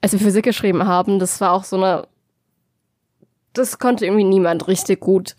Als 0.00 0.12
wir 0.12 0.20
Physik 0.20 0.44
geschrieben 0.44 0.84
haben, 0.86 1.18
das 1.18 1.40
war 1.40 1.52
auch 1.52 1.64
so 1.64 1.76
eine. 1.76 2.08
Das 3.52 3.78
konnte 3.78 4.06
irgendwie 4.06 4.24
niemand 4.24 4.66
richtig 4.68 5.00
gut. 5.00 5.36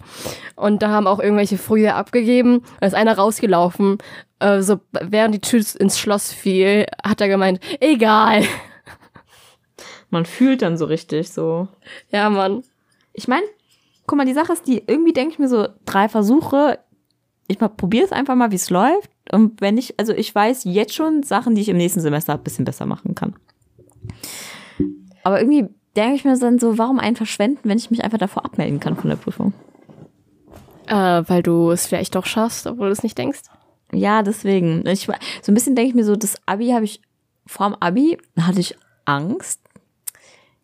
Und 0.56 0.84
da 0.84 0.90
haben 0.90 1.08
auch 1.08 1.20
irgendwelche 1.20 1.58
früher 1.58 1.96
abgegeben. 1.96 2.64
Da 2.80 2.88
ist 2.88 2.94
einer 2.94 3.18
rausgelaufen. 3.18 3.98
Äh, 4.40 4.62
so, 4.62 4.80
während 4.92 5.36
die 5.36 5.42
Tür 5.42 5.64
ins 5.80 6.00
Schloss 6.00 6.32
fiel, 6.32 6.86
hat 7.04 7.22
er 7.22 7.28
gemeint, 7.28 7.60
egal. 7.80 8.44
Man 10.10 10.26
fühlt 10.26 10.62
dann 10.62 10.78
so 10.78 10.86
richtig 10.86 11.32
so. 11.32 11.68
Ja, 12.12 12.30
Mann. 12.30 12.64
Ich 13.14 13.28
meine, 13.28 13.46
guck 14.06 14.18
mal, 14.18 14.26
die 14.26 14.34
Sache 14.34 14.54
ist, 14.54 14.68
die 14.68 14.84
irgendwie 14.86 15.14
denke 15.14 15.34
ich 15.34 15.40
mir 15.40 15.50
so, 15.50 15.68
drei 15.86 16.08
Versuche, 16.08 16.80
ich 17.48 17.60
mal 17.60 17.70
probiere 17.70 18.06
es 18.06 18.12
einfach 18.12 18.36
mal, 18.36 18.52
wie 18.52 18.58
es 18.58 18.70
läuft. 18.70 19.10
Und 19.32 19.62
wenn 19.62 19.78
ich, 19.78 20.00
also 20.00 20.14
ich 20.14 20.34
weiß 20.34 20.66
jetzt 20.66 20.94
schon 20.94 21.24
Sachen, 21.24 21.56
die 21.56 21.62
ich 21.62 21.70
im 21.70 21.78
nächsten 21.78 22.02
Semester 22.02 22.34
ein 22.34 22.44
bisschen 22.44 22.66
besser 22.66 22.86
machen 22.86 23.16
kann. 23.16 23.36
Aber 25.24 25.40
irgendwie 25.40 25.70
denke 25.96 26.16
ich 26.16 26.26
mir 26.26 26.38
dann 26.38 26.60
so, 26.60 26.78
warum 26.78 27.00
einen 27.00 27.16
verschwenden, 27.16 27.70
wenn 27.70 27.78
ich 27.78 27.92
mich 27.92 28.04
einfach 28.04 28.18
davor 28.18 28.46
abmelden 28.46 28.80
kann 28.80 28.96
von 28.96 29.10
der 29.10 29.18
Prüfung? 29.18 29.54
Äh, 30.88 31.24
weil 31.28 31.44
du 31.44 31.72
es 31.72 31.86
vielleicht 31.88 32.16
doch 32.16 32.26
schaffst, 32.26 32.68
obwohl 32.68 32.88
du 32.88 32.92
es 32.92 33.04
nicht 33.04 33.18
denkst. 33.18 33.42
Ja, 33.92 34.24
deswegen. 34.24 34.86
Ich, 34.88 35.08
so 35.42 35.52
ein 35.52 35.54
bisschen 35.54 35.76
denke 35.76 35.90
ich 35.90 35.96
mir 35.96 36.04
so, 36.04 36.16
das 36.16 36.36
Abi 36.46 36.70
habe 36.70 36.86
ich, 36.86 37.02
vorm 37.46 37.76
Abi 37.80 38.18
hatte 38.40 38.60
ich 38.60 38.76
Angst. 39.06 39.62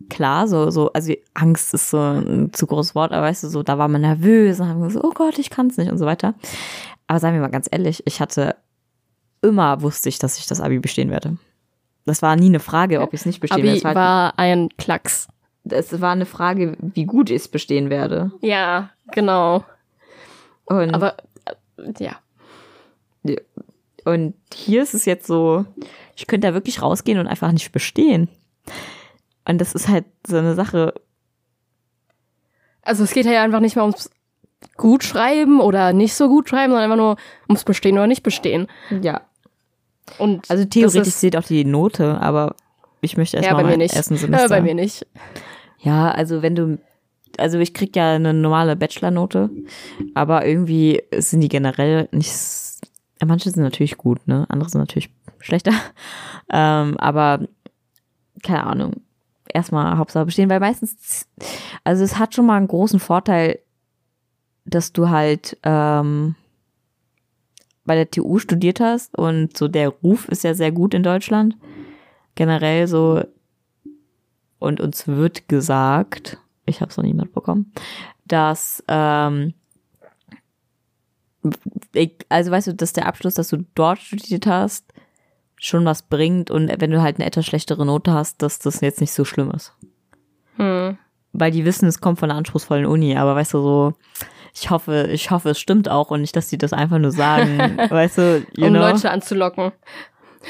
Klar, 0.10 0.48
so, 0.48 0.72
so, 0.72 0.92
also 0.94 1.14
Angst 1.34 1.74
ist 1.74 1.90
so 1.90 1.98
ein 1.98 2.52
zu 2.54 2.66
großes 2.66 2.96
Wort, 2.96 3.12
aber 3.12 3.28
weißt 3.28 3.44
du, 3.44 3.50
so, 3.50 3.64
da 3.64 3.78
war 3.78 3.88
man 3.88 4.02
nervös 4.02 4.60
und 4.60 4.68
haben 4.68 4.82
gesagt, 4.82 5.06
oh 5.06 5.12
Gott, 5.14 5.38
ich 5.38 5.50
kann 5.50 5.68
es 5.68 5.78
nicht 5.78 5.92
und 5.92 5.98
so 5.98 6.06
weiter. 6.06 6.34
Aber 7.08 7.20
sagen 7.20 7.36
wir 7.36 7.42
mal 7.42 7.50
ganz 7.50 7.68
ehrlich, 7.70 8.04
ich 8.06 8.22
hatte 8.22 8.56
immer 9.42 9.82
wusste 9.82 10.10
ich, 10.10 10.20
dass 10.20 10.38
ich 10.38 10.48
das 10.48 10.62
Abi 10.62 10.80
bestehen 10.80 11.12
werde. 11.12 11.38
Das 12.06 12.22
war 12.22 12.36
nie 12.36 12.48
eine 12.48 12.60
Frage, 12.60 13.02
ob 13.02 13.14
ich 13.14 13.22
es 13.22 13.26
nicht 13.26 13.40
bestehen 13.40 13.64
werde. 13.64 13.70
Abi 13.72 13.78
Es 13.78 13.84
war, 13.84 13.96
war 13.96 14.34
ein 14.40 14.70
Klacks. 14.78 15.28
es 15.70 16.02
war 16.02 16.12
eine 16.12 16.26
Frage, 16.26 16.76
wie 16.80 17.06
gut 17.06 17.30
ich 17.30 17.38
es 17.38 17.48
bestehen 17.48 17.90
werde. 17.90 18.32
Ja, 18.42 18.90
genau. 19.12 19.64
Und 20.66 20.94
Aber, 20.94 21.18
äh, 21.46 21.94
ja. 22.00 22.20
Und 24.06 24.34
hier 24.54 24.82
ist 24.82 24.94
es 24.94 25.06
jetzt 25.06 25.28
so, 25.28 25.66
ich 26.16 26.26
könnte 26.28 26.48
da 26.48 26.54
wirklich 26.54 26.82
rausgehen 26.82 27.20
und 27.20 27.28
einfach 27.28 27.52
nicht 27.52 27.72
bestehen. 27.72 28.30
Und 29.48 29.60
das 29.60 29.74
ist 29.74 29.88
halt 29.88 30.06
so 30.26 30.38
eine 30.38 30.56
Sache. 30.56 30.94
Also 32.82 33.04
es 33.04 33.14
geht 33.14 33.26
ja 33.26 33.44
einfach 33.44 33.60
nicht 33.60 33.76
mehr 33.76 33.84
ums 33.86 34.10
gut 34.78 35.04
schreiben 35.04 35.60
oder 35.60 35.94
nicht 35.94 36.14
so 36.14 36.28
gut 36.28 36.50
schreiben, 36.50 36.72
sondern 36.72 36.92
einfach 36.92 37.04
nur 37.04 37.18
ums 37.48 37.64
Bestehen 37.64 37.98
oder 37.98 38.08
nicht 38.08 38.24
bestehen. 38.24 38.68
Ja. 39.02 39.22
Und 40.18 40.50
Also 40.50 40.66
theoretisch 40.66 41.14
zählt 41.14 41.38
auch 41.38 41.44
die 41.44 41.66
Note, 41.66 42.20
aber 42.20 42.56
ich 43.02 43.18
möchte 43.18 43.38
erst 43.38 43.48
ja, 43.48 43.54
mal 43.54 43.64
mein 43.64 43.82
ersten 43.82 44.18
Semester. 44.18 44.50
bei 44.50 44.62
mir 44.62 44.74
nicht. 44.76 45.06
Ja, 45.80 46.12
also 46.12 46.42
wenn 46.42 46.56
du, 46.56 46.80
also 47.38 47.60
ich 47.60 47.74
krieg 47.74 47.96
ja 47.96 48.14
eine 48.14 48.34
normale 48.34 48.76
Bachelor-Note, 48.76 49.50
aber 50.14 50.46
irgendwie 50.46 51.02
sind 51.18 51.42
die 51.42 51.48
generell 51.48 52.10
nicht, 52.12 52.34
ja, 53.22 53.28
manche 53.28 53.50
sind 53.50 53.64
natürlich 53.64 53.98
gut, 53.98 54.28
ne, 54.28 54.46
andere 54.50 54.70
sind 54.70 54.82
natürlich 54.82 55.10
schlechter, 55.40 55.72
ähm, 56.52 56.98
aber 56.98 57.48
keine 58.44 58.66
Ahnung, 58.66 59.02
erstmal 59.54 59.98
Hauptsache 59.98 60.26
bestehen, 60.26 60.50
weil 60.50 60.60
meistens, 60.60 61.28
also 61.84 62.04
es 62.04 62.20
hat 62.20 62.36
schon 62.36 62.46
mal 62.46 62.58
einen 62.58 62.68
großen 62.68 63.00
Vorteil, 63.00 63.60
dass 64.66 64.94
du 64.94 65.10
halt 65.10 65.58
ähm, 65.64 66.36
bei 67.90 67.96
der 67.96 68.12
TU 68.12 68.38
studiert 68.38 68.80
hast 68.80 69.18
und 69.18 69.58
so 69.58 69.68
der 69.68 69.90
Ruf 69.90 70.30
ist 70.30 70.44
ja 70.44 70.54
sehr 70.54 70.72
gut 70.72 70.94
in 70.94 71.02
Deutschland, 71.02 71.58
generell 72.36 72.88
so 72.88 73.24
und 74.60 74.80
uns 74.80 75.08
wird 75.08 75.48
gesagt, 75.48 76.38
ich 76.68 76.82
habe 76.82 76.92
es 76.92 76.98
noch 76.98 77.04
nie 77.04 77.16
mitbekommen, 77.16 77.74
dass 78.26 78.84
ähm, 78.88 79.56
ich, 81.94 82.12
also 82.30 82.52
weißt 82.52 82.68
du, 82.68 82.76
dass 82.76 82.94
der 82.94 83.08
Abschluss, 83.08 83.34
dass 83.34 83.48
du 83.48 83.66
dort 83.74 83.98
studiert 83.98 84.46
hast, 84.46 84.86
schon 85.56 85.84
was 85.84 86.04
bringt 86.04 86.52
und 86.52 86.70
wenn 86.80 86.92
du 86.92 87.02
halt 87.02 87.16
eine 87.16 87.26
etwas 87.26 87.48
schlechtere 87.48 87.88
Note 87.88 88.14
hast, 88.14 88.44
dass 88.44 88.60
das 88.60 88.82
jetzt 88.82 89.02
nicht 89.02 89.14
so 89.14 89.26
schlimm 89.26 89.50
ist. 89.50 89.74
Hm. 90.58 90.96
Weil 91.34 91.50
die 91.50 91.66
wissen, 91.66 91.88
es 91.88 92.02
kommt 92.02 92.20
von 92.20 92.30
einer 92.30 92.38
anspruchsvollen 92.38 92.86
Uni, 92.86 93.18
aber 93.18 93.34
weißt 93.34 93.56
du 93.56 93.62
so, 93.64 93.94
ich 94.54 94.70
hoffe, 94.70 95.08
ich 95.12 95.32
hoffe, 95.32 95.50
es 95.52 95.60
stimmt 95.60 95.90
auch 95.90 96.12
und 96.12 96.22
nicht, 96.22 96.36
dass 96.36 96.48
die 96.48 96.58
das 96.58 96.74
einfach 96.74 96.98
nur 97.00 97.12
sagen, 97.12 97.78
weißt 97.90 98.18
du, 98.18 98.46
um 98.58 98.70
know? 98.70 98.80
Leute 98.80 99.12
anzulocken. 99.12 99.72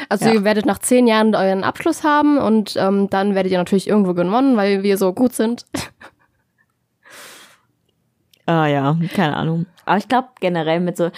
Also 0.08 0.26
Ja. 0.26 0.34
ihr 0.34 0.43
werdet 0.43 0.66
nach 0.66 0.78
zehn 0.80 1.08
Jahren 1.08 1.34
euren 1.36 1.64
Abschluss 1.64 2.04
haben 2.04 2.38
und 2.38 2.76
ähm, 2.78 3.10
dann 3.10 3.34
werdet 3.36 3.52
ihr 3.52 3.58
natürlich 3.58 3.88
irgendwo 3.88 4.14
gewonnen, 4.14 4.56
weil 4.56 4.84
wir 4.84 4.97
so 4.97 5.14
gut 5.14 5.34
sind. 5.34 5.66
Ah 8.45 8.66
ja, 8.66 8.97
keine 9.14 9.36
Ahnung. 9.38 9.68
Aber 9.86 9.97
ich 9.97 10.08
glaube 10.08 10.30
generell 10.39 10.80
mit 10.80 10.97
so, 10.97 11.12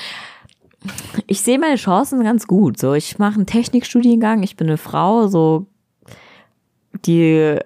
ich 1.28 1.40
sehe 1.42 1.58
meine 1.60 1.78
Chancen 1.78 2.22
ganz 2.26 2.46
gut. 2.46 2.78
So, 2.78 2.94
ich 2.94 3.20
mache 3.20 3.36
einen 3.36 3.46
Technikstudiengang, 3.46 4.44
ich 4.44 4.58
bin 4.58 4.68
eine 4.68 4.78
Frau, 4.78 5.28
so 5.28 5.66
die 7.06 7.58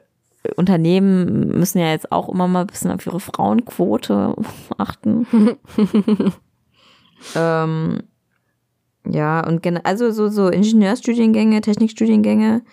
Unternehmen 0.55 1.47
müssen 1.59 1.79
ja 1.79 1.91
jetzt 1.91 2.11
auch 2.11 2.29
immer 2.29 2.47
mal 2.47 2.61
ein 2.61 2.67
bisschen 2.67 2.91
auf 2.91 3.05
ihre 3.05 3.19
Frauenquote 3.19 4.35
achten. 4.77 5.27
ähm, 7.35 8.03
ja, 9.07 9.45
und 9.45 9.65
also 9.85 10.11
so, 10.11 10.29
so 10.29 10.49
Ingenieurstudiengänge, 10.49 11.61
Technikstudiengänge, 11.61 12.63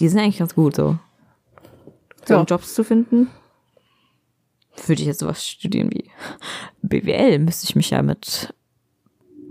die 0.00 0.08
sind 0.08 0.20
eigentlich 0.20 0.38
ganz 0.38 0.54
gut 0.54 0.76
so. 0.76 0.98
So 2.24 2.34
Ja. 2.34 2.40
um 2.40 2.46
Jobs 2.46 2.74
zu 2.74 2.82
finden. 2.84 3.28
Würde 4.86 5.00
ich 5.00 5.06
jetzt 5.08 5.20
sowas 5.20 5.46
studieren 5.46 5.90
wie 5.92 6.10
BWL, 6.82 7.38
müsste 7.38 7.64
ich 7.64 7.76
mich 7.76 7.90
ja 7.90 8.02
mit 8.02 8.52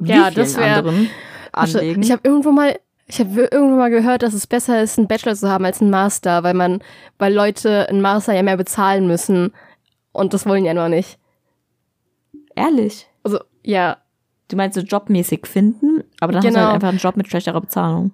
Ja, 0.02 0.30
das 0.32 0.58
wär- 0.58 0.78
anderen 0.78 1.10
anlegen. 1.52 2.04
Ich 2.04 2.12
habe 2.12 2.22
irgendwo 2.24 2.52
mal, 2.52 2.78
ich 3.08 3.20
habe 3.20 3.42
irgendwo 3.52 3.76
mal 3.78 3.90
gehört, 3.92 4.24
dass 4.24 4.34
es 4.34 4.48
besser 4.48 4.82
ist, 4.82 4.98
einen 4.98 5.08
Bachelor 5.08 5.36
zu 5.36 5.50
haben 5.50 5.64
als 5.66 5.82
einen 5.82 5.92
Master, 5.92 6.44
weil 6.44 6.54
man, 6.56 6.82
weil 7.20 7.34
Leute 7.34 7.88
einen 7.90 8.02
Master 8.02 8.34
ja 8.34 8.42
mehr 8.44 8.58
bezahlen 8.58 9.06
müssen 9.08 9.54
und 10.12 10.34
das 10.34 10.46
wollen 10.46 10.66
ja 10.66 10.74
noch 10.74 10.88
nicht. 10.90 11.20
Ehrlich. 12.56 13.08
Also 13.24 13.40
ja, 13.64 13.98
Du 14.48 14.56
meinst 14.56 14.76
so 14.76 14.82
jobmäßig 14.82 15.48
finden, 15.48 16.04
aber 16.20 16.32
dann 16.32 16.44
hast 16.44 16.46
du 16.46 16.50
Genau. 16.54 16.66
halt 16.66 16.76
einfach 16.76 16.90
einen 16.90 17.00
Job 17.00 17.18
mit 17.18 17.28
schlechterer 17.28 17.60
Bezahlung. 17.62 18.12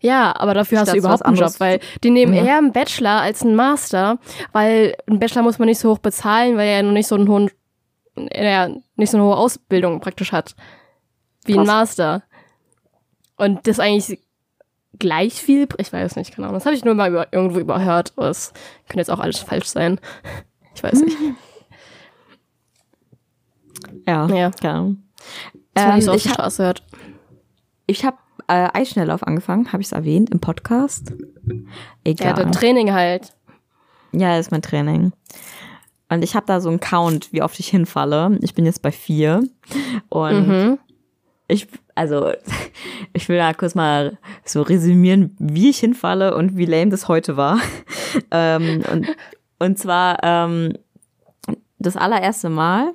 ja, 0.00 0.34
aber 0.34 0.54
dafür 0.54 0.80
hast 0.80 0.92
du 0.94 0.96
überhaupt 0.96 1.24
einen 1.26 1.36
Job, 1.36 1.52
weil 1.58 1.80
die 2.02 2.10
nehmen 2.10 2.32
Ja. 2.32 2.44
eher 2.44 2.56
einen 2.58 2.72
Bachelor 2.72 3.20
als 3.20 3.42
einen 3.42 3.54
Master, 3.54 4.18
weil 4.52 4.96
einen 5.06 5.18
Bachelor 5.20 5.42
muss 5.42 5.58
man 5.58 5.68
nicht 5.68 5.78
so 5.80 5.90
hoch 5.92 5.98
bezahlen, 5.98 6.56
weil 6.56 6.66
er 6.66 6.76
ja 6.78 6.82
noch 6.82 6.92
nicht 6.92 7.06
so 7.08 7.14
einen 7.14 7.28
hohen, 7.28 7.50
er 8.30 8.74
nicht 8.96 9.10
so 9.10 9.18
eine 9.18 9.26
hohe 9.26 9.36
Ausbildung 9.36 10.00
praktisch 10.00 10.32
hat 10.32 10.56
wie 11.44 11.52
ein 11.52 11.58
Krass. 11.58 11.66
Master. 11.66 12.22
Und 13.36 13.66
das 13.66 13.78
eigentlich 13.80 14.20
gleich 14.98 15.34
viel, 15.34 15.66
ich 15.78 15.92
weiß 15.92 16.16
nicht, 16.16 16.34
Ahnung. 16.48 16.58
Das 16.58 16.66
habe 16.66 16.76
ich 16.76 16.84
nur 16.84 16.94
mal 16.94 17.10
über, 17.10 17.32
irgendwo 17.32 17.58
überhört, 17.58 18.12
aber 18.16 18.28
es 18.28 18.52
könnte 18.88 18.98
jetzt 19.00 19.10
auch 19.10 19.18
alles 19.20 19.38
falsch 19.38 19.66
sein. 19.66 19.98
Ich 20.74 20.82
weiß 20.82 21.00
nicht. 21.02 21.16
Ja, 24.06 24.26
Ja. 24.28 24.84
so 24.84 24.96
Ähm, 25.74 26.00
die 26.00 26.16
ich 26.16 26.28
hab- 26.30 26.38
habe 28.04 28.16
äh, 28.48 28.68
Eisschnelllauf 28.74 29.22
angefangen, 29.26 29.72
habe 29.72 29.80
ich 29.82 29.88
es 29.88 29.92
erwähnt 29.92 30.30
im 30.30 30.40
Podcast. 30.40 31.10
Ja, 31.10 31.54
Egal. 32.04 32.34
der 32.34 32.50
Training 32.52 32.92
halt. 32.92 33.34
Ja, 34.12 34.36
das 34.36 34.46
ist 34.46 34.50
mein 34.50 34.62
Training. 34.62 35.12
Und 36.08 36.22
ich 36.22 36.34
habe 36.36 36.46
da 36.46 36.60
so 36.60 36.68
einen 36.68 36.80
Count, 36.80 37.32
wie 37.32 37.42
oft 37.42 37.58
ich 37.58 37.68
hinfalle. 37.68 38.38
Ich 38.42 38.54
bin 38.54 38.66
jetzt 38.66 38.82
bei 38.82 38.92
vier. 38.92 39.42
Und 40.10 40.48
Mhm. 40.48 40.78
ich, 41.48 41.66
also, 41.94 42.32
ich 43.12 43.28
will 43.28 43.38
da 43.38 43.52
kurz 43.52 43.74
mal 43.74 44.18
so 44.44 44.62
resümieren, 44.62 45.36
wie 45.38 45.70
ich 45.70 45.78
hinfalle 45.78 46.36
und 46.36 46.56
wie 46.56 46.66
lame 46.66 46.90
das 46.90 47.08
heute 47.08 47.36
war. 47.36 47.58
ähm, 48.30 48.82
und, 48.90 49.16
und 49.58 49.78
zwar 49.78 50.18
ähm, 50.22 50.74
das 51.78 51.96
allererste 51.96 52.48
Mal, 52.48 52.92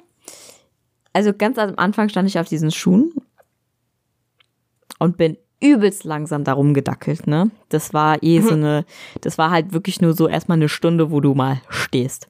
also 1.13 1.33
ganz 1.33 1.57
am 1.57 1.73
Anfang 1.77 2.09
stand 2.09 2.29
ich 2.29 2.39
auf 2.39 2.47
diesen 2.47 2.71
Schuhen 2.71 3.11
und 4.99 5.17
bin 5.17 5.37
übelst 5.59 6.03
langsam 6.03 6.43
darum 6.43 6.73
gedackelt, 6.73 7.25
ne? 7.25 7.49
Das 7.69 7.93
war 7.93 8.21
eh 8.21 8.41
so 8.41 8.53
eine, 8.53 8.85
das 9.21 9.37
war 9.37 9.49
halt 9.49 9.73
wirklich 9.73 10.01
nur 10.01 10.13
so 10.13 10.27
erstmal 10.27 10.57
eine 10.57 10.69
Stunde, 10.69 11.09
wo 11.09 11.19
du 11.19 11.33
mal 11.33 11.61
stehst. 11.69 12.29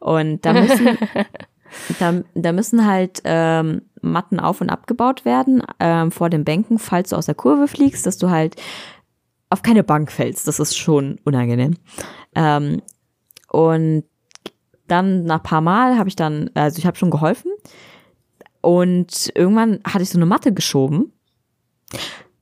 Und 0.00 0.44
da 0.44 0.52
müssen, 0.52 0.98
da, 2.00 2.22
da 2.34 2.52
müssen 2.52 2.86
halt 2.86 3.20
ähm, 3.24 3.82
Matten 4.04 4.40
auf 4.40 4.60
und 4.60 4.70
abgebaut 4.70 5.24
werden 5.24 5.62
ähm, 5.80 6.10
vor 6.10 6.30
den 6.30 6.44
Bänken, 6.44 6.78
falls 6.78 7.10
du 7.10 7.16
aus 7.16 7.26
der 7.26 7.34
Kurve 7.34 7.68
fliegst, 7.68 8.06
dass 8.06 8.18
du 8.18 8.30
halt 8.30 8.56
auf 9.50 9.62
keine 9.62 9.84
Bank 9.84 10.10
fällst. 10.10 10.48
Das 10.48 10.58
ist 10.58 10.76
schon 10.76 11.18
unangenehm. 11.24 11.76
Ähm, 12.34 12.82
und 13.50 14.04
dann 14.86 15.24
nach 15.24 15.42
paar 15.42 15.60
Mal 15.60 15.96
habe 15.98 16.08
ich 16.08 16.16
dann, 16.16 16.50
also 16.54 16.78
ich 16.78 16.86
habe 16.86 16.96
schon 16.96 17.10
geholfen 17.10 17.50
und 18.60 19.32
irgendwann 19.34 19.80
hatte 19.84 20.02
ich 20.02 20.10
so 20.10 20.18
eine 20.18 20.26
Matte 20.26 20.52
geschoben 20.52 21.12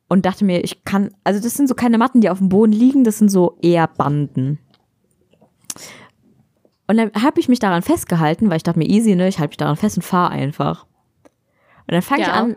und 0.08 0.26
dachte 0.26 0.44
mir, 0.44 0.64
ich 0.64 0.84
kann, 0.84 1.10
also 1.24 1.40
das 1.40 1.54
sind 1.54 1.68
so 1.68 1.74
keine 1.74 1.98
Matten, 1.98 2.20
die 2.20 2.30
auf 2.30 2.38
dem 2.38 2.48
Boden 2.48 2.72
liegen, 2.72 3.04
das 3.04 3.18
sind 3.18 3.28
so 3.28 3.58
eher 3.62 3.86
Banden. 3.86 4.58
Und 6.86 6.96
dann 6.96 7.10
habe 7.22 7.40
ich 7.40 7.48
mich 7.48 7.60
daran 7.60 7.82
festgehalten, 7.82 8.50
weil 8.50 8.58
ich 8.58 8.62
dachte 8.62 8.78
mir, 8.78 8.88
easy, 8.88 9.14
ne, 9.14 9.28
ich 9.28 9.38
halte 9.38 9.52
mich 9.52 9.56
daran 9.56 9.76
fest 9.76 9.96
und 9.96 10.02
fahre 10.02 10.30
einfach. 10.30 10.86
Und 11.86 11.92
dann 11.92 12.02
fange 12.02 12.22
ich 12.22 12.28
Ja. 12.28 12.34
an 12.34 12.56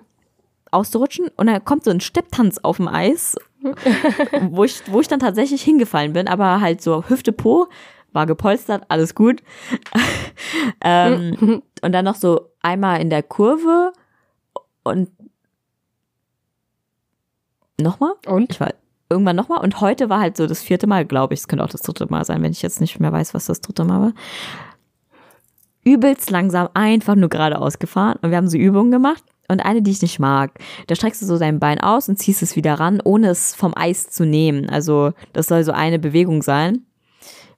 auszurutschen 0.71 1.29
und 1.37 1.47
dann 1.47 1.63
kommt 1.63 1.85
so 1.85 1.91
ein 1.91 2.01
Stepptanz 2.01 2.57
auf 2.57 2.77
dem 2.77 2.87
Eis, 2.87 3.35
wo 4.49 4.63
ich, 4.65 4.81
wo 4.91 4.99
ich 4.99 5.07
dann 5.07 5.19
tatsächlich 5.19 5.61
hingefallen 5.63 6.13
bin, 6.13 6.27
aber 6.27 6.59
halt 6.59 6.81
so 6.81 7.07
Hüfte 7.07 7.31
Po, 7.31 7.67
war 8.11 8.25
gepolstert, 8.25 8.83
alles 8.89 9.15
gut. 9.15 9.41
ähm, 10.81 11.61
und 11.81 11.91
dann 11.91 12.05
noch 12.05 12.15
so 12.15 12.49
einmal 12.61 12.99
in 13.01 13.09
der 13.09 13.23
Kurve 13.23 13.93
und 14.83 15.09
nochmal? 17.79 18.13
Und? 18.25 18.51
Ich 18.51 18.59
war 18.59 18.73
irgendwann 19.09 19.35
nochmal 19.35 19.61
und 19.61 19.81
heute 19.81 20.09
war 20.09 20.19
halt 20.19 20.35
so 20.37 20.47
das 20.47 20.61
vierte 20.61 20.87
Mal, 20.87 21.05
glaube 21.05 21.33
ich. 21.33 21.41
Es 21.41 21.47
könnte 21.47 21.63
auch 21.63 21.69
das 21.69 21.81
dritte 21.81 22.07
Mal 22.09 22.25
sein, 22.25 22.41
wenn 22.41 22.51
ich 22.51 22.61
jetzt 22.61 22.81
nicht 22.81 22.99
mehr 22.99 23.11
weiß, 23.11 23.33
was 23.33 23.45
das 23.45 23.61
dritte 23.61 23.83
Mal 23.83 24.01
war. 24.01 24.13
Übelst 25.85 26.29
langsam, 26.31 26.67
einfach 26.73 27.15
nur 27.15 27.29
geradeaus 27.29 27.79
gefahren 27.79 28.17
und 28.21 28.31
wir 28.31 28.37
haben 28.37 28.49
so 28.49 28.57
Übungen 28.57 28.91
gemacht. 28.91 29.23
Und 29.47 29.63
eine, 29.63 29.83
die 29.83 29.91
ich 29.91 30.01
nicht 30.01 30.17
mag, 30.17 30.57
da 30.87 30.95
streckst 30.95 31.21
du 31.21 31.27
so 31.27 31.37
dein 31.37 31.59
Bein 31.59 31.79
aus 31.79 32.09
und 32.09 32.17
ziehst 32.17 32.41
es 32.41 32.55
wieder 32.55 32.73
ran, 32.79 32.99
ohne 33.03 33.29
es 33.29 33.53
vom 33.53 33.73
Eis 33.75 34.09
zu 34.09 34.25
nehmen. 34.25 34.67
Also 34.69 35.13
das 35.33 35.45
soll 35.45 35.63
so 35.63 35.71
eine 35.71 35.99
Bewegung 35.99 36.41
sein, 36.41 36.87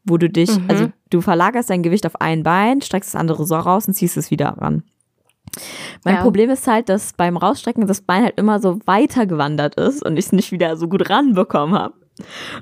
wo 0.03 0.17
du 0.17 0.29
dich, 0.29 0.49
also 0.67 0.91
du 1.09 1.21
verlagerst 1.21 1.69
dein 1.69 1.83
Gewicht 1.83 2.05
auf 2.05 2.19
ein 2.19 2.43
Bein, 2.43 2.81
streckst 2.81 3.13
das 3.13 3.19
andere 3.19 3.45
so 3.45 3.55
raus 3.55 3.87
und 3.87 3.93
ziehst 3.93 4.17
es 4.17 4.31
wieder 4.31 4.49
ran. 4.57 4.83
Mein 6.03 6.15
Ja. 6.15 6.21
Problem 6.23 6.49
ist 6.49 6.67
halt, 6.67 6.89
dass 6.89 7.13
beim 7.13 7.37
Rausstrecken 7.37 7.87
das 7.87 8.01
Bein 8.01 8.23
halt 8.23 8.37
immer 8.37 8.59
so 8.59 8.79
weiter 8.85 9.25
gewandert 9.25 9.75
ist 9.75 10.05
und 10.05 10.17
ich 10.17 10.25
es 10.25 10.31
nicht 10.33 10.51
wieder 10.51 10.75
so 10.75 10.89
gut 10.89 11.09
ranbekommen 11.09 11.79
habe. 11.79 11.93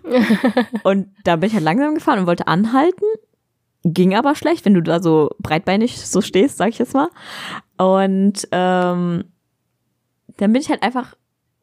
und 0.84 1.08
da 1.24 1.38
bin 1.38 1.48
ich 1.48 1.56
halt 1.56 1.64
langsam 1.64 1.96
gefahren 1.96 2.20
und 2.20 2.28
wollte 2.28 2.48
anhalten. 2.48 3.06
Ging 3.88 4.16
aber 4.16 4.34
schlecht, 4.34 4.66
wenn 4.66 4.74
du 4.74 4.82
da 4.82 5.00
so 5.00 5.30
breitbeinig 5.40 6.02
so 6.08 6.20
stehst, 6.22 6.58
sag 6.58 6.70
ich 6.70 6.80
jetzt 6.80 6.96
mal. 6.96 7.10
Und 7.78 8.48
ähm, 8.52 9.26
dann 10.38 10.54
bin 10.54 10.62
ich 10.62 10.70
halt 10.70 10.82
einfach 10.82 11.14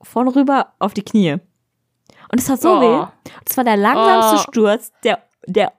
vorn 0.03 0.29
rüber 0.29 0.69
auf 0.79 0.95
die 0.95 1.03
Knie. 1.03 1.33
Und 2.31 2.39
es 2.41 2.49
hat 2.49 2.61
so 2.61 2.71
Oh. 2.77 2.81
weh. 2.81 3.07
Das 3.45 3.57
war 3.57 3.65
der 3.65 3.77
langsamste 3.77 4.37
Oh. 4.37 4.51
Sturz, 4.51 4.93
der, 5.03 5.19
der, 5.47 5.73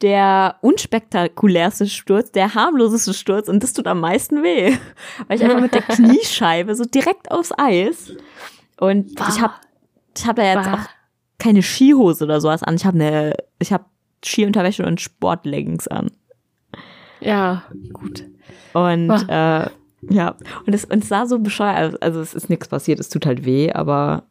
der 0.00 0.56
unspektakulärste 0.60 1.88
Sturz, 1.88 2.30
der 2.30 2.54
harmloseste 2.54 3.12
Sturz 3.12 3.48
und 3.48 3.62
das 3.62 3.72
tut 3.72 3.88
am 3.88 3.98
meisten 4.00 4.44
weh. 4.44 4.76
Weil 5.26 5.36
ich 5.38 5.44
einfach 5.44 5.60
mit 5.60 5.74
der 5.74 5.82
Kniescheibe 5.88 6.74
so 6.76 6.84
direkt 6.84 7.32
aufs 7.32 7.50
Eis. 7.58 8.12
Und 8.78 9.10
ich 9.28 9.40
habe 9.40 9.54
ich 10.16 10.24
hab 10.26 10.36
da 10.36 10.42
jetzt 10.44 10.70
Bah. 10.70 10.74
auch 10.74 10.88
keine 11.38 11.62
Skihose 11.62 12.24
oder 12.24 12.40
sowas 12.40 12.62
an. 12.62 12.76
Ich 12.76 12.86
habe 12.86 12.96
eine, 12.96 13.34
ich 13.58 13.72
habe 13.72 13.84
Skiunterwäsche 14.24 14.84
und 14.84 15.00
Sportleggings 15.00 15.88
an. 15.88 16.10
Ja, 17.20 17.64
gut. 17.92 18.24
Und 18.74 19.10
Ah. 19.10 19.64
äh, 19.64 19.70
ja, 20.10 20.36
und 20.66 20.72
es, 20.74 20.84
und 20.84 21.02
es 21.02 21.08
sah 21.08 21.26
so 21.26 21.38
bescheuert, 21.40 22.00
also 22.02 22.20
es 22.20 22.34
ist 22.34 22.48
nichts 22.48 22.68
passiert, 22.68 23.00
es 23.00 23.08
tut 23.08 23.26
halt 23.26 23.44
weh, 23.44 23.72
aber 23.72 24.24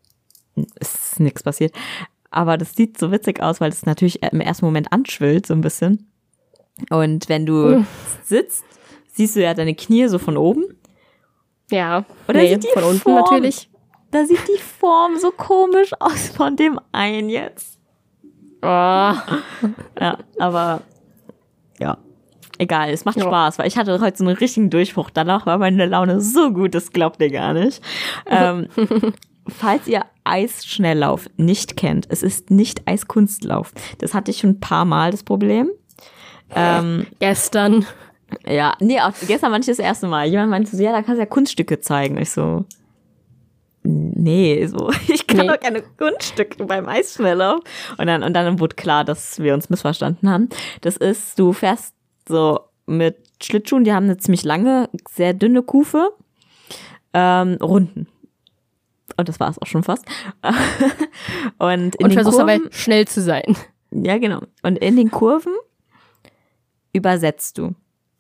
es 0.80 0.96
ist 1.12 1.20
nichts 1.20 1.44
passiert. 1.44 1.74
Aber 2.32 2.58
das 2.58 2.76
sieht 2.76 2.98
so 2.98 3.12
witzig 3.12 3.42
aus, 3.42 3.60
weil 3.62 3.70
es 3.70 3.86
natürlich 3.86 4.22
im 4.24 4.42
ersten 4.42 4.66
Moment 4.66 4.92
anschwillt, 4.92 5.46
so 5.46 5.54
ein 5.54 5.62
bisschen. 5.62 6.10
Und 6.90 7.28
wenn 7.30 7.46
du 7.46 7.86
sitzt, 8.24 8.64
siehst 9.12 9.36
du 9.36 9.42
ja 9.44 9.54
deine 9.54 9.76
Knie 9.76 10.08
so 10.08 10.20
von 10.20 10.38
oben. 10.38 10.64
Ja. 11.72 12.06
Oder 12.28 12.42
nee, 12.42 12.50
sieht 12.54 12.64
die 12.64 12.68
von 12.74 12.84
unten 12.84 13.00
Form- 13.02 13.16
natürlich. 13.16 13.70
Da 14.12 14.26
sieht 14.26 14.48
die 14.48 14.62
Form 14.62 15.18
so 15.18 15.32
komisch 15.32 15.92
aus 16.00 16.30
von 16.30 16.56
dem 16.56 16.80
einen 16.94 17.30
jetzt. 17.30 17.77
Oh. 18.62 19.14
Ja, 20.00 20.18
aber 20.40 20.82
ja, 21.80 21.98
egal, 22.58 22.90
es 22.92 23.06
macht 23.06 23.18
Ja. 23.18 23.24
Spaß, 23.24 23.60
weil 23.60 23.68
ich 23.68 23.78
hatte 23.78 24.00
heute 24.00 24.18
so 24.18 24.26
einen 24.26 24.38
richtigen 24.38 24.70
Durchbruch. 24.70 25.10
Danach 25.12 25.46
war 25.46 25.58
meine 25.58 25.86
Laune 25.86 26.22
so 26.22 26.52
gut, 26.52 26.74
das 26.76 26.92
glaubt 26.92 27.22
ihr 27.22 27.32
gar 27.32 27.54
nicht. 27.54 27.82
ähm, 28.28 28.68
falls 29.48 29.88
ihr 29.88 30.06
Eisschnelllauf 30.24 31.28
nicht 31.38 31.78
kennt, 31.78 32.08
es 32.10 32.22
ist 32.24 32.52
nicht 32.52 32.88
Eiskunstlauf. 32.88 33.72
Das 34.00 34.14
hatte 34.14 34.32
ich 34.32 34.38
schon 34.40 34.52
ein 34.52 34.60
paar 34.60 34.86
Mal 34.86 35.12
das 35.12 35.24
Problem. 35.24 35.70
Ähm, 36.56 37.08
Gestern. 37.20 37.86
ja, 38.46 38.74
nee, 38.80 39.00
auch 39.02 39.12
gestern 39.28 39.52
war 39.52 39.58
nicht 39.60 39.70
das 39.70 39.80
erste 39.80 40.08
Mal. 40.08 40.28
Jemand 40.28 40.50
meinte 40.50 40.76
so, 40.76 40.82
ja, 40.84 40.92
da 40.92 41.02
kannst 41.02 41.18
du 41.18 41.24
ja 41.24 41.26
Kunststücke 41.26 41.80
zeigen. 41.80 42.18
Ich 42.18 42.32
so, 42.32 42.66
nee, 43.84 44.66
so, 44.68 44.92
ich 45.08 45.26
kann 45.28 45.42
Nee. 45.46 45.48
doch 45.48 45.60
keine 45.60 45.82
Kunststücke 45.82 46.66
beim 46.66 46.88
Eisschnelllauf. 46.88 47.62
Und 47.98 48.08
dann, 48.08 48.24
und 48.24 48.34
dann 48.34 48.60
wurde 48.60 48.76
klar, 48.76 49.04
dass 49.06 49.40
wir 49.40 49.54
uns 49.54 49.70
missverstanden 49.70 50.30
haben. 50.30 50.50
Das 50.82 50.98
ist, 50.98 51.38
du 51.40 51.54
fährst 51.54 51.94
so 52.28 52.60
mit 52.86 53.18
Schlittschuhen, 53.42 53.84
die 53.84 53.94
haben 53.94 54.06
eine 54.06 54.18
ziemlich 54.18 54.44
lange, 54.44 54.90
sehr 55.10 55.34
dünne 55.34 55.62
Kufe, 55.64 56.10
ähm, 57.14 57.58
Runden. 57.62 58.08
Und 59.16 59.30
das 59.30 59.40
war 59.40 59.50
es 59.50 59.60
auch 59.62 59.66
schon 59.68 59.84
fast. 59.84 60.06
und 61.58 61.70
in 61.70 62.04
Und 62.04 62.10
den 62.10 62.12
versuchst 62.12 62.38
Kurven, 62.40 62.64
dabei 62.64 62.72
schnell 62.72 63.08
zu 63.08 63.22
sein. 63.22 63.56
ja 63.92 64.18
genau. 64.18 64.42
Und 64.64 64.78
in 64.78 64.96
den 64.96 65.12
Kurven 65.12 65.54
übersetzt 66.94 67.58
du. 67.58 67.74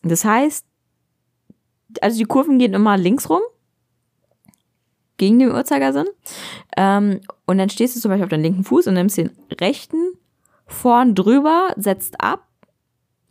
Das 0.03 0.23
heißt, 0.25 0.65
also 2.01 2.17
die 2.17 2.25
Kurven 2.25 2.59
gehen 2.59 2.73
immer 2.73 2.97
links 2.97 3.29
rum, 3.29 3.41
gegen 5.17 5.39
den 5.39 5.51
Uhrzeigersinn. 5.51 6.07
Ähm, 6.75 7.21
und 7.45 7.57
dann 7.57 7.69
stehst 7.69 7.95
du 7.95 7.99
zum 7.99 8.09
Beispiel 8.09 8.23
auf 8.23 8.29
deinem 8.29 8.43
linken 8.43 8.63
Fuß 8.63 8.87
und 8.87 8.93
nimmst 8.93 9.17
den 9.17 9.31
rechten 9.59 10.13
vorn 10.67 11.15
drüber, 11.15 11.73
setzt 11.77 12.21
ab, 12.21 12.47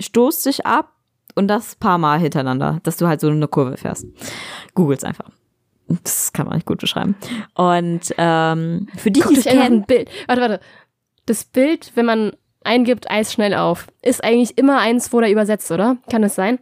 stoßt 0.00 0.46
dich 0.46 0.66
ab 0.66 0.92
und 1.34 1.48
das 1.48 1.76
paar 1.76 1.98
Mal 1.98 2.18
hintereinander, 2.18 2.80
dass 2.82 2.96
du 2.96 3.06
halt 3.06 3.20
so 3.20 3.28
eine 3.28 3.48
Kurve 3.48 3.76
fährst. 3.76 4.06
Googles 4.74 5.04
einfach. 5.04 5.30
Das 5.88 6.32
kann 6.32 6.46
man 6.46 6.56
nicht 6.56 6.66
gut 6.66 6.80
beschreiben. 6.80 7.14
Und 7.54 8.12
ähm, 8.18 8.88
für 8.96 9.10
es 9.10 9.46
einfach 9.46 9.62
kennen, 9.62 9.82
ein 9.82 9.86
Bild. 9.86 10.10
Warte, 10.26 10.42
warte. 10.42 10.60
Das 11.26 11.44
Bild, 11.44 11.92
wenn 11.94 12.06
man 12.06 12.32
eingibt, 12.64 13.10
Eis 13.10 13.32
schnell 13.32 13.54
auf, 13.54 13.86
ist 14.02 14.24
eigentlich 14.24 14.58
immer 14.58 14.78
eins, 14.78 15.12
wo 15.12 15.20
der 15.20 15.30
übersetzt, 15.30 15.70
oder? 15.70 15.96
Kann 16.10 16.24
es 16.24 16.34
sein? 16.34 16.58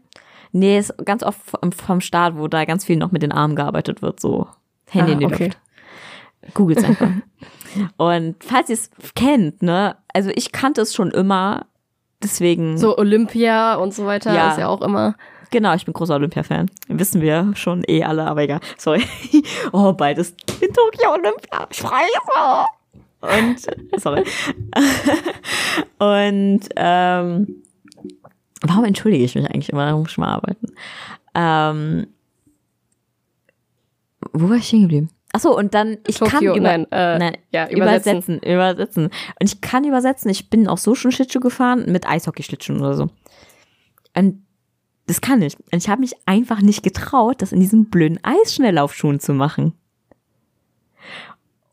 Nee, 0.53 0.79
ist 0.79 0.95
ganz 1.05 1.23
oft 1.23 1.41
vom, 1.43 1.73
vom 1.73 2.01
Start, 2.01 2.37
wo 2.37 2.49
da 2.49 2.65
ganz 2.65 2.85
viel 2.85 2.97
noch 2.97 3.13
mit 3.13 3.23
den 3.23 3.33
Armen 3.33 3.57
gearbeitet 3.57 4.03
wird, 4.03 4.21
so 4.21 4.47
Handy 4.95 5.11
Ah, 5.11 5.15
in 5.15 5.19
die 5.21 5.27
okay. 5.27 5.45
Luft. 5.47 6.55
Googles 6.55 6.85
einfach. 6.85 7.09
Und 7.97 8.37
falls 8.45 8.69
ihr 8.69 8.75
es 8.75 8.91
kennt, 9.15 9.63
ne, 9.63 9.97
also 10.13 10.31
ich 10.35 10.53
kannte 10.53 10.81
es 10.83 10.95
schon 10.95 11.11
immer, 11.11 11.67
deswegen. 12.23 12.79
So 12.79 12.97
Olympia 12.97 13.75
und 13.77 13.93
so 13.95 14.07
weiter 14.07 14.33
Ja. 14.35 14.51
ist 14.53 14.59
ja 14.59 14.69
auch 14.69 14.81
immer. 14.83 15.17
Genau, 15.51 15.75
ich 15.75 15.85
bin 15.85 15.95
großer 15.95 16.15
Olympia-Fan. 16.17 16.71
Wissen 16.89 17.21
wir 17.21 17.53
schon 17.55 17.83
eh 17.87 18.03
alle, 18.05 18.27
aber 18.27 18.43
egal. 18.43 18.61
Sorry. 18.77 19.03
Oh, 19.73 19.93
beides 19.93 20.35
in 20.61 20.73
Tokio 20.73 21.13
Olympia. 21.13 21.67
Ich 21.71 21.81
freue 21.81 22.01
mich. 22.03 22.93
Und, 23.21 24.01
sorry. 24.01 24.25
Und, 25.99 26.61
ähm, 26.77 27.63
warum 28.63 28.85
entschuldige 28.85 29.25
ich 29.25 29.35
mich 29.35 29.47
eigentlich 29.47 29.71
immer? 29.71 29.87
Warum 29.87 30.03
muss 30.03 30.13
ich 30.13 30.19
mal 30.19 30.35
arbeiten? 30.35 30.67
Ähm, 31.35 32.07
wo 34.35 34.49
war 34.51 34.57
ich 34.57 34.67
stehen 34.67 34.83
geblieben? 34.83 35.09
Achso, 35.33 35.57
und 35.57 35.75
dann, 35.75 35.99
ich 36.07 36.21
kann 36.21 36.31
Tokio, 36.31 36.55
über, 36.55 36.61
nein, 36.61 36.87
äh, 36.93 37.19
nein, 37.19 37.37
ja, 37.51 37.69
übersetzen. 37.69 38.39
übersetzen, 38.39 38.39
übersetzen. 38.39 39.05
Und 39.05 39.53
ich 39.53 39.61
kann 39.61 39.85
übersetzen. 39.85 40.31
Ich 40.31 40.49
bin 40.49 40.69
auch 40.69 40.79
so 40.79 40.95
schon 40.95 41.11
Schlittschuh 41.11 41.41
gefahren 41.41 41.91
mit 41.91 42.07
Eishockey-Schlittschuhen 42.07 42.81
oder 42.81 42.95
so. 42.95 43.09
Und 44.17 44.45
das 45.07 45.21
kann 45.21 45.43
ich. 45.43 45.57
Und 45.73 45.79
ich 45.79 45.89
habe 45.89 46.03
mich 46.03 46.15
einfach 46.27 46.61
nicht 46.61 46.83
getraut, 46.83 47.43
das 47.43 47.53
in 47.53 47.61
diesen 47.61 47.91
blöden 47.91 48.21
Eisschnelllaufschuhen 48.23 49.19
zu 49.19 49.35
machen. 49.35 49.73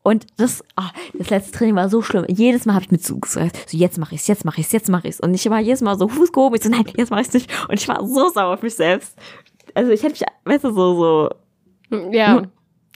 Und 0.02 0.26
das, 0.36 0.64
ah, 0.74 0.90
das 1.14 1.30
letzte 1.30 1.52
Training 1.52 1.76
war 1.76 1.88
so 1.88 2.02
schlimm. 2.02 2.24
Jedes 2.28 2.66
Mal 2.66 2.74
habe 2.74 2.84
ich 2.84 2.90
mir 2.90 2.98
zugesagt, 2.98 3.70
so 3.70 3.78
jetzt 3.78 3.98
mache 3.98 4.16
ich's, 4.16 4.26
jetzt 4.26 4.44
mache 4.44 4.60
ich's, 4.60 4.72
jetzt 4.72 4.88
mache 4.88 5.06
ich's. 5.06 5.20
Und 5.20 5.34
ich 5.34 5.48
war 5.48 5.60
jedes 5.60 5.80
Mal 5.80 5.96
so 5.96 6.08
Fuß 6.08 6.32
gehoben, 6.32 6.56
ich 6.56 6.62
so 6.64 6.68
nein, 6.68 6.84
jetzt 6.96 7.10
mache 7.10 7.20
ich's 7.20 7.32
nicht. 7.32 7.48
Und 7.68 7.80
ich 7.80 7.86
war 7.86 8.04
so 8.04 8.28
sauer 8.30 8.54
auf 8.54 8.62
mich 8.62 8.74
selbst. 8.74 9.16
Also 9.74 9.92
ich 9.92 10.02
hätte 10.02 10.14
mich, 10.14 10.24
weißt 10.44 10.64
du, 10.64 10.72
so 10.72 10.94
so 10.96 11.30
Ja. 12.12 12.42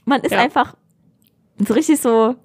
man 0.05 0.21
ist 0.21 0.31
Ja. 0.31 0.39
einfach 0.39 0.75
so 1.65 1.73
richtig 1.73 1.99
so, 1.99 2.35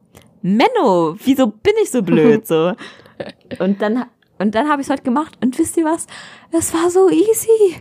Menno, 0.43 1.17
wieso 1.25 1.47
bin 1.49 1.75
ich 1.83 1.91
so 1.91 2.03
blöd? 2.03 2.47
So. 2.47 2.75
Und 3.59 3.81
dann, 3.83 4.07
und 4.39 4.55
dann 4.55 4.69
habe 4.69 4.83
ich 4.83 4.89
es 4.89 4.93
heute 4.93 5.03
gemacht 5.05 5.39
und 5.41 5.57
wisst 5.59 5.77
ihr 5.77 5.85
was? 5.85 6.07
Es 6.51 6.75
war 6.75 6.91
so 6.91 7.09
easy. 7.09 7.77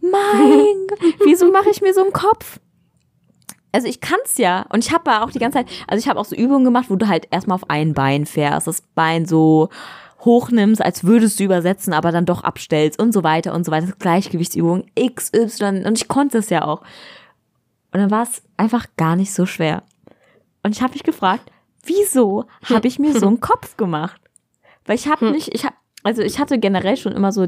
Mein 0.00 0.86
Gott, 0.88 0.98
wieso 1.24 1.50
mache 1.52 1.70
ich 1.70 1.80
mir 1.80 1.94
so 1.94 2.02
einen 2.02 2.12
Kopf? 2.12 2.58
Also 3.72 3.86
ich 3.88 4.00
kann's 4.00 4.38
ja 4.38 4.66
und 4.72 4.84
ich 4.84 4.92
habe 4.92 5.10
ja 5.10 5.24
auch 5.24 5.30
die 5.30 5.38
ganze 5.38 5.58
Zeit, 5.58 5.68
also 5.86 6.00
ich 6.00 6.08
habe 6.08 6.18
auch 6.18 6.24
so 6.24 6.34
Übungen 6.34 6.64
gemacht, 6.64 6.86
wo 6.90 6.96
du 6.96 7.06
halt 7.08 7.28
erstmal 7.30 7.56
auf 7.56 7.70
ein 7.70 7.92
Bein 7.94 8.26
fährst, 8.26 8.66
das 8.66 8.80
Bein 8.94 9.26
so 9.26 9.68
hochnimmst, 10.24 10.82
als 10.82 11.04
würdest 11.04 11.38
du 11.38 11.44
übersetzen, 11.44 11.92
aber 11.92 12.10
dann 12.12 12.24
doch 12.26 12.42
abstellst 12.44 12.98
und 13.00 13.12
so 13.12 13.22
weiter 13.22 13.52
und 13.54 13.64
so 13.64 13.70
weiter. 13.72 13.82
Das 13.86 13.90
ist 13.94 14.00
Gleichgewichtsübung 14.00 14.84
X, 14.94 15.30
Y 15.34 15.84
und 15.86 15.98
ich 15.98 16.08
konnte 16.08 16.38
es 16.38 16.50
ja 16.50 16.64
auch. 16.64 16.82
Und 17.94 18.00
dann 18.00 18.10
war 18.10 18.24
es 18.24 18.42
einfach 18.56 18.88
gar 18.96 19.14
nicht 19.14 19.32
so 19.32 19.46
schwer. 19.46 19.84
Und 20.64 20.72
ich 20.72 20.82
habe 20.82 20.94
mich 20.94 21.04
gefragt, 21.04 21.50
wieso 21.84 22.44
habe 22.64 22.88
ich 22.88 22.98
mir 22.98 23.16
so 23.16 23.28
einen 23.28 23.40
Kopf 23.40 23.76
gemacht? 23.76 24.20
Weil 24.84 24.96
ich 24.96 25.06
habe 25.06 25.30
nicht, 25.30 25.54
ich 25.54 25.64
hab, 25.64 25.74
also 26.02 26.20
ich 26.20 26.40
hatte 26.40 26.58
generell 26.58 26.96
schon 26.96 27.12
immer 27.12 27.30
so 27.30 27.46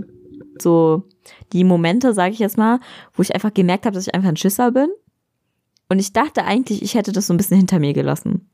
so 0.59 1.03
die 1.53 1.65
Momente, 1.65 2.15
sage 2.15 2.33
ich 2.33 2.39
jetzt 2.39 2.57
mal, 2.57 2.79
wo 3.15 3.23
ich 3.23 3.35
einfach 3.35 3.53
gemerkt 3.53 3.87
habe, 3.87 3.95
dass 3.95 4.07
ich 4.07 4.15
einfach 4.15 4.29
ein 4.29 4.37
Schisser 4.37 4.71
bin. 4.71 4.89
Und 5.89 5.99
ich 5.99 6.13
dachte 6.13 6.45
eigentlich, 6.45 6.81
ich 6.81 6.95
hätte 6.95 7.13
das 7.13 7.27
so 7.27 7.35
ein 7.35 7.37
bisschen 7.37 7.59
hinter 7.59 7.81
mir 7.81 7.93
gelassen. 7.93 8.49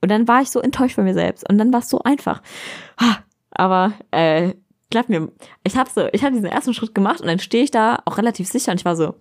Und 0.00 0.10
dann 0.10 0.26
war 0.26 0.40
ich 0.40 0.50
so 0.50 0.60
enttäuscht 0.60 0.94
von 0.94 1.04
mir 1.04 1.14
selbst. 1.14 1.48
Und 1.48 1.58
dann 1.58 1.72
war 1.72 1.80
es 1.80 1.90
so 1.90 2.00
einfach. 2.00 2.42
Aber 3.50 3.92
äh, 4.10 4.54
glaub 4.90 5.08
mir, 5.08 5.30
ich 5.64 5.76
habe 5.76 5.90
so, 5.90 6.08
ich 6.12 6.22
habe 6.22 6.34
diesen 6.34 6.48
ersten 6.48 6.74
Schritt 6.74 6.94
gemacht 6.94 7.20
und 7.20 7.26
dann 7.26 7.38
stehe 7.38 7.64
ich 7.64 7.70
da 7.70 8.00
auch 8.04 8.18
relativ 8.18 8.48
sicher 8.48 8.72
und 8.72 8.80
ich 8.80 8.84
war 8.84 8.96
so, 8.96 9.14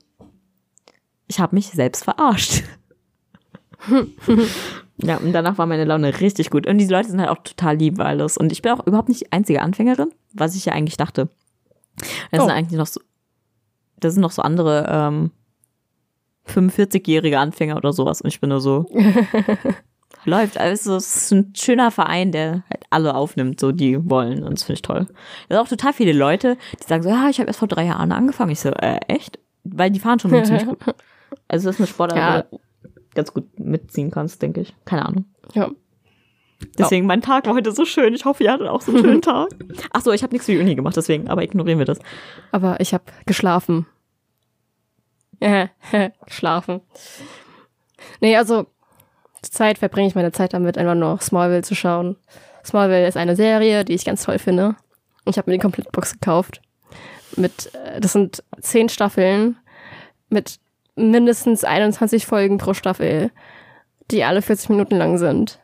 ich 1.28 1.40
habe 1.40 1.56
mich 1.56 1.68
selbst 1.68 2.04
verarscht. 2.04 2.64
ja, 4.98 5.18
und 5.18 5.34
danach 5.34 5.58
war 5.58 5.66
meine 5.66 5.86
Laune 5.86 6.20
richtig 6.20 6.50
gut. 6.50 6.68
Und 6.68 6.78
diese 6.78 6.92
Leute 6.94 7.10
sind 7.10 7.20
halt 7.20 7.30
auch 7.30 7.44
total 7.44 7.78
lieb 7.78 8.00
alles. 8.00 8.38
Und 8.38 8.52
ich 8.52 8.62
bin 8.62 8.72
auch 8.72 8.86
überhaupt 8.86 9.10
nicht 9.10 9.22
die 9.22 9.32
einzige 9.32 9.62
Anfängerin, 9.62 10.10
was 10.34 10.56
ich 10.56 10.66
ja 10.66 10.74
eigentlich 10.74 10.98
dachte. 10.98 11.30
Das 12.32 12.42
Oh. 12.42 12.46
sind 12.46 12.52
eigentlich 12.56 12.78
noch 12.80 12.88
so, 12.88 13.00
das 14.00 14.14
sind 14.14 14.22
noch 14.22 14.32
so 14.32 14.42
andere 14.42 14.86
ähm, 14.90 15.32
45-jährige 16.48 17.40
Anfänger 17.40 17.78
oder 17.78 17.94
sowas. 17.94 18.22
Und 18.22 18.28
ich 18.30 18.40
bin 18.40 18.50
nur 18.50 18.62
so, 18.62 18.86
läuft. 20.26 20.58
Also 20.58 20.96
es 20.96 21.16
ist 21.16 21.32
ein 21.32 21.54
schöner 21.56 21.92
Verein, 21.92 22.32
der 22.32 22.64
halt 22.70 22.84
alle 22.90 23.16
aufnimmt, 23.16 23.60
so 23.60 23.72
die 23.72 24.10
wollen. 24.10 24.44
Und 24.44 24.54
das 24.58 24.64
finde 24.64 24.74
ich 24.78 24.82
toll. 24.82 25.08
Da 25.50 25.56
sind 25.56 25.66
auch 25.66 25.70
total 25.70 25.94
viele 25.94 26.14
Leute, 26.14 26.58
die 26.82 26.88
sagen 26.88 27.04
so, 27.04 27.10
ja, 27.10 27.30
ich 27.30 27.40
habe 27.40 27.48
erst 27.48 27.60
vor 27.60 27.68
drei 27.68 27.86
Jahren 27.86 28.12
angefangen. 28.12 28.52
Ich 28.52 28.60
so, 28.60 28.70
äh, 28.70 29.00
echt? 29.08 29.40
Weil 29.64 29.92
die 29.92 30.00
fahren 30.00 30.20
schon 30.20 30.32
ziemlich 30.46 30.66
gut. 30.66 30.80
Also 31.48 31.68
das 31.70 31.76
ist 31.76 31.82
eine 31.82 31.88
Sportart, 31.88 32.18
Ja. 32.18 32.46
wo 32.52 32.58
du 32.58 32.64
ganz 33.14 33.34
gut 33.34 33.60
mitziehen 33.60 34.12
kannst, 34.12 34.42
denke 34.42 34.62
ich. 34.62 34.76
Keine 34.86 35.06
Ahnung. 35.06 35.26
Ja. 35.54 35.70
Deswegen, 36.78 37.06
mein 37.06 37.22
Tag 37.22 37.46
war 37.46 37.54
heute 37.54 37.72
so 37.72 37.86
schön. 37.86 38.14
Ich 38.14 38.26
hoffe, 38.26 38.44
ihr 38.44 38.52
hattet 38.52 38.68
auch 38.68 38.82
so 38.82 38.92
einen 38.92 39.02
schönen 39.04 39.22
Tag. 39.22 39.50
Ach 39.92 40.02
so, 40.02 40.12
ich 40.12 40.24
habe 40.24 40.34
nichts 40.34 40.46
für 40.46 40.54
die 40.54 40.60
Uni 40.60 40.76
gemacht, 40.76 40.96
deswegen, 40.98 41.28
aber 41.30 41.44
ignorieren 41.44 41.80
wir 41.80 41.86
das. 41.86 42.00
Aber 42.52 42.80
ich 42.80 42.94
habe 42.94 43.04
geschlafen. 43.26 43.86
geschlafen. 46.26 46.82
Nee, 48.22 48.36
also 48.38 48.66
zurzeit 49.42 49.78
verbringe 49.78 50.08
ich 50.08 50.16
meine 50.16 50.32
Zeit 50.32 50.54
damit, 50.54 50.78
einfach 50.78 50.96
nur 50.96 51.20
Smallville 51.22 51.62
zu 51.62 51.76
schauen. 51.76 52.16
Smallville 52.64 53.08
ist 53.08 53.18
eine 53.18 53.36
Serie, 53.36 53.86
die 53.86 53.94
ich 53.94 54.06
ganz 54.06 54.24
toll 54.24 54.40
finde. 54.40 54.76
Und 55.26 55.32
ich 55.32 55.38
habe 55.38 55.50
mir 55.52 55.58
die 55.58 55.62
Komplettbox 55.62 56.14
gekauft. 56.14 56.62
Mit, 57.36 57.72
äh, 57.76 58.00
das 58.00 58.14
sind 58.14 58.44
zehn 58.62 58.90
Staffeln 58.90 59.58
mit 60.30 60.60
mindestens 60.96 61.64
21 61.64 62.26
Folgen 62.26 62.58
pro 62.58 62.74
Staffel, 62.74 63.32
die 64.12 64.24
alle 64.24 64.42
40 64.42 64.70
Minuten 64.70 64.96
lang 64.96 65.18
sind. 65.18 65.60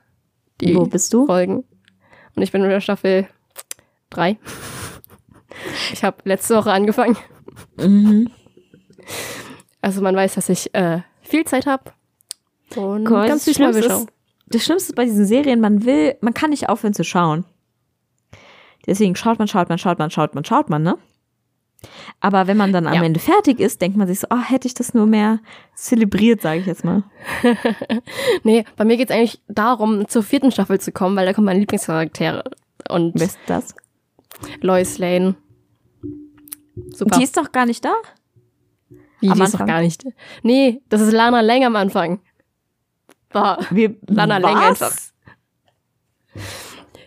Die 0.62 0.76
Wo 0.76 0.86
bist 0.86 1.14
du? 1.14 1.26
Folgen. 1.26 1.64
Und 2.36 2.44
ich 2.44 2.52
bin 2.52 2.64
in 2.64 2.70
der 2.70 2.82
Staffel 2.82 3.28
drei. 4.10 4.38
Ich 5.92 6.04
habe 6.04 6.18
letzte 6.24 6.56
Woche 6.56 6.72
angefangen. 6.72 7.18
Mhm. 7.78 8.30
Also 9.82 10.02
man 10.02 10.16
weiß, 10.16 10.36
dass 10.36 10.50
ich 10.50 10.74
äh, 10.74 11.02
viel 11.22 11.46
Zeit 11.46 11.66
habe. 11.66 11.92
Und 12.76 13.04
mal, 13.04 13.28
ganz 13.28 13.46
das 13.46 13.58
viel 13.58 13.74
schauen. 13.74 13.76
ist, 13.76 14.08
das 14.48 14.64
Schlimmste 14.64 14.94
bei 14.94 15.06
diesen 15.06 15.26
Serien, 15.26 15.60
man 15.60 15.86
will, 15.86 16.16
man 16.22 16.34
kann 16.34 16.52
nicht 16.52 16.70
aufhören 16.70 16.94
zu 16.94 17.04
schauen. 17.04 17.46
Deswegen 18.86 19.16
schaut 19.16 19.40
man, 19.40 19.48
schaut 19.48 19.70
man, 19.70 19.78
schaut 19.78 20.00
man, 20.00 20.10
schaut 20.10 20.36
man, 20.36 20.46
schaut 20.46 20.70
man, 20.70 20.84
ne? 20.84 20.98
Aber 22.20 22.48
wenn 22.48 22.58
man 22.58 22.72
dann 22.72 22.86
am 22.88 22.94
Ja. 22.94 23.04
Ende 23.04 23.20
fertig 23.20 23.60
ist, 23.60 23.82
denkt 23.82 23.98
man 23.98 24.08
sich 24.08 24.20
so, 24.20 24.28
oh, 24.30 24.38
hätte 24.42 24.68
ich 24.68 24.74
das 24.74 24.94
nur 24.94 25.08
mehr 25.08 25.40
zelebriert, 25.76 26.42
sage 26.42 26.60
ich 26.60 26.66
jetzt 26.68 26.84
mal. 26.86 27.04
Nee, 28.44 28.66
bei 28.78 28.86
mir 28.86 28.98
geht 28.98 29.10
es 29.10 29.16
eigentlich 29.16 29.42
darum, 29.48 30.08
zur 30.08 30.24
vierten 30.24 30.52
Staffel 30.52 30.80
zu 30.80 30.92
kommen, 30.92 31.16
weil 31.16 31.26
da 31.26 31.34
kommen 31.34 31.46
meine 31.46 31.60
Lieblingscharaktere. 31.60 32.44
Und 32.90 33.14
Wer 33.16 33.26
ist 33.26 33.40
das? 33.48 33.76
Lois 34.62 34.98
Lane. 34.98 35.36
Super. 36.94 37.18
Die 37.18 37.24
ist 37.24 37.38
doch 37.38 37.52
gar 37.52 37.66
nicht 37.66 37.84
da. 37.86 37.94
Wie, 39.20 39.30
am 39.30 39.38
die 39.38 39.44
ist 39.44 39.54
noch 39.54 39.62
Anfang? 39.62 39.68
gar 39.68 39.82
nicht. 39.82 40.04
Nee, 40.44 40.82
das 40.90 41.02
ist 41.02 41.12
Lana 41.14 41.42
Lang 41.42 41.64
am 41.64 41.76
Anfang. 41.76 42.20
War. 43.32 43.60
Wir, 43.70 43.96
Lana 44.08 44.38
Lang 44.38 44.56
was? 44.56 44.82
einfach. 44.82 44.98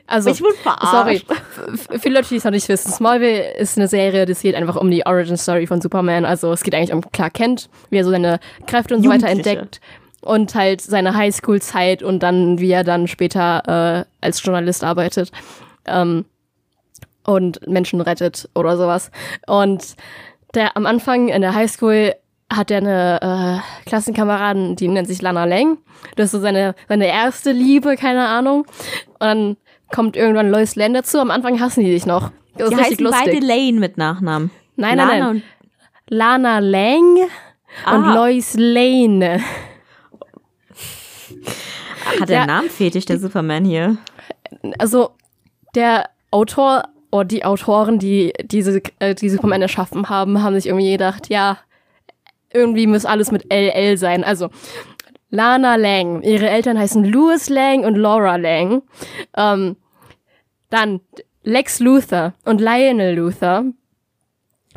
Also, 0.07 0.31
Ich 0.31 0.41
wurde 0.43 0.55
sorry. 0.83 1.21
verarscht. 1.21 1.89
F- 1.91 2.01
Viele 2.03 2.17
Leute, 2.17 2.29
die 2.29 2.37
es 2.37 2.45
noch 2.45 2.51
nicht 2.51 2.69
wissen, 2.69 2.93
Smallville 2.93 3.55
ist 3.57 3.79
eine 3.79 3.89
Serie, 3.89 4.27
das 4.27 4.41
geht 4.43 4.55
einfach 4.55 4.77
um 4.77 4.91
die 4.91 5.07
Origin 5.07 5.37
Story 5.39 5.67
von 5.67 5.81
Superman. 5.81 6.25
Also 6.25 6.53
es 6.53 6.63
geht 6.63 6.75
eigentlich 6.75 6.93
um 6.93 7.01
Clark 7.13 7.35
Kent, 7.35 7.69
wie 7.91 7.97
er 7.97 8.05
so 8.05 8.11
seine 8.11 8.39
Kräfte 8.67 8.95
und 8.95 9.03
so 9.03 9.09
weiter 9.09 9.29
entdeckt. 9.29 9.81
Und 10.21 10.55
halt 10.55 10.81
seine 10.81 11.15
Highschool-Zeit 11.15 12.03
und 12.03 12.23
dann, 12.23 12.59
wie 12.59 12.71
er 12.71 12.85
dann 12.85 13.09
später 13.09 14.07
äh, 14.07 14.25
als 14.25 14.43
Journalist 14.43 14.83
arbeitet. 14.85 15.31
Ähm, 15.87 16.25
und 17.27 17.67
Menschen 17.67 18.01
rettet 18.03 18.49
oder 18.55 18.77
sowas. 18.77 19.11
Und 19.47 19.97
der 20.55 20.77
am 20.77 20.85
Anfang 20.87 21.29
in 21.29 21.41
der 21.41 21.55
Highschool 21.55 22.15
hat 22.53 22.71
er 22.71 22.79
eine 22.79 23.63
äh, 23.63 23.89
Klassenkameradin, 23.89 24.77
die 24.77 24.89
nennt 24.89 25.09
sich 25.09 25.23
Lana 25.23 25.47
Lang. 25.47 25.79
Das 26.17 26.27
ist 26.27 26.33
so 26.33 26.41
seine, 26.41 26.75
seine 26.89 27.07
erste 27.07 27.53
Liebe, 27.53 27.97
keine 27.97 28.27
Ahnung. 28.29 28.67
Und 29.19 29.21
dann 29.21 29.57
kommt 29.95 30.17
irgendwann 30.17 30.51
Lois 30.51 30.75
Lane 30.77 30.95
dazu. 30.95 31.19
Am 31.19 31.31
Anfang 31.31 31.61
hassen 31.61 31.85
die 31.85 31.93
sich 31.93 32.07
noch. 32.07 32.31
Das 32.57 32.71
Die 32.71 32.77
heißen 32.77 32.99
lustig. 33.05 33.25
beide 33.27 33.47
Lane 33.47 33.79
mit 33.81 33.97
Nachnamen. 33.99 34.51
nein, 34.77 34.97
Lana 34.97 35.11
nein, 35.11 35.21
nein. 35.21 35.29
und 35.31 35.43
Lana 36.09 36.59
Lang 36.59 37.17
und 37.17 38.05
Ah. 38.05 38.15
Lois 38.15 38.55
Lane. 38.57 39.41
Hat 42.21 42.29
der 42.29 42.37
Ja. 42.37 42.43
einen 42.43 42.47
Namenfetisch, 42.49 43.07
der 43.07 43.19
Superman 43.19 43.65
hier? 43.65 43.97
Also 44.79 45.11
der 45.75 46.09
Autor 46.31 46.85
oder 47.11 47.25
die 47.25 47.45
Autoren, 47.45 47.99
die 47.99 48.33
diese 48.45 48.83
äh, 48.99 49.15
die 49.15 49.29
Superman 49.31 49.63
erschaffen 49.63 50.09
haben, 50.09 50.43
haben 50.43 50.55
sich 50.55 50.67
irgendwie 50.67 50.93
gedacht, 50.93 51.29
ja, 51.29 51.59
irgendwie 52.53 52.87
muss 52.87 53.05
alles 53.05 53.31
mit 53.33 53.53
LL 53.53 53.97
sein. 53.97 54.23
Also 54.25 54.51
Lana 55.31 55.77
Lang, 55.77 56.23
ihre 56.23 56.49
Eltern 56.49 56.79
heißen 56.79 57.05
Louis 57.05 57.49
Lang 57.49 57.85
und 57.85 57.97
Laura 57.97 58.37
Lang. 58.37 58.83
Ähm, 59.37 59.77
dann 60.75 61.01
Lex 61.43 61.79
Luthor 61.81 62.35
und 62.45 62.61
Lionel 62.61 63.15
Luthor. 63.17 63.65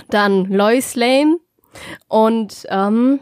Dann 0.10 0.46
Lois 0.46 0.96
Lane 0.96 1.38
und 2.08 2.66
ähm, 2.70 3.20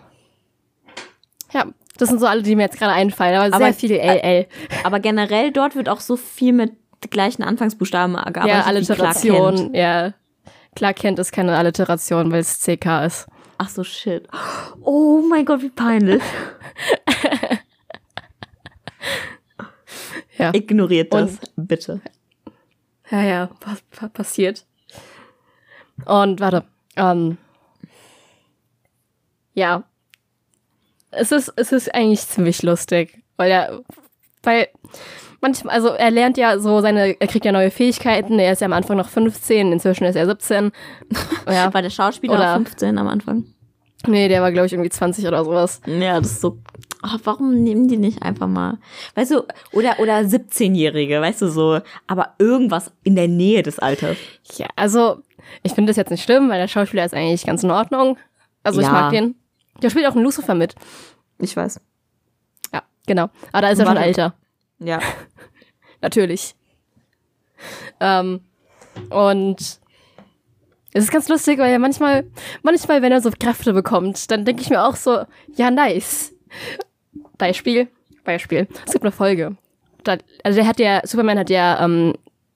ja, 1.53 1.65
das 1.97 2.09
sind 2.09 2.19
so 2.19 2.25
alle, 2.27 2.41
die 2.43 2.55
mir 2.55 2.63
jetzt 2.63 2.77
gerade 2.77 2.91
einfallen, 2.91 3.35
aber, 3.37 3.55
Aber- 3.55 3.65
sehr 3.65 3.73
viele 3.73 3.97
LL. 3.99 4.45
Aber 4.83 4.99
generell 4.99 5.51
dort 5.51 5.75
wird 5.75 5.87
auch 5.87 6.01
so 6.01 6.17
viel 6.17 6.51
mit 6.51 6.73
gleichen 7.11 7.43
Anfangsbuchstaben 7.43 8.13
gearbeitet. 8.15 8.47
ja. 8.49 8.61
Alliteration. 8.65 9.73
Ja. 9.73 10.13
Clark 10.75 10.97
Kent 10.97 11.19
ist 11.19 11.31
keine 11.31 11.55
Alliteration, 11.55 12.31
weil 12.31 12.39
es 12.41 12.59
CK 12.59 13.05
ist. 13.05 13.27
Ach 13.57 13.69
so, 13.69 13.83
shit. 13.85 14.27
Oh 14.81 15.21
mein 15.29 15.45
Gott, 15.45 15.61
wie 15.61 15.69
peinlich. 15.69 16.21
Ja. 20.37 20.53
Ignoriert 20.53 21.13
das, 21.13 21.37
bitte. 21.55 22.01
Ja, 23.11 23.21
ja, 23.21 23.49
passiert. 24.13 24.65
Und 26.05 26.39
warte, 26.39 26.65
ähm, 26.95 27.37
ja, 29.53 29.83
es 31.11 31.31
ist, 31.31 31.53
es 31.55 31.71
ist 31.71 31.93
eigentlich 31.93 32.27
ziemlich 32.27 32.61
lustig, 32.63 33.23
weil 33.37 33.51
er, 33.51 33.81
weil 34.43 34.67
manchmal, 35.39 35.75
also 35.75 35.89
er 35.89 36.11
lernt 36.11 36.37
ja 36.37 36.59
so 36.59 36.81
seine, 36.81 37.19
er 37.19 37.27
kriegt 37.27 37.45
ja 37.45 37.51
neue 37.51 37.71
Fähigkeiten, 37.71 38.37
er 38.39 38.51
ist 38.53 38.61
ja 38.61 38.65
am 38.65 38.73
Anfang 38.73 38.97
noch 38.97 39.07
15, 39.09 39.71
inzwischen 39.71 40.03
ist 40.05 40.15
er 40.15 40.25
17. 40.25 40.71
Ja, 41.47 41.73
War 41.73 41.81
der 41.81 41.89
Schauspieler 41.91 42.33
Oder- 42.33 42.51
auch 42.51 42.55
15 42.55 42.97
am 42.97 43.07
Anfang? 43.07 43.45
nee, 44.07 44.27
der 44.27 44.41
war 44.41 44.51
glaube 44.51 44.67
ich 44.67 44.73
irgendwie 44.73 44.89
20 44.89 45.27
oder 45.27 45.43
sowas. 45.45 45.81
Ja, 45.85 46.19
das 46.19 46.31
ist 46.33 46.41
so. 46.41 46.59
Ach, 47.07 47.19
warum 47.23 47.63
nehmen 47.63 47.87
die 47.87 47.97
nicht 47.97 48.23
einfach 48.23 48.47
mal, 48.47 48.79
weißt 49.13 49.29
du, 49.31 49.43
oder, 49.71 49.99
oder 49.99 50.17
17-Jährige, 50.21 51.21
weißt 51.21 51.43
du, 51.43 51.49
so, 51.49 51.79
aber 52.07 52.33
irgendwas 52.39 52.91
in 53.03 53.15
der 53.15 53.27
Nähe 53.27 53.61
des 53.61 53.77
Alters. 53.77 54.17
Ja, 54.57 54.67
also 54.75 55.19
ich 55.61 55.73
finde 55.73 55.91
das 55.91 55.97
jetzt 55.97 56.09
nicht 56.09 56.23
schlimm, 56.23 56.49
weil 56.49 56.59
der 56.59 56.67
Schauspieler 56.67 57.05
ist 57.05 57.13
eigentlich 57.13 57.45
ganz 57.45 57.63
in 57.63 57.69
Ordnung. 57.69 58.17
Also 58.63 58.81
ich 58.81 58.87
Ja. 58.87 58.91
mag 58.93 59.11
den. 59.11 59.35
Der 59.83 59.91
spielt 59.91 60.07
auch 60.07 60.15
in 60.15 60.23
Lucifer 60.23 60.55
mit. 60.55 60.73
Ich 61.37 61.55
weiß. 61.55 61.79
Ja, 62.73 62.81
genau. 63.05 63.29
Aber 63.51 63.61
da 63.61 63.69
ist 63.69 63.77
er 63.79 63.85
schon 63.85 63.97
älter. 63.97 64.33
Ja. 64.79 64.99
Natürlich. 66.01 66.55
Ähm, 67.99 68.41
und 69.09 69.59
es 70.93 71.03
ist 71.03 71.11
ganz 71.11 71.27
lustig, 71.29 71.59
weil 71.59 71.71
er 71.71 71.79
manchmal, 71.79 72.25
manchmal, 72.63 73.01
wenn 73.01 73.11
er 73.11 73.21
so 73.21 73.29
Kräfte 73.37 73.73
bekommt, 73.73 74.31
dann 74.31 74.45
denke 74.45 74.61
ich 74.61 74.69
mir 74.69 74.83
auch 74.83 74.95
so, 74.95 75.25
ja, 75.55 75.69
nice. 75.69 76.33
Beispiel, 77.37 77.87
Beispiel. 78.23 78.67
Es 78.85 78.93
gibt 78.93 79.03
eine 79.03 79.11
Folge. 79.11 79.55
Da, 80.03 80.17
also 80.43 80.57
der 80.57 80.67
hat 80.67 80.79
ja, 80.79 81.01
Superman 81.05 81.39
hat 81.39 81.49
ja 81.49 81.83
ähm, 81.83 82.13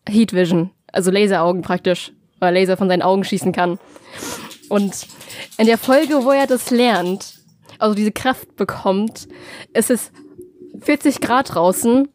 Heat 0.07 0.33
Vision, 0.33 0.71
also 0.91 1.11
Laseraugen 1.11 1.61
praktisch, 1.61 2.11
weil 2.39 2.55
er 2.55 2.61
Laser 2.61 2.77
von 2.77 2.87
seinen 2.87 3.01
Augen 3.01 3.23
schießen 3.23 3.51
kann. 3.51 3.79
Und 4.69 5.07
in 5.57 5.65
der 5.65 5.77
Folge, 5.77 6.23
wo 6.23 6.31
er 6.31 6.47
das 6.47 6.69
lernt, 6.69 7.39
also 7.79 7.95
diese 7.95 8.11
Kraft 8.11 8.55
bekommt, 8.55 9.27
ist 9.73 9.89
es 9.89 10.11
40 10.81 11.21
Grad 11.21 11.55
draußen. 11.55 12.07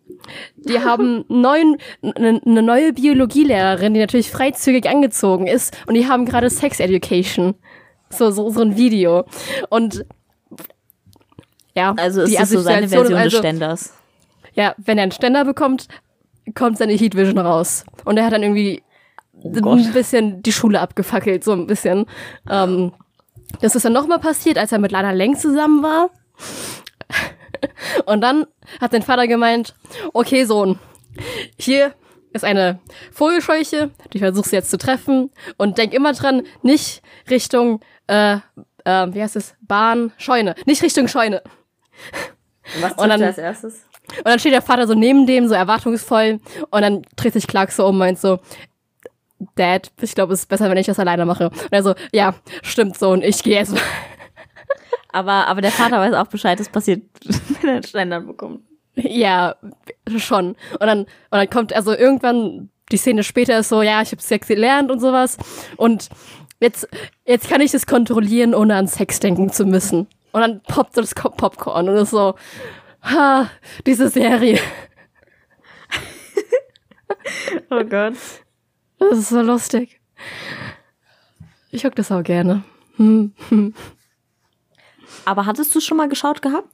Die 0.57 0.81
haben 0.81 1.25
neun, 1.29 1.77
eine 2.03 2.41
ne 2.45 2.62
neue 2.62 2.93
Biologielehrerin, 2.93 3.95
die 3.95 4.01
natürlich 4.01 4.31
freizügig 4.31 4.89
angezogen 4.89 5.47
ist, 5.47 5.77
und 5.87 5.95
die 5.95 6.07
haben 6.07 6.25
gerade 6.27 6.51
Sex 6.51 6.81
Education. 6.81 7.55
So, 8.11 8.31
so, 8.31 8.51
so 8.51 8.61
ein 8.61 8.77
Video. 8.77 9.25
Und 9.71 10.05
ja, 11.75 11.95
Also 11.97 12.22
ist 12.22 12.37
so 12.51 12.61
seine 12.61 12.89
Version 12.89 13.05
ist 13.05 13.11
des 13.11 13.18
also, 13.18 13.39
Ständers. 13.39 13.95
Ja, 14.55 14.75
wenn 14.79 14.99
er 14.99 15.03
einen 15.03 15.12
Ständer 15.12 15.45
bekommt, 15.45 15.89
kommt 16.55 16.79
seine 16.79 16.93
Heat 16.93 17.16
Vision 17.16 17.39
raus. 17.39 17.85
Und 18.05 18.16
er 18.16 18.27
hat 18.27 18.33
dann 18.33 18.43
irgendwie 18.43 18.83
Gott. 19.43 19.79
ein 19.79 19.93
bisschen 19.93 20.43
die 20.43 20.53
Schule 20.53 20.81
abgefackelt, 20.81 21.43
so 21.43 21.53
ein 21.53 21.66
bisschen. 21.66 22.07
Ähm, 22.49 22.93
das 23.61 23.75
ist 23.75 23.85
dann 23.85 23.93
nochmal 23.93 24.20
passiert, 24.20 24.59
als 24.59 24.72
er 24.72 24.79
mit 24.79 24.93
Lana 24.93 25.12
Lang 25.12 25.37
zusammen 25.37 25.83
war. 25.83 26.11
Und 28.07 28.20
dann 28.20 28.47
hat 28.81 28.93
sein 28.93 29.03
Vater 29.03 29.27
gemeint, 29.27 29.75
okay, 30.12 30.45
Sohn, 30.45 30.79
hier 31.59 31.95
ist 32.33 32.45
eine 32.45 32.81
Vogelscheuche, 33.12 33.91
die 34.12 34.18
versuchst 34.18 34.53
du 34.53 34.57
jetzt 34.57 34.70
zu 34.70 34.77
treffen 34.77 35.31
und 35.57 35.79
denk 35.79 35.95
immer 35.95 36.12
dran, 36.12 36.43
nicht 36.62 37.01
Richtung, 37.31 37.81
äh, 38.09 38.39
äh, 38.85 39.07
wie 39.12 39.22
heißt 39.22 39.37
es, 39.37 39.55
Bahn, 39.61 40.12
Scheune, 40.18 40.57
nicht 40.66 40.83
Richtung 40.83 41.07
Scheune. 41.07 41.43
Was 42.81 42.93
Und 42.93 43.09
dann- 43.09 43.23
als 43.23 43.39
erstes? 43.39 43.85
Und 44.19 44.27
dann 44.27 44.39
steht 44.39 44.53
der 44.53 44.63
Vater 44.63 44.87
so 44.87 44.95
neben 44.95 45.27
dem, 45.27 45.49
so 45.49 45.55
erwartungsvoll, 45.55 46.41
und 46.71 46.83
dann 46.83 47.03
dreht 47.17 47.33
sich 47.33 47.47
Clark 47.47 47.73
so 47.73 47.85
um 47.87 47.91
und 47.95 47.99
meint 47.99 48.19
so, 48.19 48.39
Dad, 49.57 49.91
ich 50.01 50.15
glaube, 50.15 50.33
es 50.35 50.41
ist 50.41 50.49
besser, 50.49 50.69
wenn 50.71 50.77
ich 50.77 50.87
das 50.87 50.99
alleine 50.99 51.25
mache. 51.27 51.47
Und 51.51 51.73
er 51.73 51.83
so, 51.83 51.95
ja, 52.13 52.35
stimmt 52.63 52.99
so, 52.99 53.11
und 53.11 53.25
ich 53.25 53.43
gehe 53.43 53.57
jetzt 53.57 53.73
mal. 53.73 53.81
Aber, 55.13 55.47
aber 55.47 55.61
der 55.61 55.71
Vater 55.71 55.99
weiß 56.01 56.13
auch 56.15 56.27
Bescheid, 56.27 56.59
das 56.59 56.69
passiert, 56.69 57.03
wenn 57.61 57.69
er 57.69 57.75
einen 57.77 57.83
Ständer 57.85 58.21
bekommt. 58.21 58.61
Ja, 58.97 59.55
schon. 60.19 60.49
Und 60.73 60.81
dann, 60.81 61.01
und 61.01 61.09
dann 61.31 61.51
kommt 61.51 61.73
also 61.73 61.93
irgendwann 61.95 62.69
die 62.93 62.97
Szene 62.97 63.25
später 63.25 63.59
ist 63.59 63.69
so, 63.71 63.83
ja, 63.83 64.03
ich 64.03 64.13
habe 64.13 64.21
Sex 64.23 64.47
gelernt 64.49 64.91
und 64.91 65.01
sowas. 65.01 65.37
Und 65.77 66.09
jetzt, 66.61 66.89
jetzt 67.25 67.49
kann 67.49 67.61
ich 67.61 67.73
das 67.73 67.87
kontrollieren, 67.87 68.55
ohne 68.55 68.77
an 68.77 68.87
Sex 68.87 69.21
denken 69.21 69.51
zu 69.51 69.65
müssen. 69.65 70.07
Und 70.35 70.41
dann 70.41 70.61
poppt 70.62 70.97
so 70.97 71.01
das 71.01 71.14
Popcorn 71.14 71.89
und 71.89 71.97
ist 71.97 72.11
so, 72.11 72.35
ha, 73.05 73.49
diese 73.87 74.09
Serie. 74.09 74.59
Oh 77.70 77.85
Gott. 77.85 78.14
Das 78.99 79.16
ist 79.16 79.28
so 79.28 79.43
lustig. 79.43 80.01
Ich 81.70 81.85
guck 81.85 81.95
das 81.95 82.11
auch 82.11 82.24
gerne. 82.24 82.64
Hm. 82.97 83.32
Aber 85.24 85.47
hattest 85.47 85.72
du 85.72 85.80
schon 85.80 85.99
mal 85.99 86.09
geschaut 86.09 86.43
gehabt? 86.43 86.68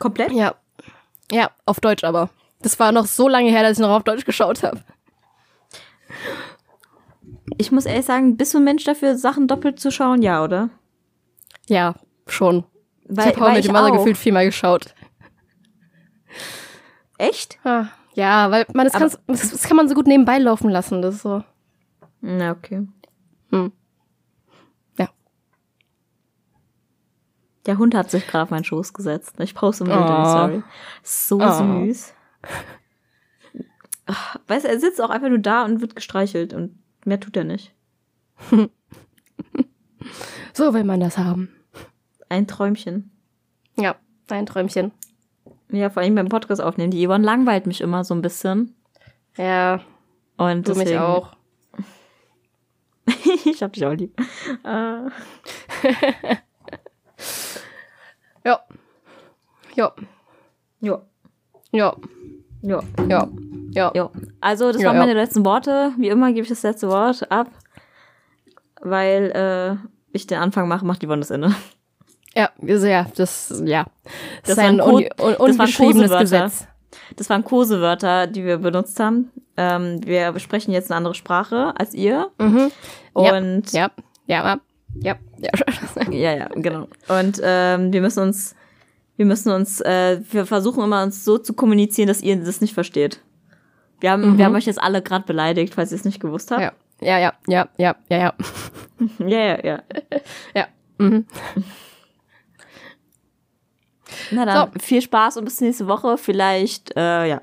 Komplett? 0.00 0.32
Ja. 0.32 0.56
Ja, 1.30 1.52
auf 1.66 1.78
Deutsch 1.78 2.02
aber. 2.02 2.30
Das 2.62 2.80
war 2.80 2.90
noch 2.90 3.06
so 3.06 3.28
lange 3.28 3.50
her, 3.50 3.62
dass 3.62 3.78
ich 3.78 3.78
noch 3.78 3.90
auf 3.90 4.02
Deutsch 4.02 4.24
geschaut 4.24 4.64
habe. 4.64 4.82
Ich 7.58 7.70
muss 7.70 7.86
ehrlich 7.86 8.06
sagen, 8.06 8.36
bist 8.36 8.54
du 8.54 8.58
ein 8.58 8.64
Mensch 8.64 8.82
dafür, 8.82 9.16
Sachen 9.16 9.46
doppelt 9.46 9.78
zu 9.78 9.92
schauen? 9.92 10.20
Ja, 10.20 10.42
oder? 10.42 10.70
Ja, 11.68 11.94
schon. 12.26 12.64
Weil, 13.06 13.28
ich 13.30 13.36
habe 13.36 13.40
weil 13.46 13.50
mit 13.52 13.60
ich 13.60 13.66
dem 13.66 13.74
Mother 13.74 13.92
auch. 13.92 13.96
gefühlt 13.98 14.16
viermal 14.16 14.46
geschaut. 14.46 14.94
Echt? 17.18 17.58
Ah, 17.64 17.86
Ja, 18.14 18.50
weil 18.50 18.66
man 18.74 18.86
das, 18.86 18.94
Aber- 18.94 19.06
das, 19.26 19.50
das 19.50 19.62
kann 19.64 19.76
man 19.76 19.88
so 19.88 19.94
gut 19.94 20.06
nebenbei 20.06 20.38
laufen 20.38 20.70
lassen. 20.70 21.02
Das 21.02 21.16
ist 21.16 21.22
so. 21.22 21.42
Na, 22.20 22.52
okay. 22.52 22.86
Hm. 23.50 23.72
Ja. 24.98 25.08
Der 27.66 27.78
Hund 27.78 27.94
hat 27.94 28.10
sich 28.10 28.26
gerade 28.26 28.44
auf 28.44 28.50
meinen 28.50 28.64
Schoß 28.64 28.92
gesetzt. 28.92 29.34
Ich 29.40 29.54
poste 29.54 29.84
mal 29.84 29.98
Oh. 29.98 30.06
die 30.06 30.30
Story. 30.30 30.62
So 31.02 31.40
Oh. 31.40 31.84
süß. 31.86 32.14
Ach, 34.06 34.36
Weißt 34.46 34.64
du, 34.64 34.68
er 34.68 34.78
sitzt 34.80 35.00
auch 35.00 35.10
einfach 35.10 35.28
nur 35.28 35.38
da 35.38 35.64
und 35.64 35.80
wird 35.80 35.96
gestreichelt 35.96 36.52
und 36.54 36.78
mehr 37.04 37.20
tut 37.20 37.36
er 37.36 37.44
nicht. 37.44 37.74
So 40.52 40.72
will 40.74 40.84
man 40.84 41.00
das 41.00 41.16
haben. 41.18 41.48
Ein 42.34 42.48
Träumchen. 42.48 43.12
Ja, 43.76 43.94
dein 44.26 44.44
Träumchen. 44.44 44.90
Ja, 45.70 45.88
vor 45.88 46.02
allem 46.02 46.16
beim 46.16 46.28
Podcast 46.28 46.60
aufnehmen. 46.60 46.90
Die 46.90 47.06
Yvonne 47.06 47.24
langweilt 47.24 47.66
mich 47.68 47.80
immer 47.80 48.02
so 48.02 48.12
ein 48.12 48.22
bisschen. 48.22 48.74
Ja, 49.36 49.80
Und 50.36 50.66
du 50.66 50.72
deswegen, 50.72 50.90
mich 50.90 50.98
auch. 50.98 51.36
ich 53.44 53.62
hab 53.62 53.72
dich 53.72 53.86
auch 53.86 53.92
lieb. 53.92 54.20
Äh, 54.64 55.10
Ja. 58.44 58.60
Ja. 59.76 59.92
ja, 60.80 61.02
Ja. 61.70 61.94
ja. 62.62 62.82
Ja. 63.08 63.28
Ja. 63.70 63.92
Jo. 63.94 64.10
Also, 64.40 64.72
das 64.72 64.82
Ja, 64.82 64.88
waren 64.88 64.96
ja. 64.96 65.02
meine 65.02 65.14
letzten 65.14 65.44
Worte. 65.44 65.92
Wie 65.98 66.08
immer 66.08 66.28
gebe 66.32 66.42
ich 66.42 66.48
das 66.48 66.62
letzte 66.64 66.88
Wort 66.88 67.30
ab, 67.30 67.48
weil 68.82 69.30
äh, 69.34 69.76
ich 70.12 70.26
den 70.26 70.38
Anfang 70.38 70.66
mache, 70.68 70.84
macht 70.84 71.00
die 71.02 71.08
Wand 71.08 71.22
das 71.22 71.30
Ende. 71.30 71.54
Ja, 72.36 72.50
also 72.66 72.86
ja, 72.86 73.06
das, 73.16 73.62
ja. 73.64 73.86
Das, 74.42 74.56
Das 74.56 74.58
ist 74.58 74.58
ein 74.58 74.80
un 74.80 75.04
un 75.20 75.34
ungeschriebenes. 75.36 76.10
Gesetz. 76.18 76.66
Das 77.16 77.30
waren 77.30 77.44
Kosewörter, 77.44 78.26
die 78.26 78.44
wir 78.44 78.58
benutzt 78.58 78.98
haben. 78.98 79.30
Ähm, 79.56 80.00
wir 80.04 80.36
sprechen 80.40 80.72
jetzt 80.72 80.90
eine 80.90 80.96
andere 80.96 81.14
Sprache 81.14 81.74
als 81.78 81.94
ihr. 81.94 82.30
Mhm. 82.38 82.70
Und 83.12 83.72
Ja, 83.72 83.90
ja, 84.26 84.42
ja, 84.44 84.60
ja. 85.00 85.16
ja. 85.38 85.50
Ja, 86.10 86.36
ja, 86.36 86.48
genau. 86.54 86.88
Und 87.08 87.40
ähm, 87.42 87.92
wir 87.92 88.00
müssen 88.00 88.20
uns, 88.22 88.54
wir 89.16 89.26
müssen 89.26 89.52
uns, 89.52 89.80
äh, 89.80 90.20
wir 90.30 90.46
versuchen 90.46 90.82
immer 90.82 91.02
uns 91.02 91.24
so 91.24 91.38
zu 91.38 91.54
kommunizieren, 91.54 92.08
dass 92.08 92.20
ihr 92.20 92.36
das 92.36 92.60
nicht 92.60 92.74
versteht. 92.74 93.20
Wir 94.00 94.10
haben, 94.10 94.36
wir 94.38 94.44
haben 94.44 94.54
euch 94.56 94.66
jetzt 94.66 94.82
alle 94.82 95.02
gerade 95.02 95.24
beleidigt, 95.24 95.74
falls 95.74 95.92
ihr 95.92 95.96
es 95.96 96.04
nicht 96.04 96.20
gewusst 96.20 96.50
habt. 96.50 96.60
ja, 96.60 96.72
ja, 97.00 97.18
ja, 97.18 97.34
ja, 97.46 97.68
ja, 97.78 97.96
ja, 98.08 98.18
ja. 98.18 98.34
ja, 99.26 99.38
ja. 99.38 99.64
ja. 99.64 99.82
ja. 100.54 100.66
Mhm. 100.98 101.26
Na 104.30 104.44
dann, 104.44 104.80
viel 104.80 105.00
Spaß 105.02 105.36
und 105.36 105.44
bis 105.44 105.60
nächste 105.60 105.86
Woche. 105.86 106.16
Vielleicht, 106.18 106.96
äh, 106.96 107.26
ja. 107.26 107.40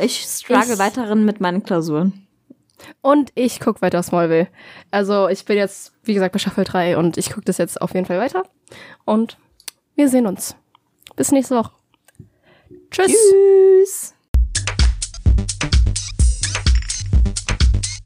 Ich 0.00 0.22
struggle 0.22 0.72
Ich- 0.74 0.78
weiterhin 0.78 1.24
mit 1.24 1.40
meinen 1.40 1.62
Klausuren. 1.62 2.26
Und 3.00 3.30
ich 3.34 3.60
gucke 3.60 3.80
weiter 3.82 4.02
Smallville. 4.02 4.48
Also 4.90 5.28
ich 5.28 5.44
bin 5.44 5.56
jetzt, 5.56 5.92
wie 6.02 6.14
gesagt, 6.14 6.32
bei 6.32 6.38
Staffel 6.38 6.64
3 6.64 6.96
und 6.98 7.16
ich 7.16 7.30
gucke 7.30 7.44
das 7.44 7.58
jetzt 7.58 7.80
auf 7.80 7.94
jeden 7.94 8.04
Fall 8.06 8.18
weiter. 8.18 8.42
Und 9.04 9.38
wir 9.94 10.08
sehen 10.08 10.26
uns. 10.26 10.56
Bis 11.16 11.30
nächste 11.32 11.56
Woche. 11.56 11.70
Tschüss. 12.90 13.06
Tschüss. 13.30 14.13